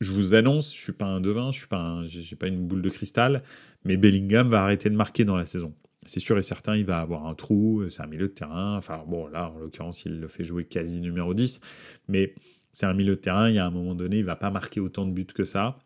je 0.00 0.12
vous 0.12 0.34
annonce, 0.34 0.72
je 0.72 0.80
suis 0.80 0.92
pas 0.92 1.06
un 1.06 1.20
devin, 1.20 1.50
je 1.50 1.58
suis 1.58 1.66
pas, 1.66 2.02
j'ai 2.06 2.36
pas 2.36 2.46
une 2.46 2.68
boule 2.68 2.82
de 2.82 2.88
cristal, 2.88 3.42
mais 3.84 3.96
Bellingham 3.96 4.48
va 4.48 4.62
arrêter 4.62 4.90
de 4.90 4.96
marquer 4.96 5.24
dans 5.24 5.36
la 5.36 5.44
saison. 5.44 5.74
C'est 6.06 6.20
sûr 6.20 6.38
et 6.38 6.42
certain, 6.42 6.76
il 6.76 6.84
va 6.84 7.00
avoir 7.00 7.26
un 7.26 7.34
trou, 7.34 7.82
c'est 7.88 8.00
un 8.00 8.06
milieu 8.06 8.28
de 8.28 8.32
terrain. 8.32 8.76
Enfin 8.76 9.02
bon, 9.08 9.26
là 9.26 9.50
en 9.50 9.58
l'occurrence, 9.58 10.04
il 10.04 10.20
le 10.20 10.28
fait 10.28 10.44
jouer 10.44 10.64
quasi 10.64 11.00
numéro 11.00 11.34
10, 11.34 11.60
mais 12.08 12.32
c'est 12.72 12.86
un 12.86 12.94
milieu 12.94 13.16
de 13.16 13.20
terrain. 13.20 13.48
Il 13.48 13.54
y 13.54 13.58
a 13.58 13.66
un 13.66 13.70
moment 13.70 13.94
donné, 13.94 14.18
il 14.18 14.24
va 14.24 14.36
pas 14.36 14.50
marquer 14.50 14.80
autant 14.80 15.06
de 15.06 15.12
buts 15.12 15.26
que 15.26 15.44
ça. 15.44 15.78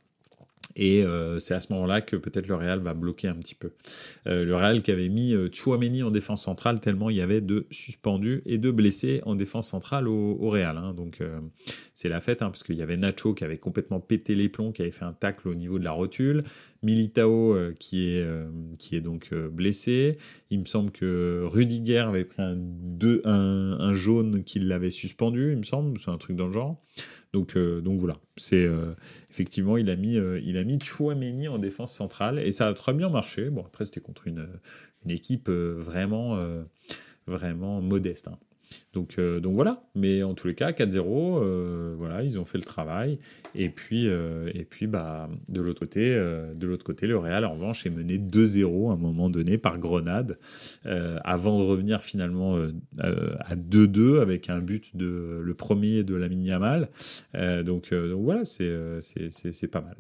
Et 0.77 1.05
euh, 1.05 1.39
c'est 1.39 1.55
à 1.55 1.61
ce 1.61 1.73
moment-là 1.73 2.01
que 2.01 2.17
peut-être 2.17 2.49
le 2.49 2.57
Real 2.57 2.81
va 2.81 2.95
bloquer 2.95 3.29
un 3.29 3.35
petit 3.35 3.55
peu. 3.55 3.73
Euh, 4.27 4.45
le 4.45 4.57
Real 4.57 4.83
qui 4.83 4.91
avait 4.91 5.09
mis 5.09 5.35
euh, 5.35 5.49
Chouameni 5.53 6.03
en 6.03 6.11
défense 6.11 6.43
centrale 6.43 6.81
tellement 6.81 7.11
il 7.11 7.17
y 7.17 7.21
avait 7.21 7.41
de 7.41 7.67
suspendus 7.71 8.43
et 8.47 8.59
de 8.59 8.71
blessés 8.71 9.21
en 9.25 9.35
défense 9.35 9.69
centrale 9.69 10.09
au, 10.09 10.49
Real. 10.49 10.77
Hein. 10.77 10.95
Donc 10.95 11.21
c'est 11.95 12.09
la 12.09 12.21
fête, 12.21 12.43
hein, 12.43 12.51
parce 12.51 12.63
qu'il 12.63 12.77
y 12.77 12.83
avait 12.83 12.97
Nacho 12.97 13.35
qui 13.35 13.45
avait 13.45 13.59
complètement 13.59 14.01
pété 14.01 14.35
les 14.35 14.49
plombs, 14.49 14.73
qui 14.73 14.83
avait 14.83 14.91
fait 14.91 15.05
un 15.05 15.13
tacle 15.13 15.49
au 15.49 15.55
niveau 15.55 15.79
de 15.79 15.85
la 15.85 15.93
rotule. 15.93 16.45
Militao 16.85 17.57
qui, 17.79 18.09
est, 18.09 18.27
qui 18.79 18.97
est 18.97 19.01
donc 19.01 19.35
blessé. 19.35 20.19
Il 20.51 20.61
me 20.61 20.65
semble 20.65 20.91
que 20.91 21.43
Rudiger 21.45 21.99
avait 21.99 22.25
pris 22.25 22.43
un, 22.43 23.95
jaune 23.95 24.45
qui 24.45 24.61
l'avait 24.61 24.91
suspendu, 24.91 25.53
il 25.53 25.59
me 25.59 25.63
semble, 25.63 25.99
c'est 25.99 26.11
un 26.11 26.19
truc 26.19 26.37
dans 26.37 26.47
le 26.47 26.53
genre. 26.53 26.81
Donc, 27.33 27.59
donc 27.59 27.99
voilà, 27.99 28.17
c'est 28.37 28.69
effectivement, 29.35 29.77
il 29.77 29.91
a 29.91 29.97
mis, 29.97 30.17
euh, 30.17 30.41
il 30.45 30.83
Chouameni 30.83 31.49
en 31.49 31.59
défense 31.59 31.93
centrale 31.93 32.39
et 32.39 32.53
ça 32.53 32.69
a 32.69 32.75
très 32.75 32.95
bien 32.95 33.09
marché. 33.09 33.51
Bon, 33.51 33.63
après, 33.67 33.85
c'était 33.85 34.01
contre 34.01 34.29
une, 34.29 34.47
équipe 35.09 35.49
euh, 35.49 35.75
vraiment, 35.77 36.37
euh, 36.37 36.63
vraiment 37.27 37.81
modeste. 37.83 38.29
Hein. 38.29 38.39
Donc, 38.93 39.17
euh, 39.19 39.41
donc 39.41 39.55
voilà, 39.55 39.83
mais 39.95 40.23
en 40.23 40.35
tous 40.35 40.49
les 40.49 40.55
cas, 40.55 40.73
4-0, 40.73 41.41
euh, 41.43 41.95
voilà, 41.99 42.23
ils 42.23 42.39
ont 42.39 42.45
fait 42.45 42.59
le 42.59 42.65
travail. 42.65 43.19
Et 43.55 43.69
puis, 43.69 44.09
euh, 44.09 44.51
et 44.55 44.65
puis 44.65 44.87
bah, 44.87 45.29
de 45.49 45.61
l'autre 45.61 45.81
côté, 45.81 46.15
l'autre 46.61 46.85
côté, 46.85 47.07
le 47.07 47.19
Real, 47.19 47.45
en 47.45 47.53
revanche, 47.53 47.87
est 47.87 47.91
mené 47.91 48.19
2-0 48.19 48.91
à 48.91 48.95
un 48.95 48.97
moment 48.97 49.31
donné 49.31 49.59
par 49.59 49.79
Grenade, 49.79 50.39
avant 50.85 51.59
de 51.59 51.65
revenir 51.65 52.03
finalement 52.03 52.59
à 52.99 53.57
2-2 53.57 54.21
avec 54.21 54.51
un 54.51 54.59
but 54.59 54.97
de 54.97 55.41
le 55.43 55.55
premier 55.55 56.05
de 56.05 56.15
la 56.15 56.27
Yamal. 56.27 56.89
donc, 57.65 57.93
donc 57.93 58.25
voilà, 58.25 58.45
c'est 58.45 59.69
pas 59.71 59.81
mal. 59.81 59.97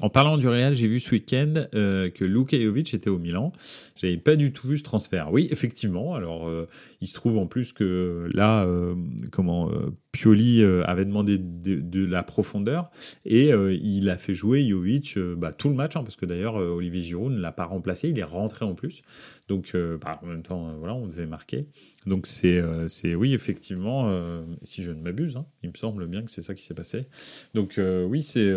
En 0.00 0.10
parlant 0.10 0.38
du 0.38 0.48
Real, 0.48 0.74
j'ai 0.74 0.88
vu 0.88 0.98
ce 0.98 1.12
week-end 1.12 1.54
euh, 1.74 2.10
que 2.10 2.24
Luka 2.24 2.60
Jovic 2.60 2.92
était 2.94 3.10
au 3.10 3.18
Milan. 3.18 3.52
J'avais 3.94 4.16
pas 4.16 4.34
du 4.34 4.52
tout 4.52 4.66
vu 4.66 4.76
ce 4.76 4.82
transfert. 4.82 5.32
Oui, 5.32 5.46
effectivement. 5.52 6.14
Alors, 6.14 6.48
euh, 6.48 6.68
il 7.00 7.06
se 7.06 7.14
trouve 7.14 7.38
en 7.38 7.46
plus 7.46 7.72
que 7.72 8.28
là, 8.34 8.64
euh, 8.64 8.96
comment 9.30 9.70
Pioli 10.10 10.64
avait 10.84 11.04
demandé 11.04 11.38
de, 11.38 12.04
la 12.04 12.22
profondeur 12.22 12.90
et 13.24 13.50
il 13.50 14.08
a 14.10 14.16
fait 14.16 14.34
jouer 14.34 14.68
Jovic 14.68 15.18
bah, 15.36 15.52
tout 15.52 15.68
le 15.68 15.74
match, 15.74 15.96
hein, 15.96 16.02
parce 16.02 16.16
que 16.16 16.26
d'ailleurs 16.26 16.56
Olivier 16.56 17.02
Giroud 17.02 17.32
ne 17.32 17.40
l'a 17.40 17.52
pas 17.52 17.64
remplacé. 17.64 18.08
Il 18.08 18.18
est 18.18 18.24
rentré 18.24 18.64
en 18.64 18.74
plus. 18.74 19.02
Donc, 19.48 19.76
bah, 20.02 20.20
en 20.22 20.26
même 20.26 20.42
temps, 20.42 20.74
voilà, 20.78 20.94
on 20.94 21.06
devait 21.06 21.26
marquer. 21.26 21.68
Donc 22.06 22.26
c'est, 22.26 22.58
euh, 22.58 22.86
c'est 22.88 23.14
oui, 23.14 23.32
effectivement, 23.32 24.08
euh, 24.08 24.42
si 24.62 24.82
je 24.82 24.90
ne 24.90 25.00
m'abuse, 25.00 25.36
hein, 25.36 25.46
il 25.62 25.70
me 25.70 25.74
semble 25.74 26.06
bien 26.06 26.22
que 26.22 26.30
c'est 26.30 26.42
ça 26.42 26.54
qui 26.54 26.62
s'est 26.62 26.74
passé. 26.74 27.06
Donc 27.54 27.78
euh, 27.78 28.04
oui, 28.04 28.22
c'est 28.22 28.50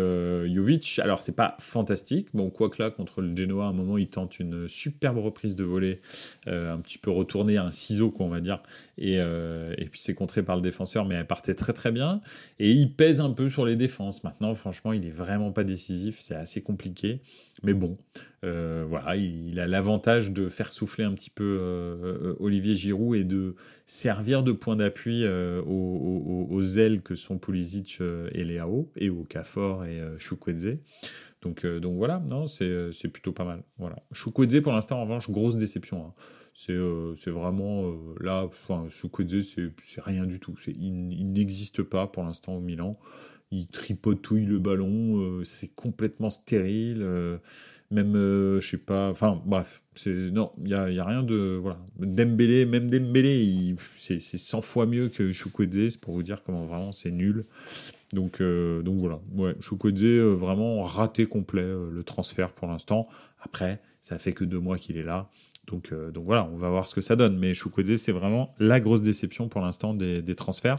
Jovic. 0.48 0.98
Alors 1.02 1.22
c'est 1.22 1.34
pas 1.34 1.56
fantastique. 1.58 2.28
Bon, 2.34 2.50
quoi 2.50 2.68
que 2.68 2.82
là, 2.82 2.90
contre 2.90 3.22
le 3.22 3.34
Genoa, 3.34 3.66
à 3.66 3.68
un 3.68 3.72
moment, 3.72 3.96
il 3.96 4.08
tente 4.08 4.38
une 4.38 4.68
superbe 4.68 5.18
reprise 5.18 5.56
de 5.56 5.64
volée, 5.64 6.00
un 6.46 6.78
petit 6.78 6.98
peu 6.98 7.10
retournée, 7.10 7.56
un 7.56 7.70
ciseau, 7.70 8.10
quoi, 8.10 8.26
on 8.26 8.30
va 8.30 8.40
dire. 8.40 8.62
Et, 8.98 9.14
et 9.14 9.88
puis 9.90 10.00
c'est 10.00 10.14
contré 10.14 10.42
par 10.42 10.56
le 10.56 10.62
défenseur, 10.62 11.04
mais 11.04 11.14
elle 11.14 11.26
partait 11.26 11.54
très 11.54 11.72
très 11.72 11.92
bien. 11.92 12.20
Et 12.58 12.70
il 12.70 12.94
pèse 12.94 13.20
un 13.20 13.30
peu 13.30 13.48
sur 13.48 13.64
les 13.64 13.76
défenses. 13.76 14.24
Maintenant, 14.24 14.54
franchement, 14.54 14.92
il 14.92 15.06
est 15.06 15.10
vraiment 15.10 15.52
pas 15.52 15.64
décisif. 15.64 16.16
C'est 16.18 16.34
assez 16.34 16.62
compliqué. 16.62 17.20
Mais 17.62 17.74
bon, 17.74 17.98
euh, 18.44 18.84
voilà, 18.88 19.16
il, 19.16 19.58
a 19.58 19.66
l'avantage 19.66 20.30
de 20.30 20.48
faire 20.48 20.70
souffler 20.70 21.04
un 21.04 21.12
petit 21.12 21.30
peu 21.30 21.58
euh, 21.60 22.34
Olivier 22.38 22.76
Giroud 22.76 23.16
et 23.16 23.24
de 23.24 23.56
servir 23.86 24.42
de 24.42 24.52
point 24.52 24.76
d'appui 24.76 25.24
euh, 25.24 25.60
aux, 25.62 26.62
ailes 26.62 27.02
que 27.02 27.14
sont 27.14 27.38
Pulisic 27.38 28.00
et 28.32 28.44
Léao, 28.44 28.90
et 28.96 29.10
au 29.10 29.24
Cafor 29.24 29.84
et 29.84 30.00
Chukwueze. 30.18 30.78
Donc, 31.42 31.64
donc 31.64 31.96
voilà, 31.96 32.22
non, 32.30 32.46
c'est, 32.46 33.08
plutôt 33.12 33.32
pas 33.32 33.44
mal. 33.44 33.62
Voilà. 33.78 33.96
Chukwueze, 34.12 34.60
pour 34.60 34.72
l'instant, 34.72 34.98
en 34.98 35.02
revanche, 35.02 35.30
grosse 35.30 35.56
déception. 35.56 36.06
Hein. 36.06 36.14
C'est, 36.54 37.30
vraiment 37.30 37.92
là, 38.20 38.44
enfin, 38.44 38.84
Chukwueze, 38.90 39.54
c'est, 39.78 40.00
rien 40.00 40.26
du 40.26 40.38
tout. 40.38 40.54
Il 40.66 41.32
n'existe 41.32 41.82
pas 41.82 42.06
pour 42.06 42.22
l'instant 42.22 42.56
au 42.56 42.60
Milan 42.60 42.98
il 43.50 43.66
tripotouille 43.66 44.44
le 44.44 44.58
ballon, 44.58 45.20
euh, 45.20 45.44
c'est 45.44 45.74
complètement 45.74 46.30
stérile. 46.30 47.02
Euh, 47.02 47.38
même, 47.90 48.16
euh, 48.16 48.60
je 48.60 48.68
sais 48.68 48.76
pas, 48.76 49.08
enfin 49.08 49.40
bref, 49.46 49.82
c'est 49.94 50.12
non, 50.12 50.52
il 50.62 50.70
y 50.70 50.74
a, 50.74 50.84
rien 50.84 51.22
de 51.22 51.58
voilà. 51.60 51.78
Dembélé, 51.98 52.66
même 52.66 52.90
Dembélé, 52.90 53.76
c'est 53.96 54.18
100 54.18 54.60
fois 54.60 54.84
mieux 54.84 55.08
que 55.08 55.32
Chukwueze, 55.32 55.92
c'est 55.92 56.00
pour 56.00 56.12
vous 56.12 56.22
dire 56.22 56.42
comment 56.42 56.66
vraiment 56.66 56.92
c'est 56.92 57.10
nul. 57.10 57.46
Donc, 58.12 58.42
donc 58.42 58.98
voilà, 58.98 59.20
ouais, 59.34 59.54
vraiment 60.34 60.82
raté 60.82 61.26
complet 61.26 61.66
le 61.90 62.02
transfert 62.04 62.52
pour 62.52 62.68
l'instant. 62.68 63.08
Après, 63.40 63.80
ça 64.00 64.18
fait 64.18 64.32
que 64.32 64.44
deux 64.44 64.60
mois 64.60 64.76
qu'il 64.76 64.98
est 64.98 65.02
là. 65.02 65.30
Donc, 65.66 65.92
donc 66.12 66.24
voilà, 66.24 66.44
on 66.52 66.56
va 66.58 66.68
voir 66.68 66.86
ce 66.86 66.94
que 66.94 67.00
ça 67.00 67.16
donne. 67.16 67.38
Mais 67.38 67.54
Chukwueze, 67.54 68.00
c'est 68.00 68.12
vraiment 68.12 68.54
la 68.58 68.80
grosse 68.80 69.02
déception 69.02 69.48
pour 69.48 69.62
l'instant 69.62 69.94
des, 69.94 70.20
des 70.20 70.34
transferts. 70.34 70.78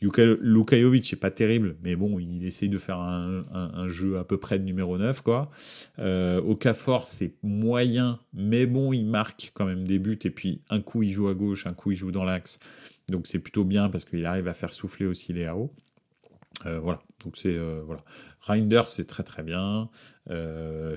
Lukajovic 0.00 1.12
est 1.12 1.16
pas 1.16 1.30
terrible, 1.30 1.76
mais 1.82 1.94
bon, 1.94 2.18
il 2.18 2.44
essaye 2.46 2.70
de 2.70 2.78
faire 2.78 2.98
un, 2.98 3.88
jeu 3.88 4.18
à 4.18 4.24
peu 4.24 4.38
près 4.38 4.58
de 4.58 4.64
numéro 4.64 4.96
9, 4.96 5.20
quoi. 5.20 5.50
Euh, 5.98 6.40
Okafor, 6.40 7.06
c'est 7.06 7.34
moyen, 7.42 8.18
mais 8.32 8.66
bon, 8.66 8.92
il 8.92 9.04
marque 9.04 9.50
quand 9.54 9.66
même 9.66 9.86
des 9.86 9.98
buts, 9.98 10.18
et 10.24 10.30
puis 10.30 10.62
un 10.70 10.80
coup 10.80 11.02
il 11.02 11.10
joue 11.10 11.28
à 11.28 11.34
gauche, 11.34 11.66
un 11.66 11.74
coup 11.74 11.92
il 11.92 11.96
joue 11.96 12.12
dans 12.12 12.24
l'axe. 12.24 12.58
Donc 13.10 13.26
c'est 13.26 13.40
plutôt 13.40 13.64
bien 13.64 13.90
parce 13.90 14.04
qu'il 14.04 14.24
arrive 14.24 14.48
à 14.48 14.54
faire 14.54 14.72
souffler 14.72 15.06
aussi 15.06 15.32
les 15.32 15.44
AO. 15.46 15.70
Euh, 16.66 16.78
voilà, 16.78 17.00
donc 17.24 17.36
c'est 17.36 17.56
euh, 17.56 17.82
voilà. 17.84 18.04
Reinders, 18.40 18.88
c'est 18.88 19.04
très 19.04 19.22
très 19.22 19.42
bien. 19.42 19.90
Euh, 20.30 20.96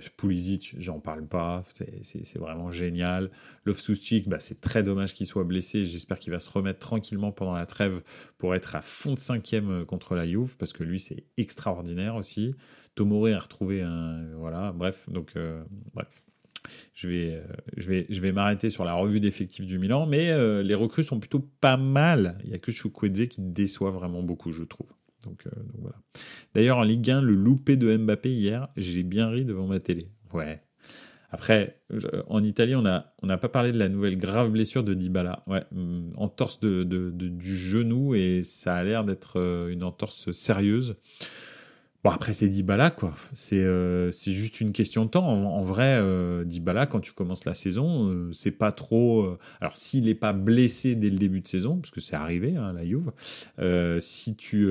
j'en 0.78 1.00
parle 1.00 1.28
pas. 1.28 1.64
C'est 2.02 2.38
vraiment 2.38 2.72
génial. 2.72 3.32
Loftus-Cheek, 3.66 4.30
bah, 4.30 4.40
c'est 4.40 4.62
très 4.62 4.82
dommage 4.84 5.14
qu'il 5.14 5.28
soit 5.28 5.44
blessé. 5.44 5.86
J'espère 5.86 6.20
qu'il 6.20 6.32
va 6.32 6.40
se 6.40 6.50
remettre 6.50 6.80
tranquillement 6.80 7.32
pendant 7.32 7.54
la 7.54 7.66
trêve 7.66 8.02
pour 8.38 8.56
être 8.56 8.76
à 8.76 8.82
fond 8.82 9.14
de 9.14 9.20
cinquième 9.20 9.72
euh, 9.72 9.86
contre 9.86 10.16
la 10.16 10.28
Juve, 10.28 10.56
parce 10.58 10.72
que 10.72 10.84
lui, 10.84 11.00
c'est 11.00 11.26
extraordinaire 11.38 12.16
aussi. 12.16 12.56
Tomori 12.96 13.34
a 13.34 13.40
retrouvé 13.40 13.82
un... 13.82 14.36
Voilà, 14.38 14.72
bref. 14.72 15.10
Donc, 15.10 15.34
bref. 15.94 16.22
Je 16.94 17.10
vais, 17.10 17.44
je 17.76 17.90
vais, 17.90 18.06
je 18.08 18.22
vais 18.22 18.32
m'arrêter 18.32 18.70
sur 18.70 18.86
la 18.86 18.94
revue 18.94 19.20
d'effectifs 19.20 19.66
du 19.66 19.80
Milan, 19.80 20.06
mais 20.06 20.64
les 20.64 20.76
recrues 20.76 21.04
sont 21.04 21.20
plutôt 21.20 21.40
pas 21.60 21.76
mal. 21.76 22.38
Il 22.44 22.52
n'y 22.52 22.56
a 22.56 22.60
que 22.60 22.72
Chukwueze 22.72 23.28
qui 23.30 23.42
déçoit 23.42 23.90
vraiment 23.90 24.22
beaucoup, 24.22 24.52
je 24.52 24.64
trouve. 24.64 24.94
Euh, 25.28 25.50
donc, 25.50 25.82
voilà. 25.82 25.98
D'ailleurs, 26.54 26.78
en 26.78 26.84
Ligue 26.84 27.10
1, 27.10 27.22
le 27.22 27.36
loupé 27.36 27.78
de 27.78 27.96
Mbappé 27.96 28.30
hier, 28.32 28.70
j'ai 28.78 29.04
bien 29.04 29.30
ri 29.30 29.46
devant 29.46 29.68
ma 29.68 29.80
télé. 29.80 30.10
Ouais. 30.34 30.62
Après, 31.34 31.82
en 32.28 32.44
Italie, 32.44 32.76
on 32.76 32.84
n'a 32.84 33.38
pas 33.40 33.50
parlé 33.50 33.72
de 33.72 33.80
la 33.80 33.90
nouvelle 33.90 34.18
grave 34.18 34.52
blessure 34.52 34.84
de 34.84 34.94
Dybala. 34.94 35.44
Ouais, 35.48 35.64
mm, 35.72 36.12
entorse 36.16 36.60
du 36.60 37.56
genou 37.58 38.14
et 38.14 38.44
ça 38.44 38.76
a 38.76 38.84
l'air 38.84 39.04
d'être 39.04 39.40
euh, 39.40 39.70
une 39.70 39.84
entorse 39.84 40.32
sérieuse. 40.32 40.96
Bon, 42.04 42.10
après, 42.10 42.34
c'est 42.34 42.50
Dybala, 42.50 42.90
quoi. 42.92 43.14
C'est 43.32 43.64
euh, 43.64 44.12
juste 44.12 44.60
une 44.60 44.74
question 44.74 45.06
de 45.06 45.10
temps. 45.10 45.26
En, 45.26 45.64
vrai, 45.64 45.98
euh, 46.02 46.44
Dybala, 46.44 46.86
quand 46.86 47.00
tu 47.00 47.14
commences 47.14 47.46
la 47.46 47.54
saison, 47.54 48.10
euh, 48.10 48.30
c'est 48.34 48.52
pas 48.52 48.74
trop. 48.74 49.22
Euh, 49.22 49.40
alors, 49.62 49.78
s'il 49.78 50.04
n'est 50.04 50.14
pas 50.14 50.34
blessé 50.34 50.96
dès 50.96 51.10
le 51.10 51.18
début 51.18 51.40
de 51.40 51.48
saison, 51.48 51.78
parce 51.78 51.92
que 51.92 52.02
c'est 52.02 52.18
arrivé, 52.18 52.58
hein, 52.58 52.74
la 52.74 52.86
Juve, 52.86 53.12
si 54.02 54.36
tu 54.36 54.68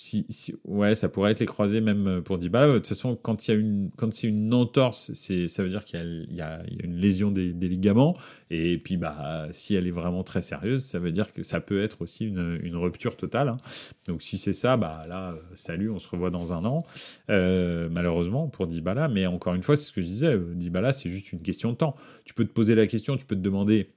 si, 0.00 0.54
ouais, 0.64 0.94
ça 0.94 1.08
pourrait 1.08 1.32
être 1.32 1.40
les 1.40 1.46
croisés 1.46 1.80
même 1.80 2.06
euh, 2.06 2.20
pour 2.20 2.38
Dybala. 2.38 2.68
De 2.68 2.74
toute 2.74 2.86
façon, 2.86 3.16
quand 3.16 3.48
il 3.48 3.54
y 3.54 3.58
une, 3.58 3.90
quand 3.96 4.12
c'est 4.12 4.28
une 4.28 4.54
entorse, 4.54 5.12
ça 5.12 5.62
veut 5.62 5.68
dire 5.68 5.84
qu'il 5.84 6.28
y 6.30 6.40
a, 6.40 6.62
une 6.84 6.94
lésion 6.94 7.32
des, 7.32 7.52
ligaments. 7.52 8.16
Et 8.50 8.78
puis, 8.78 8.96
bah, 8.96 9.48
si 9.50 9.74
elle 9.74 9.88
est 9.88 9.92
vraiment 9.92 10.22
très 10.22 10.40
sérieuse, 10.40 10.84
ça 10.84 11.00
veut 11.00 11.10
dire 11.10 11.32
que 11.32 11.42
ça 11.42 11.60
peut 11.60 11.82
être 11.82 12.00
aussi 12.02 12.26
une, 12.26 12.76
rupture 12.76 13.16
totale. 13.16 13.48
Hein. 13.48 13.56
Donc, 14.06 14.22
si 14.22 14.38
c'est 14.38 14.52
ça, 14.52 14.76
bah 14.76 15.00
là, 15.08 15.32
euh, 15.32 15.40
salut, 15.54 15.90
on 15.90 15.98
se 15.98 16.08
revoit 16.08 16.17
dans 16.30 16.52
un 16.52 16.64
an. 16.64 16.84
Euh, 17.30 17.88
malheureusement 17.90 18.48
pour 18.48 18.66
Dybala, 18.66 19.08
mais 19.08 19.26
encore 19.26 19.54
une 19.54 19.62
fois, 19.62 19.76
c'est 19.76 19.86
ce 19.86 19.92
que 19.92 20.00
je 20.00 20.06
disais. 20.06 20.34
Euh, 20.34 20.54
Dybala, 20.54 20.92
c'est 20.92 21.08
juste 21.08 21.32
une 21.32 21.40
question 21.40 21.72
de 21.72 21.76
temps. 21.76 21.96
Tu 22.24 22.34
peux 22.34 22.44
te 22.44 22.52
poser 22.52 22.74
la 22.74 22.86
question, 22.86 23.16
tu 23.16 23.24
peux 23.24 23.36
te 23.36 23.40
demander 23.40 23.92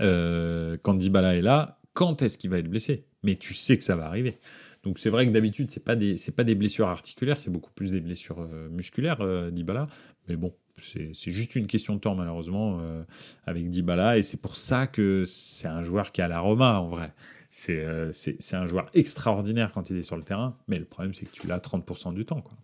euh, 0.00 0.76
quand 0.82 0.94
Dybala 0.94 1.36
est 1.36 1.42
là, 1.42 1.78
quand 1.92 2.22
est-ce 2.22 2.38
qu'il 2.38 2.50
va 2.50 2.58
être 2.58 2.68
blessé? 2.68 3.04
Mais 3.22 3.36
tu 3.36 3.54
sais 3.54 3.76
que 3.78 3.84
ça 3.84 3.96
va 3.96 4.06
arriver. 4.06 4.38
Donc 4.82 4.98
c'est 4.98 5.10
vrai 5.10 5.26
que 5.26 5.32
d'habitude, 5.32 5.70
c'est 5.70 5.84
pas 5.84 5.96
des 5.96 6.16
pas 6.34 6.44
des 6.44 6.54
blessures 6.54 6.88
articulaires, 6.88 7.38
c'est 7.38 7.50
beaucoup 7.50 7.70
plus 7.74 7.90
des 7.90 8.00
blessures 8.00 8.48
musculaires, 8.70 9.18
Dybala. 9.52 9.88
Mais 10.28 10.36
bon, 10.36 10.54
c'est 10.78 11.12
juste 11.30 11.54
une 11.54 11.66
question 11.66 11.94
de 11.94 12.00
temps, 12.00 12.14
malheureusement, 12.14 12.80
avec 13.44 13.68
Dybala. 13.68 14.16
Et 14.16 14.22
c'est 14.22 14.40
pour 14.40 14.56
ça 14.56 14.86
que 14.86 15.24
c'est 15.26 15.68
un 15.68 15.82
joueur 15.82 16.12
qui 16.12 16.22
a 16.22 16.28
la 16.28 16.40
Roma, 16.40 16.80
en 16.80 16.88
vrai. 16.88 17.12
C'est 17.50 17.84
un 18.52 18.66
joueur 18.66 18.88
extraordinaire 18.94 19.72
quand 19.72 19.90
il 19.90 19.96
est 19.96 20.02
sur 20.02 20.16
le 20.16 20.22
terrain. 20.22 20.56
Mais 20.68 20.78
le 20.78 20.84
problème, 20.84 21.14
c'est 21.14 21.26
que 21.26 21.32
tu 21.32 21.46
l'as 21.46 21.58
30% 21.58 22.14
du 22.14 22.24
temps. 22.24 22.40
Quoi. 22.40 22.56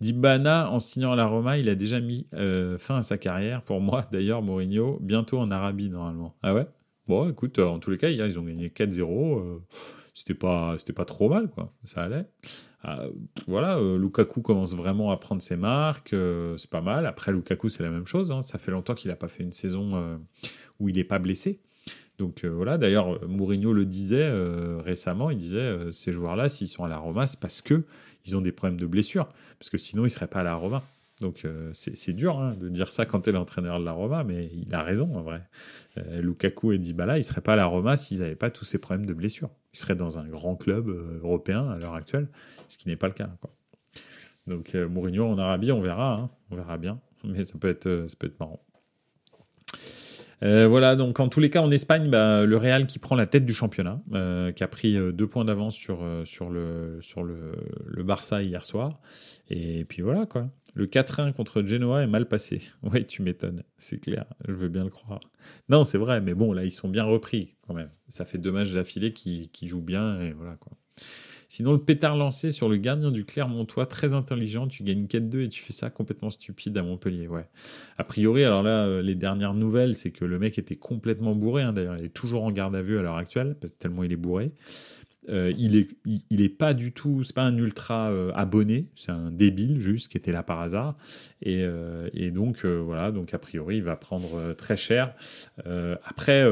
Dybala, 0.00 0.70
en 0.70 0.78
signant 0.78 1.12
à 1.12 1.16
la 1.16 1.26
Roma, 1.26 1.58
il 1.58 1.68
a 1.68 1.74
déjà 1.74 2.00
mis 2.00 2.26
euh, 2.32 2.78
fin 2.78 2.96
à 2.96 3.02
sa 3.02 3.18
carrière. 3.18 3.62
Pour 3.62 3.80
moi, 3.80 4.06
d'ailleurs, 4.12 4.40
Mourinho, 4.40 4.98
bientôt 5.00 5.38
en 5.38 5.50
Arabie, 5.50 5.90
normalement. 5.90 6.34
Ah 6.42 6.54
ouais? 6.54 6.66
Bon, 7.06 7.28
écoute, 7.28 7.58
euh, 7.58 7.66
en 7.66 7.78
tous 7.78 7.90
les 7.90 7.98
cas, 7.98 8.08
ils 8.08 8.38
ont 8.38 8.42
gagné 8.42 8.68
4-0. 8.68 9.38
Euh, 9.38 9.58
c'était 10.14 10.34
pas, 10.34 10.76
pas 10.96 11.04
trop 11.04 11.28
mal, 11.28 11.50
quoi. 11.50 11.74
Ça 11.84 12.04
allait. 12.04 12.26
Ah, 12.82 13.04
voilà, 13.46 13.78
Lukaku 13.78 14.40
commence 14.40 14.74
vraiment 14.74 15.10
à 15.10 15.18
prendre 15.18 15.42
ses 15.42 15.56
marques. 15.56 16.14
c'est 16.56 16.70
pas 16.70 16.80
mal. 16.80 17.04
Après, 17.04 17.30
Lukaku, 17.30 17.68
c'est 17.68 17.82
la 17.82 17.90
même 17.90 18.06
chose. 18.06 18.30
Hein. 18.30 18.40
Ça 18.40 18.56
fait 18.56 18.70
longtemps 18.70 18.94
qu'il 18.94 19.10
n'a 19.10 19.16
pas 19.16 19.28
fait 19.28 19.42
une 19.42 19.52
saison 19.52 20.18
où 20.78 20.88
il 20.88 20.96
n'est 20.96 21.04
pas 21.04 21.18
blessé. 21.18 21.60
Donc 22.18 22.44
voilà, 22.44 22.76
d'ailleurs, 22.76 23.26
Mourinho 23.26 23.72
le 23.72 23.86
disait 23.86 24.30
récemment, 24.84 25.30
il 25.30 25.38
disait 25.38 25.90
ces 25.90 26.12
joueurs-là, 26.12 26.50
s'ils 26.50 26.68
sont 26.68 26.84
à 26.84 26.88
la 26.88 26.98
Roma, 26.98 27.26
c'est 27.26 27.40
parce 27.40 27.62
que 27.62 27.84
ils 28.26 28.36
ont 28.36 28.40
des 28.40 28.52
problèmes 28.52 28.78
de 28.78 28.86
blessure, 28.86 29.28
parce 29.58 29.70
que 29.70 29.78
sinon 29.78 30.02
ils 30.02 30.06
ne 30.06 30.10
seraient 30.10 30.26
pas 30.26 30.40
à 30.40 30.44
la 30.44 30.54
Roma. 30.54 30.82
Donc 31.20 31.44
euh, 31.44 31.70
c'est 31.74 32.12
dur 32.14 32.38
hein, 32.38 32.56
de 32.58 32.68
dire 32.68 32.90
ça 32.90 33.04
quand 33.04 33.20
tu 33.22 33.30
es 33.30 33.32
l'entraîneur 33.32 33.78
de 33.78 33.84
la 33.84 33.92
Roma, 33.92 34.24
mais 34.24 34.50
il 34.54 34.74
a 34.74 34.82
raison 34.82 35.14
en 35.14 35.22
vrai. 35.22 35.42
Euh, 35.98 36.22
Lukaku 36.22 36.72
et 36.72 36.78
Dybala, 36.78 37.18
ils 37.18 37.24
seraient 37.24 37.42
pas 37.42 37.52
à 37.52 37.56
la 37.56 37.66
Roma 37.66 37.96
s'ils 37.96 38.20
n'avaient 38.20 38.36
pas 38.36 38.50
tous 38.50 38.64
ces 38.64 38.78
problèmes 38.78 39.06
de 39.06 39.12
blessure. 39.12 39.50
Ils 39.74 39.78
seraient 39.78 39.96
dans 39.96 40.18
un 40.18 40.26
grand 40.26 40.56
club 40.56 40.88
euh, 40.88 41.20
européen 41.22 41.68
à 41.68 41.78
l'heure 41.78 41.94
actuelle, 41.94 42.28
ce 42.68 42.78
qui 42.78 42.88
n'est 42.88 42.96
pas 42.96 43.08
le 43.08 43.12
cas. 43.12 43.30
Donc 44.46 44.74
Mourinho 44.74 45.26
en 45.26 45.38
Arabie, 45.38 45.70
on 45.70 45.80
verra, 45.80 46.14
hein, 46.14 46.30
on 46.50 46.56
verra 46.56 46.78
bien, 46.78 47.00
mais 47.24 47.44
ça 47.44 47.58
peut 47.58 47.68
être, 47.68 48.06
ça 48.08 48.16
peut 48.18 48.26
être 48.26 48.40
marrant. 48.40 48.64
Euh, 50.42 50.66
voilà, 50.66 50.96
donc 50.96 51.20
en 51.20 51.28
tous 51.28 51.40
les 51.40 51.50
cas, 51.50 51.60
en 51.60 51.70
Espagne, 51.70 52.08
bah, 52.08 52.46
le 52.46 52.56
Real 52.56 52.86
qui 52.86 52.98
prend 52.98 53.14
la 53.14 53.26
tête 53.26 53.44
du 53.44 53.52
championnat, 53.52 54.02
euh, 54.12 54.52
qui 54.52 54.64
a 54.64 54.68
pris 54.68 54.96
euh, 54.96 55.12
deux 55.12 55.26
points 55.26 55.44
d'avance 55.44 55.74
sur, 55.74 56.06
sur, 56.24 56.50
le, 56.50 56.98
sur 57.02 57.22
le, 57.22 57.52
le, 57.86 58.02
Barça 58.02 58.42
hier 58.42 58.64
soir. 58.64 59.00
Et 59.48 59.84
puis 59.84 60.02
voilà, 60.02 60.26
quoi. 60.26 60.48
Le 60.74 60.86
4-1 60.86 61.32
contre 61.32 61.62
Genoa 61.62 62.02
est 62.02 62.06
mal 62.06 62.26
passé. 62.26 62.62
Oui, 62.82 63.06
tu 63.06 63.22
m'étonnes, 63.22 63.62
c'est 63.76 63.98
clair, 63.98 64.24
je 64.48 64.52
veux 64.52 64.68
bien 64.68 64.84
le 64.84 64.90
croire. 64.90 65.20
Non, 65.68 65.84
c'est 65.84 65.98
vrai, 65.98 66.20
mais 66.20 66.34
bon, 66.34 66.52
là, 66.52 66.64
ils 66.64 66.70
sont 66.70 66.88
bien 66.88 67.04
repris 67.04 67.54
quand 67.66 67.74
même. 67.74 67.90
Ça 68.08 68.24
fait 68.24 68.38
deux 68.38 68.52
matchs 68.52 68.72
d'affilée 68.72 69.12
qui, 69.12 69.50
qui 69.52 69.68
jouent 69.68 69.82
bien, 69.82 70.20
et 70.20 70.32
voilà, 70.32 70.56
quoi. 70.56 70.72
Sinon, 71.50 71.72
le 71.72 71.80
pétard 71.80 72.16
lancé 72.16 72.52
sur 72.52 72.68
le 72.68 72.76
gardien 72.76 73.10
du 73.10 73.24
Clermontois, 73.24 73.84
très 73.84 74.14
intelligent, 74.14 74.68
tu 74.68 74.84
gagnes 74.84 75.06
4-2 75.06 75.46
et 75.46 75.48
tu 75.48 75.60
fais 75.60 75.72
ça 75.72 75.90
complètement 75.90 76.30
stupide 76.30 76.78
à 76.78 76.84
Montpellier. 76.84 77.26
Ouais. 77.26 77.48
A 77.98 78.04
priori, 78.04 78.44
alors 78.44 78.62
là, 78.62 78.86
euh, 78.86 79.02
les 79.02 79.16
dernières 79.16 79.54
nouvelles, 79.54 79.96
c'est 79.96 80.12
que 80.12 80.24
le 80.24 80.38
mec 80.38 80.60
était 80.60 80.76
complètement 80.76 81.34
bourré. 81.34 81.64
Hein, 81.64 81.72
d'ailleurs, 81.72 81.96
il 81.98 82.04
est 82.04 82.14
toujours 82.14 82.44
en 82.44 82.52
garde 82.52 82.76
à 82.76 82.82
vue 82.82 82.98
à 82.98 83.02
l'heure 83.02 83.16
actuelle, 83.16 83.56
parce 83.60 83.72
que 83.72 83.78
tellement 83.78 84.04
il 84.04 84.12
est 84.12 84.16
bourré. 84.16 84.52
Euh, 85.28 85.52
il 85.58 85.74
est, 85.74 85.88
il, 86.30 86.40
est 86.40 86.48
pas 86.48 86.72
du 86.72 86.92
tout, 86.92 87.24
c'est 87.24 87.34
pas 87.34 87.42
un 87.42 87.56
ultra 87.56 88.12
euh, 88.12 88.30
abonné, 88.36 88.86
c'est 88.94 89.10
un 89.10 89.32
débile 89.32 89.80
juste 89.80 90.06
qui 90.06 90.16
était 90.16 90.32
là 90.32 90.44
par 90.44 90.60
hasard. 90.60 90.96
Et, 91.42 91.66
et 92.14 92.30
donc 92.30 92.64
voilà, 92.64 93.10
donc 93.10 93.34
a 93.34 93.38
priori 93.40 93.78
il 93.78 93.82
va 93.82 93.96
prendre 93.96 94.54
très 94.54 94.76
cher. 94.76 95.16
après, 96.04 96.48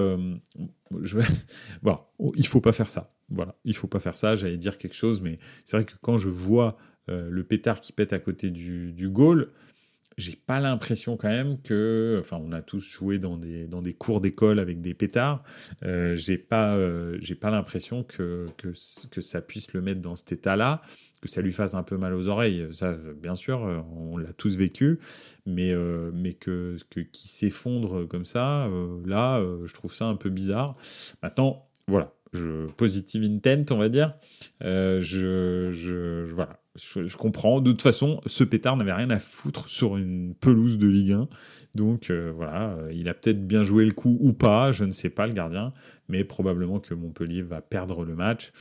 je, 1.03 1.19
bon, 1.83 1.99
il 2.35 2.47
faut 2.49 2.61
pas 2.61 2.73
faire 2.73 2.91
ça. 2.91 3.13
Voilà, 3.31 3.57
il 3.64 3.76
faut 3.76 3.89
pas 3.89 4.01
faire 4.01 4.16
ça. 4.16 4.37
J'allais 4.37 4.57
dire 4.57 4.79
quelque 4.79 4.95
chose, 4.95 5.20
mais 5.20 5.39
c'est 5.64 5.76
vrai 5.76 5.85
que 5.85 5.95
quand 6.01 6.16
je 6.16 6.29
vois 6.29 6.79
euh, 7.11 7.29
le 7.31 7.45
pétard 7.45 7.81
qui 7.81 7.93
pète 7.93 8.12
à 8.12 8.18
côté 8.18 8.51
du, 8.51 8.93
du 8.93 9.09
goal, 9.09 9.51
j'ai 10.16 10.35
pas 10.35 10.59
l'impression 10.59 11.16
quand 11.16 11.29
même 11.29 11.61
que, 11.62 12.16
enfin, 12.20 12.39
on 12.43 12.51
a 12.53 12.61
tous 12.61 12.81
joué 12.81 13.18
dans 13.18 13.37
des, 13.37 13.68
dans 13.68 13.83
des 13.83 13.95
cours 13.95 14.20
d'école 14.20 14.59
avec 14.59 14.81
des 14.81 14.93
pétards. 14.93 15.45
Euh, 15.85 16.16
j'ai 16.16 16.39
pas, 16.39 16.76
euh, 16.76 17.18
pas 17.41 17.51
l'impression 17.51 18.03
que, 18.03 18.47
que, 18.57 18.72
que, 19.11 19.20
ça 19.20 19.41
puisse 19.41 19.72
le 19.74 19.81
mettre 19.81 20.01
dans 20.01 20.16
cet 20.16 20.33
état-là, 20.33 20.83
que 21.20 21.29
ça 21.29 21.41
lui 21.41 21.53
fasse 21.53 21.74
un 21.74 21.85
peu 21.85 21.97
mal 21.97 22.14
aux 22.14 22.26
oreilles. 22.26 22.66
Ça, 22.72 22.97
bien 23.16 23.37
sûr, 23.37 23.61
on 23.61 24.16
l'a 24.16 24.33
tous 24.33 24.57
vécu, 24.57 24.99
mais, 25.47 25.72
mais 26.12 26.35
que, 26.35 26.76
que 26.91 27.01
qui 27.01 27.29
s'effondre 27.29 28.09
comme 28.09 28.24
ça, 28.24 28.68
là, 29.07 29.41
je 29.64 29.72
trouve 29.72 29.95
ça 29.95 30.07
un 30.07 30.16
peu 30.16 30.31
bizarre. 30.31 30.76
Maintenant, 31.22 31.68
voilà, 31.89 32.12
positive 32.76 33.24
intent, 33.24 33.72
on 33.72 33.79
va 33.79 33.89
dire. 33.89 34.14
Euh, 34.62 35.01
je, 35.01 35.72
je, 35.72 36.24
voilà, 36.33 36.61
je, 36.76 37.16
comprends. 37.16 37.61
De 37.61 37.70
toute 37.70 37.83
façon, 37.83 38.20
ce 38.26 38.45
pétard 38.45 38.76
n'avait 38.76 38.93
rien 38.93 39.11
à 39.11 39.18
foutre 39.18 39.68
sur 39.68 39.97
une 39.97 40.35
pelouse 40.35 40.79
de 40.79 40.87
Ligue 40.87 41.12
1. 41.12 41.29
Donc 41.74 42.11
euh, 42.11 42.33
voilà, 42.35 42.70
euh, 42.70 42.93
il 42.93 43.09
a 43.09 43.14
peut-être 43.14 43.47
bien 43.47 43.64
joué 43.64 43.85
le 43.85 43.93
coup 43.93 44.16
ou 44.20 44.33
pas, 44.33 44.72
je 44.72 44.85
ne 44.85 44.93
sais 44.93 45.11
pas 45.11 45.26
le 45.26 45.33
gardien, 45.33 45.72
mais 46.09 46.24
probablement 46.24 46.81
que 46.81 46.95
Montpellier 46.95 47.43
va 47.43 47.61
perdre 47.61 48.05
le 48.05 48.14
match. 48.14 48.53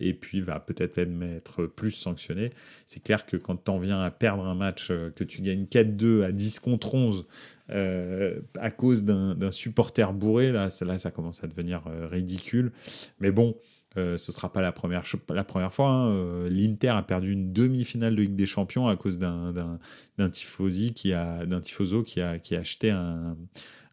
et 0.00 0.12
puis 0.12 0.40
va 0.40 0.58
peut-être 0.58 0.98
être 0.98 1.66
plus 1.66 1.92
sanctionné. 1.92 2.50
C'est 2.86 3.00
clair 3.00 3.26
que 3.26 3.36
quand 3.36 3.56
tu 3.64 3.70
en 3.70 3.76
viens 3.76 4.00
à 4.00 4.10
perdre 4.10 4.44
un 4.44 4.56
match, 4.56 4.88
que 4.88 5.22
tu 5.22 5.40
gagnes 5.40 5.66
4-2 5.66 6.24
à 6.24 6.32
10 6.32 6.58
contre 6.58 6.94
11, 6.94 7.26
euh, 7.70 8.40
à 8.58 8.70
cause 8.70 9.04
d'un 9.04 9.50
supporter 9.50 10.12
bourré, 10.12 10.52
là, 10.52 10.70
ça 10.70 11.10
commence 11.10 11.42
à 11.42 11.46
devenir 11.46 11.82
euh, 11.86 12.06
ridicule. 12.06 12.72
Mais 13.20 13.30
bon, 13.30 13.56
euh, 13.96 14.16
ce 14.18 14.30
sera 14.30 14.52
pas 14.52 14.60
la 14.60 14.72
première, 14.72 15.04
la 15.30 15.44
première 15.44 15.72
fois. 15.72 15.90
Hein. 15.90 16.48
L'Inter 16.48 16.90
a 16.90 17.02
perdu 17.02 17.32
une 17.32 17.52
demi-finale 17.52 18.14
de 18.14 18.22
Ligue 18.22 18.36
des 18.36 18.46
Champions 18.46 18.88
à 18.88 18.96
cause 18.96 19.18
d'un 19.18 20.30
tifosi 20.30 20.92
qui 20.92 21.12
a 21.12 21.46
d'un 21.46 21.60
tifoso 21.60 22.02
qui 22.02 22.20
a 22.20 22.38
qui 22.38 22.54
a 22.54 22.60
acheté 22.60 22.90
un, 22.90 23.36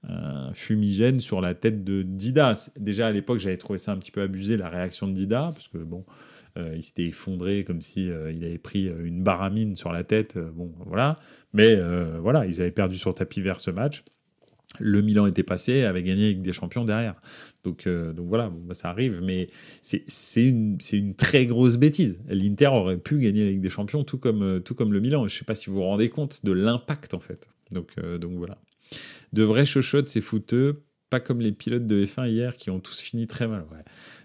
un, 0.08 0.54
fumigène 0.54 1.20
sur 1.20 1.42
la 1.42 1.54
tête 1.54 1.84
de 1.84 2.04
Dida. 2.04 2.54
Déjà 2.78 3.08
à 3.08 3.12
l'époque, 3.12 3.40
j'avais 3.40 3.58
trouvé 3.58 3.80
ça 3.80 3.94
un 3.94 3.98
petit 3.98 4.12
peu 4.12 4.22
abusé 4.22 4.58
la 4.58 4.70
réaction 4.70 5.08
de 5.08 5.14
Dida 5.14 5.52
parce 5.54 5.68
que 5.68 5.78
bon. 5.78 6.06
Il 6.56 6.84
s'était 6.84 7.06
effondré 7.06 7.64
comme 7.64 7.82
si 7.82 8.06
il 8.06 8.46
avait 8.46 8.58
pris 8.58 8.86
une 8.86 9.24
baramine 9.24 9.76
sur 9.76 9.92
la 9.92 10.04
tête. 10.04 10.38
bon, 10.38 10.72
voilà. 10.86 11.18
Mais 11.54 11.76
euh, 11.76 12.18
voilà, 12.20 12.46
ils 12.46 12.62
avaient 12.62 12.72
perdu 12.72 12.98
sur 12.98 13.14
tapis 13.14 13.42
vert 13.42 13.60
ce 13.60 13.72
match. 13.72 14.04
Le 14.80 15.02
Milan 15.04 15.28
était 15.28 15.44
passé, 15.44 15.84
avait 15.84 16.02
gagné 16.02 16.26
avec 16.26 16.42
des 16.42 16.52
champions 16.52 16.84
derrière. 16.84 17.14
Donc, 17.64 17.86
euh, 17.86 18.12
donc 18.12 18.28
voilà, 18.28 18.50
bah, 18.50 18.74
ça 18.74 18.90
arrive, 18.90 19.22
mais 19.22 19.50
c'est 19.84 20.44
une, 20.44 20.80
une 20.92 21.16
très 21.16 21.46
grosse 21.46 21.78
bêtise. 21.78 22.18
L'Inter 22.28 22.68
aurait 22.68 22.98
pu 22.98 23.20
gagner 23.20 23.44
avec 23.44 23.62
des 23.62 23.70
champions, 23.70 24.04
tout 24.04 24.18
comme, 24.18 24.42
euh, 24.42 24.60
tout 24.60 24.74
comme 24.74 24.92
le 24.92 25.00
Milan. 25.00 25.28
Je 25.28 25.36
ne 25.36 25.40
sais 25.40 25.46
pas 25.46 25.54
si 25.54 25.70
vous 25.70 25.76
vous 25.76 25.84
rendez 25.84 26.10
compte 26.10 26.44
de 26.44 26.52
l'impact, 26.52 27.14
en 27.14 27.20
fait. 27.20 27.50
Donc, 27.72 27.96
donc 28.20 28.34
voilà. 28.34 28.60
De 29.32 29.44
vrais 29.44 29.66
chochottes, 29.66 30.10
c'est 30.10 30.22
fouteux, 30.22 30.84
pas 31.10 31.20
comme 31.20 31.42
les 31.42 31.52
pilotes 31.52 31.86
de 31.88 32.06
F1 32.06 32.30
hier 32.30 32.54
qui 32.54 32.70
ont 32.72 32.80
tous 32.80 33.00
fini 33.00 33.28
très 33.28 33.48
mal. 33.48 33.66
Ouais. 33.72 33.84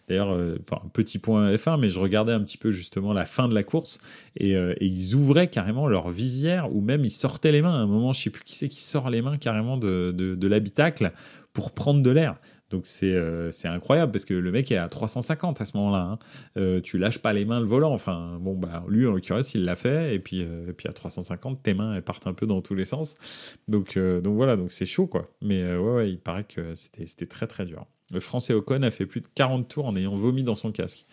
D'ailleurs, 0.08 0.32
euh, 0.32 0.56
petit 0.92 1.18
point 1.18 1.54
F1, 1.54 1.78
mais 1.78 1.90
je 1.90 2.00
regardais 2.00 2.32
un 2.32 2.40
petit 2.40 2.56
peu 2.56 2.70
justement 2.70 3.12
la 3.12 3.26
fin 3.26 3.46
de 3.46 3.54
la 3.54 3.62
course 3.62 4.00
euh, 4.40 4.74
et, 4.80 4.86
ils 4.86 5.14
ouvraient 5.14 5.48
carrément 5.48 5.86
leur 5.86 6.08
visière 6.08 6.74
ou 6.74 6.80
même 6.80 7.04
ils 7.04 7.10
sortaient 7.10 7.52
les 7.52 7.60
mains. 7.60 7.74
À 7.74 7.78
un 7.78 7.86
moment, 7.86 8.12
je 8.12 8.22
sais 8.22 8.30
plus 8.30 8.44
qui 8.44 8.56
c'est 8.56 8.68
qui 8.68 8.80
sort 8.80 9.10
les 9.10 9.20
mains 9.20 9.36
carrément 9.36 9.76
de, 9.76 10.46
l'habitacle 10.48 11.12
pour 11.52 11.72
prendre 11.72 12.02
de 12.02 12.10
l'air. 12.10 12.36
Donc 12.70 12.86
euh, 13.02 13.50
c'est 13.50 13.68
incroyable 13.68 14.12
parce 14.12 14.26
que 14.26 14.34
le 14.34 14.50
mec 14.50 14.70
est 14.70 14.76
à 14.76 14.88
350 14.88 15.60
à 15.60 15.64
ce 15.64 15.76
moment-là. 15.76 16.18
Hein. 16.56 16.80
tu 16.82 16.98
lâches 16.98 17.18
pas 17.18 17.32
les 17.32 17.44
mains 17.44 17.60
le 17.60 17.66
volant. 17.66 17.92
Enfin 17.92 18.38
bon 18.40 18.54
bah 18.54 18.84
lui 18.88 19.06
en 19.06 19.12
l'occurrence 19.12 19.54
il 19.54 19.64
l'a 19.64 19.76
fait 19.76 20.14
et 20.14 20.18
puis 20.18 20.40
et 20.40 20.72
puis 20.76 20.88
à 20.88 20.92
350 20.92 21.62
tes 21.62 21.72
mains 21.72 21.94
elles 21.94 22.02
partent 22.02 22.26
un 22.26 22.34
peu 22.34 22.46
dans 22.46 22.60
tous 22.60 22.74
les 22.74 22.84
sens. 22.84 23.14
Donc 23.68 23.98
donc 23.98 24.36
voilà 24.36 24.56
donc 24.56 24.72
c'est 24.72 24.86
chaud 24.86 25.06
quoi. 25.06 25.30
Mais 25.42 25.62
ouais, 25.76 25.94
ouais 25.94 26.10
il 26.10 26.18
paraît 26.18 26.44
que 26.44 26.74
c'était 26.74 27.06
c'était 27.06 27.26
très 27.26 27.46
très 27.46 27.64
dur. 27.64 27.86
Le 28.10 28.20
français 28.20 28.54
Ocon 28.54 28.82
a 28.82 28.90
fait 28.90 29.06
plus 29.06 29.20
de 29.20 29.28
40 29.34 29.68
tours 29.68 29.86
en 29.86 29.96
ayant 29.96 30.16
vomi 30.16 30.42
dans 30.42 30.54
son 30.54 30.72
casque. 30.72 31.06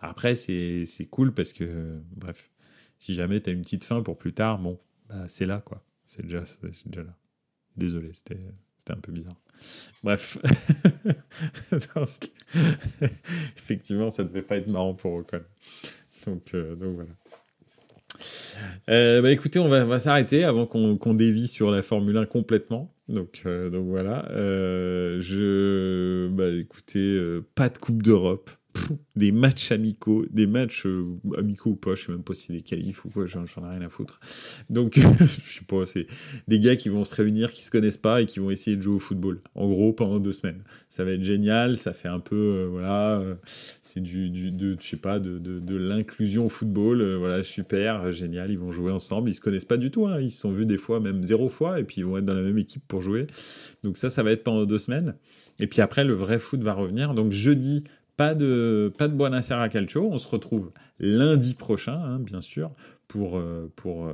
Après, 0.00 0.34
c'est 0.34 1.08
cool 1.10 1.32
parce 1.32 1.52
que, 1.52 2.00
bref, 2.16 2.50
si 2.98 3.14
jamais 3.14 3.40
tu 3.40 3.50
as 3.50 3.52
une 3.52 3.62
petite 3.62 3.84
fin 3.84 4.02
pour 4.02 4.18
plus 4.18 4.32
tard, 4.32 4.58
bon, 4.58 4.78
bah, 5.08 5.24
c'est 5.28 5.46
là, 5.46 5.62
quoi. 5.64 5.84
C'est 6.06 6.22
déjà, 6.22 6.42
déjà 6.86 7.02
là. 7.02 7.16
Désolé, 7.76 8.10
c'était 8.14 8.40
un 8.88 8.96
peu 8.96 9.12
bizarre. 9.12 9.40
Bref. 10.02 10.38
donc, 11.70 12.30
effectivement, 13.56 14.10
ça 14.10 14.24
devait 14.24 14.42
pas 14.42 14.56
être 14.56 14.66
marrant 14.66 14.94
pour 14.94 15.14
Ocon. 15.14 15.42
Donc, 16.26 16.54
euh, 16.54 16.74
donc 16.74 16.94
voilà. 16.96 17.10
Euh, 18.88 19.22
bah 19.22 19.30
écoutez, 19.30 19.58
on 19.58 19.68
va, 19.68 19.98
s'arrêter 19.98 20.44
avant 20.44 20.66
qu'on 20.66 21.14
dévie 21.14 21.48
sur 21.48 21.70
la 21.70 21.82
Formule 21.82 22.16
1 22.16 22.26
complètement. 22.26 22.92
Donc, 23.10 23.42
euh, 23.44 23.70
donc 23.70 23.88
voilà. 23.88 24.30
Euh, 24.30 25.20
je, 25.20 26.28
bah 26.28 26.48
écoutez, 26.48 27.40
pas 27.54 27.68
de 27.68 27.78
Coupe 27.78 28.02
d'Europe. 28.02 28.50
des 29.16 29.32
matchs 29.32 29.72
amicaux, 29.72 30.26
des 30.30 30.46
matchs 30.46 30.86
euh, 30.86 31.18
amicaux 31.36 31.70
ou 31.70 31.76
pas, 31.76 31.94
je 31.94 32.04
sais 32.04 32.12
même 32.12 32.22
pas 32.22 32.34
si 32.34 32.52
des 32.52 32.62
qualifs 32.62 33.04
ou 33.04 33.10
quoi, 33.10 33.26
j'en 33.26 33.44
ai 33.44 33.70
rien 33.70 33.82
à 33.82 33.88
foutre. 33.88 34.20
Donc, 34.68 34.98
je 35.18 35.24
sais 35.26 35.64
pas, 35.66 35.86
c'est 35.86 36.06
des 36.48 36.60
gars 36.60 36.76
qui 36.76 36.88
vont 36.88 37.04
se 37.04 37.14
réunir, 37.14 37.52
qui 37.52 37.62
se 37.62 37.70
connaissent 37.70 37.96
pas 37.96 38.22
et 38.22 38.26
qui 38.26 38.38
vont 38.38 38.50
essayer 38.50 38.76
de 38.76 38.82
jouer 38.82 38.94
au 38.94 38.98
football. 38.98 39.40
En 39.54 39.68
gros, 39.68 39.92
pendant 39.92 40.20
deux 40.20 40.32
semaines. 40.32 40.62
Ça 40.88 41.04
va 41.04 41.12
être 41.12 41.22
génial, 41.24 41.76
ça 41.76 41.92
fait 41.92 42.08
un 42.08 42.20
peu, 42.20 42.36
euh, 42.36 42.68
voilà, 42.70 43.18
euh, 43.20 43.34
c'est 43.82 44.00
du, 44.00 44.30
de, 44.30 44.76
je 44.80 44.86
sais 44.86 44.96
pas, 44.96 45.18
de, 45.18 45.38
de, 45.38 45.58
de 45.60 45.76
l'inclusion 45.76 46.46
au 46.46 46.48
football, 46.48 47.02
voilà, 47.16 47.42
super, 47.42 48.12
génial, 48.12 48.50
ils 48.50 48.58
vont 48.58 48.72
jouer 48.72 48.90
ensemble, 48.90 49.30
ils 49.30 49.34
se 49.34 49.40
connaissent 49.40 49.64
pas 49.64 49.76
du 49.76 49.90
tout, 49.90 50.06
hein, 50.06 50.20
ils 50.20 50.30
se 50.30 50.40
sont 50.40 50.50
vus 50.50 50.66
des 50.66 50.78
fois, 50.78 51.00
même 51.00 51.24
zéro 51.24 51.48
fois, 51.48 51.80
et 51.80 51.84
puis 51.84 51.96
ils 51.98 52.04
vont 52.04 52.16
être 52.16 52.24
dans 52.24 52.34
la 52.34 52.42
même 52.42 52.58
équipe 52.58 52.82
pour 52.86 53.02
jouer. 53.02 53.26
Donc 53.82 53.96
ça, 53.96 54.10
ça 54.10 54.22
va 54.22 54.32
être 54.32 54.44
pendant 54.44 54.66
deux 54.66 54.78
semaines. 54.78 55.14
Et 55.60 55.66
puis 55.66 55.82
après, 55.82 56.04
le 56.04 56.14
vrai 56.14 56.38
foot 56.38 56.62
va 56.62 56.72
revenir. 56.72 57.14
Donc 57.14 57.32
jeudi, 57.32 57.84
pas 58.20 58.34
de, 58.34 58.92
pas 58.98 59.08
de 59.08 59.50
Aires 59.50 59.68
Calcio. 59.70 60.06
On 60.12 60.18
se 60.18 60.28
retrouve 60.28 60.72
lundi 60.98 61.54
prochain, 61.54 61.94
hein, 61.94 62.18
bien 62.18 62.42
sûr, 62.42 62.70
pour, 63.08 63.38
euh, 63.38 63.72
euh, 63.86 64.12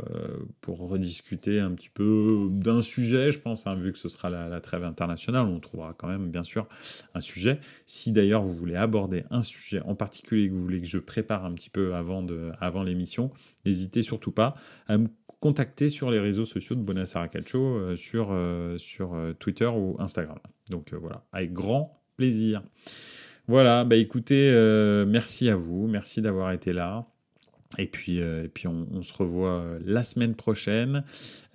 pour 0.61 0.79
rediscuter 0.89 1.59
un 1.59 1.73
petit 1.73 1.89
peu 1.89 2.47
d'un 2.53 2.83
sujet, 2.83 3.33
je 3.33 3.41
pense, 3.41 3.67
hein, 3.67 3.75
vu 3.75 3.91
que 3.91 3.99
ce 3.99 4.09
sera 4.09 4.31
la, 4.31 4.61
trêve 4.61 4.85
internationale. 4.85 5.49
On 5.49 5.59
trouvera 5.59 5.93
quand 5.93 6.07
même, 6.07 6.31
bien 6.31 6.45
sûr, 6.45 6.69
un 7.15 7.21
sujet. 7.21 7.59
Si 7.85 8.13
d'ailleurs 8.13 8.43
vous 8.43 8.55
voulez 8.55 8.77
aborder 8.77 9.25
un 9.31 9.43
sujet 9.43 9.81
en 9.81 9.97
particulier 9.97 10.51
que 10.51 10.55
vous 10.55 10.63
voulez 10.63 10.81
que 10.81 10.87
je 10.87 10.99
prépare 10.99 11.45
un 11.45 11.53
petit 11.55 11.71
peu 11.71 11.93
avant, 11.93 12.85
l'émission, 12.85 13.33
n'hésitez 13.65 14.03
surtout 14.03 14.31
pas 14.31 14.55
à 14.87 14.99
me 14.99 15.09
contacter 15.41 15.89
sur 15.89 16.13
les 16.13 16.21
réseaux 16.21 16.45
sociaux 16.45 16.77
de 16.77 16.97
Aires 16.97 17.29
Calcio, 17.29 17.61
euh, 17.61 17.97
sur, 17.97 18.33
sur 18.79 19.17
Twitter 19.41 19.67
ou 19.67 19.97
Instagram. 19.99 20.39
Donc 20.71 20.95
voilà, 20.95 21.25
avec 21.33 21.53
grand 21.53 22.05
plaisir. 22.17 22.63
Voilà, 23.49 23.85
bah 23.85 23.95
écoutez, 23.95 24.51
euh, 24.53 25.07
merci 25.07 25.49
à 25.49 25.55
vous, 25.55 25.87
merci 25.87 26.21
d'avoir 26.21 26.51
été 26.51 26.73
là. 26.73 27.07
Et 27.79 27.87
puis, 27.87 28.21
euh, 28.21 28.45
et 28.45 28.49
puis 28.49 28.67
on, 28.67 29.03
se 29.03 29.15
revoit 29.15 29.61
euh, 29.61 29.79
la 29.85 30.03
semaine 30.03 30.35
prochaine. 30.35 31.05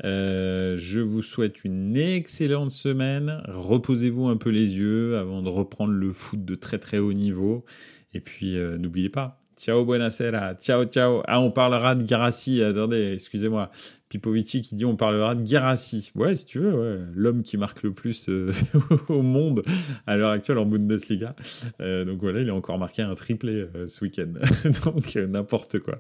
je 0.01 0.99
vous 0.99 1.21
souhaite 1.21 1.65
une 1.65 1.97
excellente 1.97 2.71
semaine. 2.71 3.43
Reposez-vous 3.49 4.27
un 4.27 4.37
peu 4.37 4.51
les 4.51 4.77
yeux 4.77 5.17
avant 5.17 5.41
de 5.41 5.49
reprendre 5.49 5.91
le 5.91 6.13
foot 6.13 6.45
de 6.45 6.55
très 6.55 6.79
très 6.79 6.97
haut 6.97 7.11
niveau. 7.11 7.65
Et 8.13 8.21
puis 8.21 8.55
n'oubliez 8.79 9.09
pas, 9.09 9.40
ciao 9.61 9.85
buonasera, 9.85 10.55
ciao 10.55 10.85
ciao. 10.85 11.21
Ah, 11.27 11.39
on 11.39 11.51
parlera 11.51 11.93
de 11.93 12.03
Garassi, 12.03 12.63
attendez, 12.63 13.13
excusez-moi. 13.13 13.69
Pipovici 14.09 14.61
qui 14.61 14.75
dit 14.75 14.85
on 14.85 14.95
parlera 14.95 15.35
de 15.35 15.43
Guérassi. 15.43 16.11
Ouais, 16.15 16.35
si 16.35 16.45
tu 16.45 16.59
veux, 16.59 16.73
ouais. 16.73 16.99
l'homme 17.13 17.43
qui 17.43 17.57
marque 17.57 17.83
le 17.83 17.93
plus 17.93 18.27
euh, 18.27 18.51
au 19.07 19.21
monde 19.21 19.61
à 20.07 20.17
l'heure 20.17 20.31
actuelle 20.31 20.57
en 20.57 20.65
Bundesliga. 20.65 21.35
Euh, 21.79 22.03
donc 22.03 22.19
voilà, 22.21 22.41
il 22.41 22.49
a 22.49 22.55
encore 22.55 22.79
marqué 22.79 23.03
un 23.03 23.13
triplé 23.13 23.67
euh, 23.75 23.87
ce 23.87 24.03
week-end. 24.03 24.33
donc 24.83 25.15
n'importe 25.15 25.79
quoi. 25.79 25.99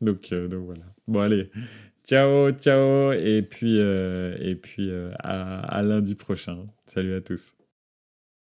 Donc, 0.00 0.32
voilà. 0.32 0.84
Bon 1.08 1.20
allez, 1.20 1.50
ciao, 2.06 2.52
ciao, 2.52 3.12
et 3.12 3.42
puis, 3.42 3.78
et 3.78 4.54
puis 4.54 4.90
à 5.18 5.82
lundi 5.82 6.14
prochain. 6.14 6.66
Salut 6.86 7.14
à 7.14 7.20
tous. 7.20 7.52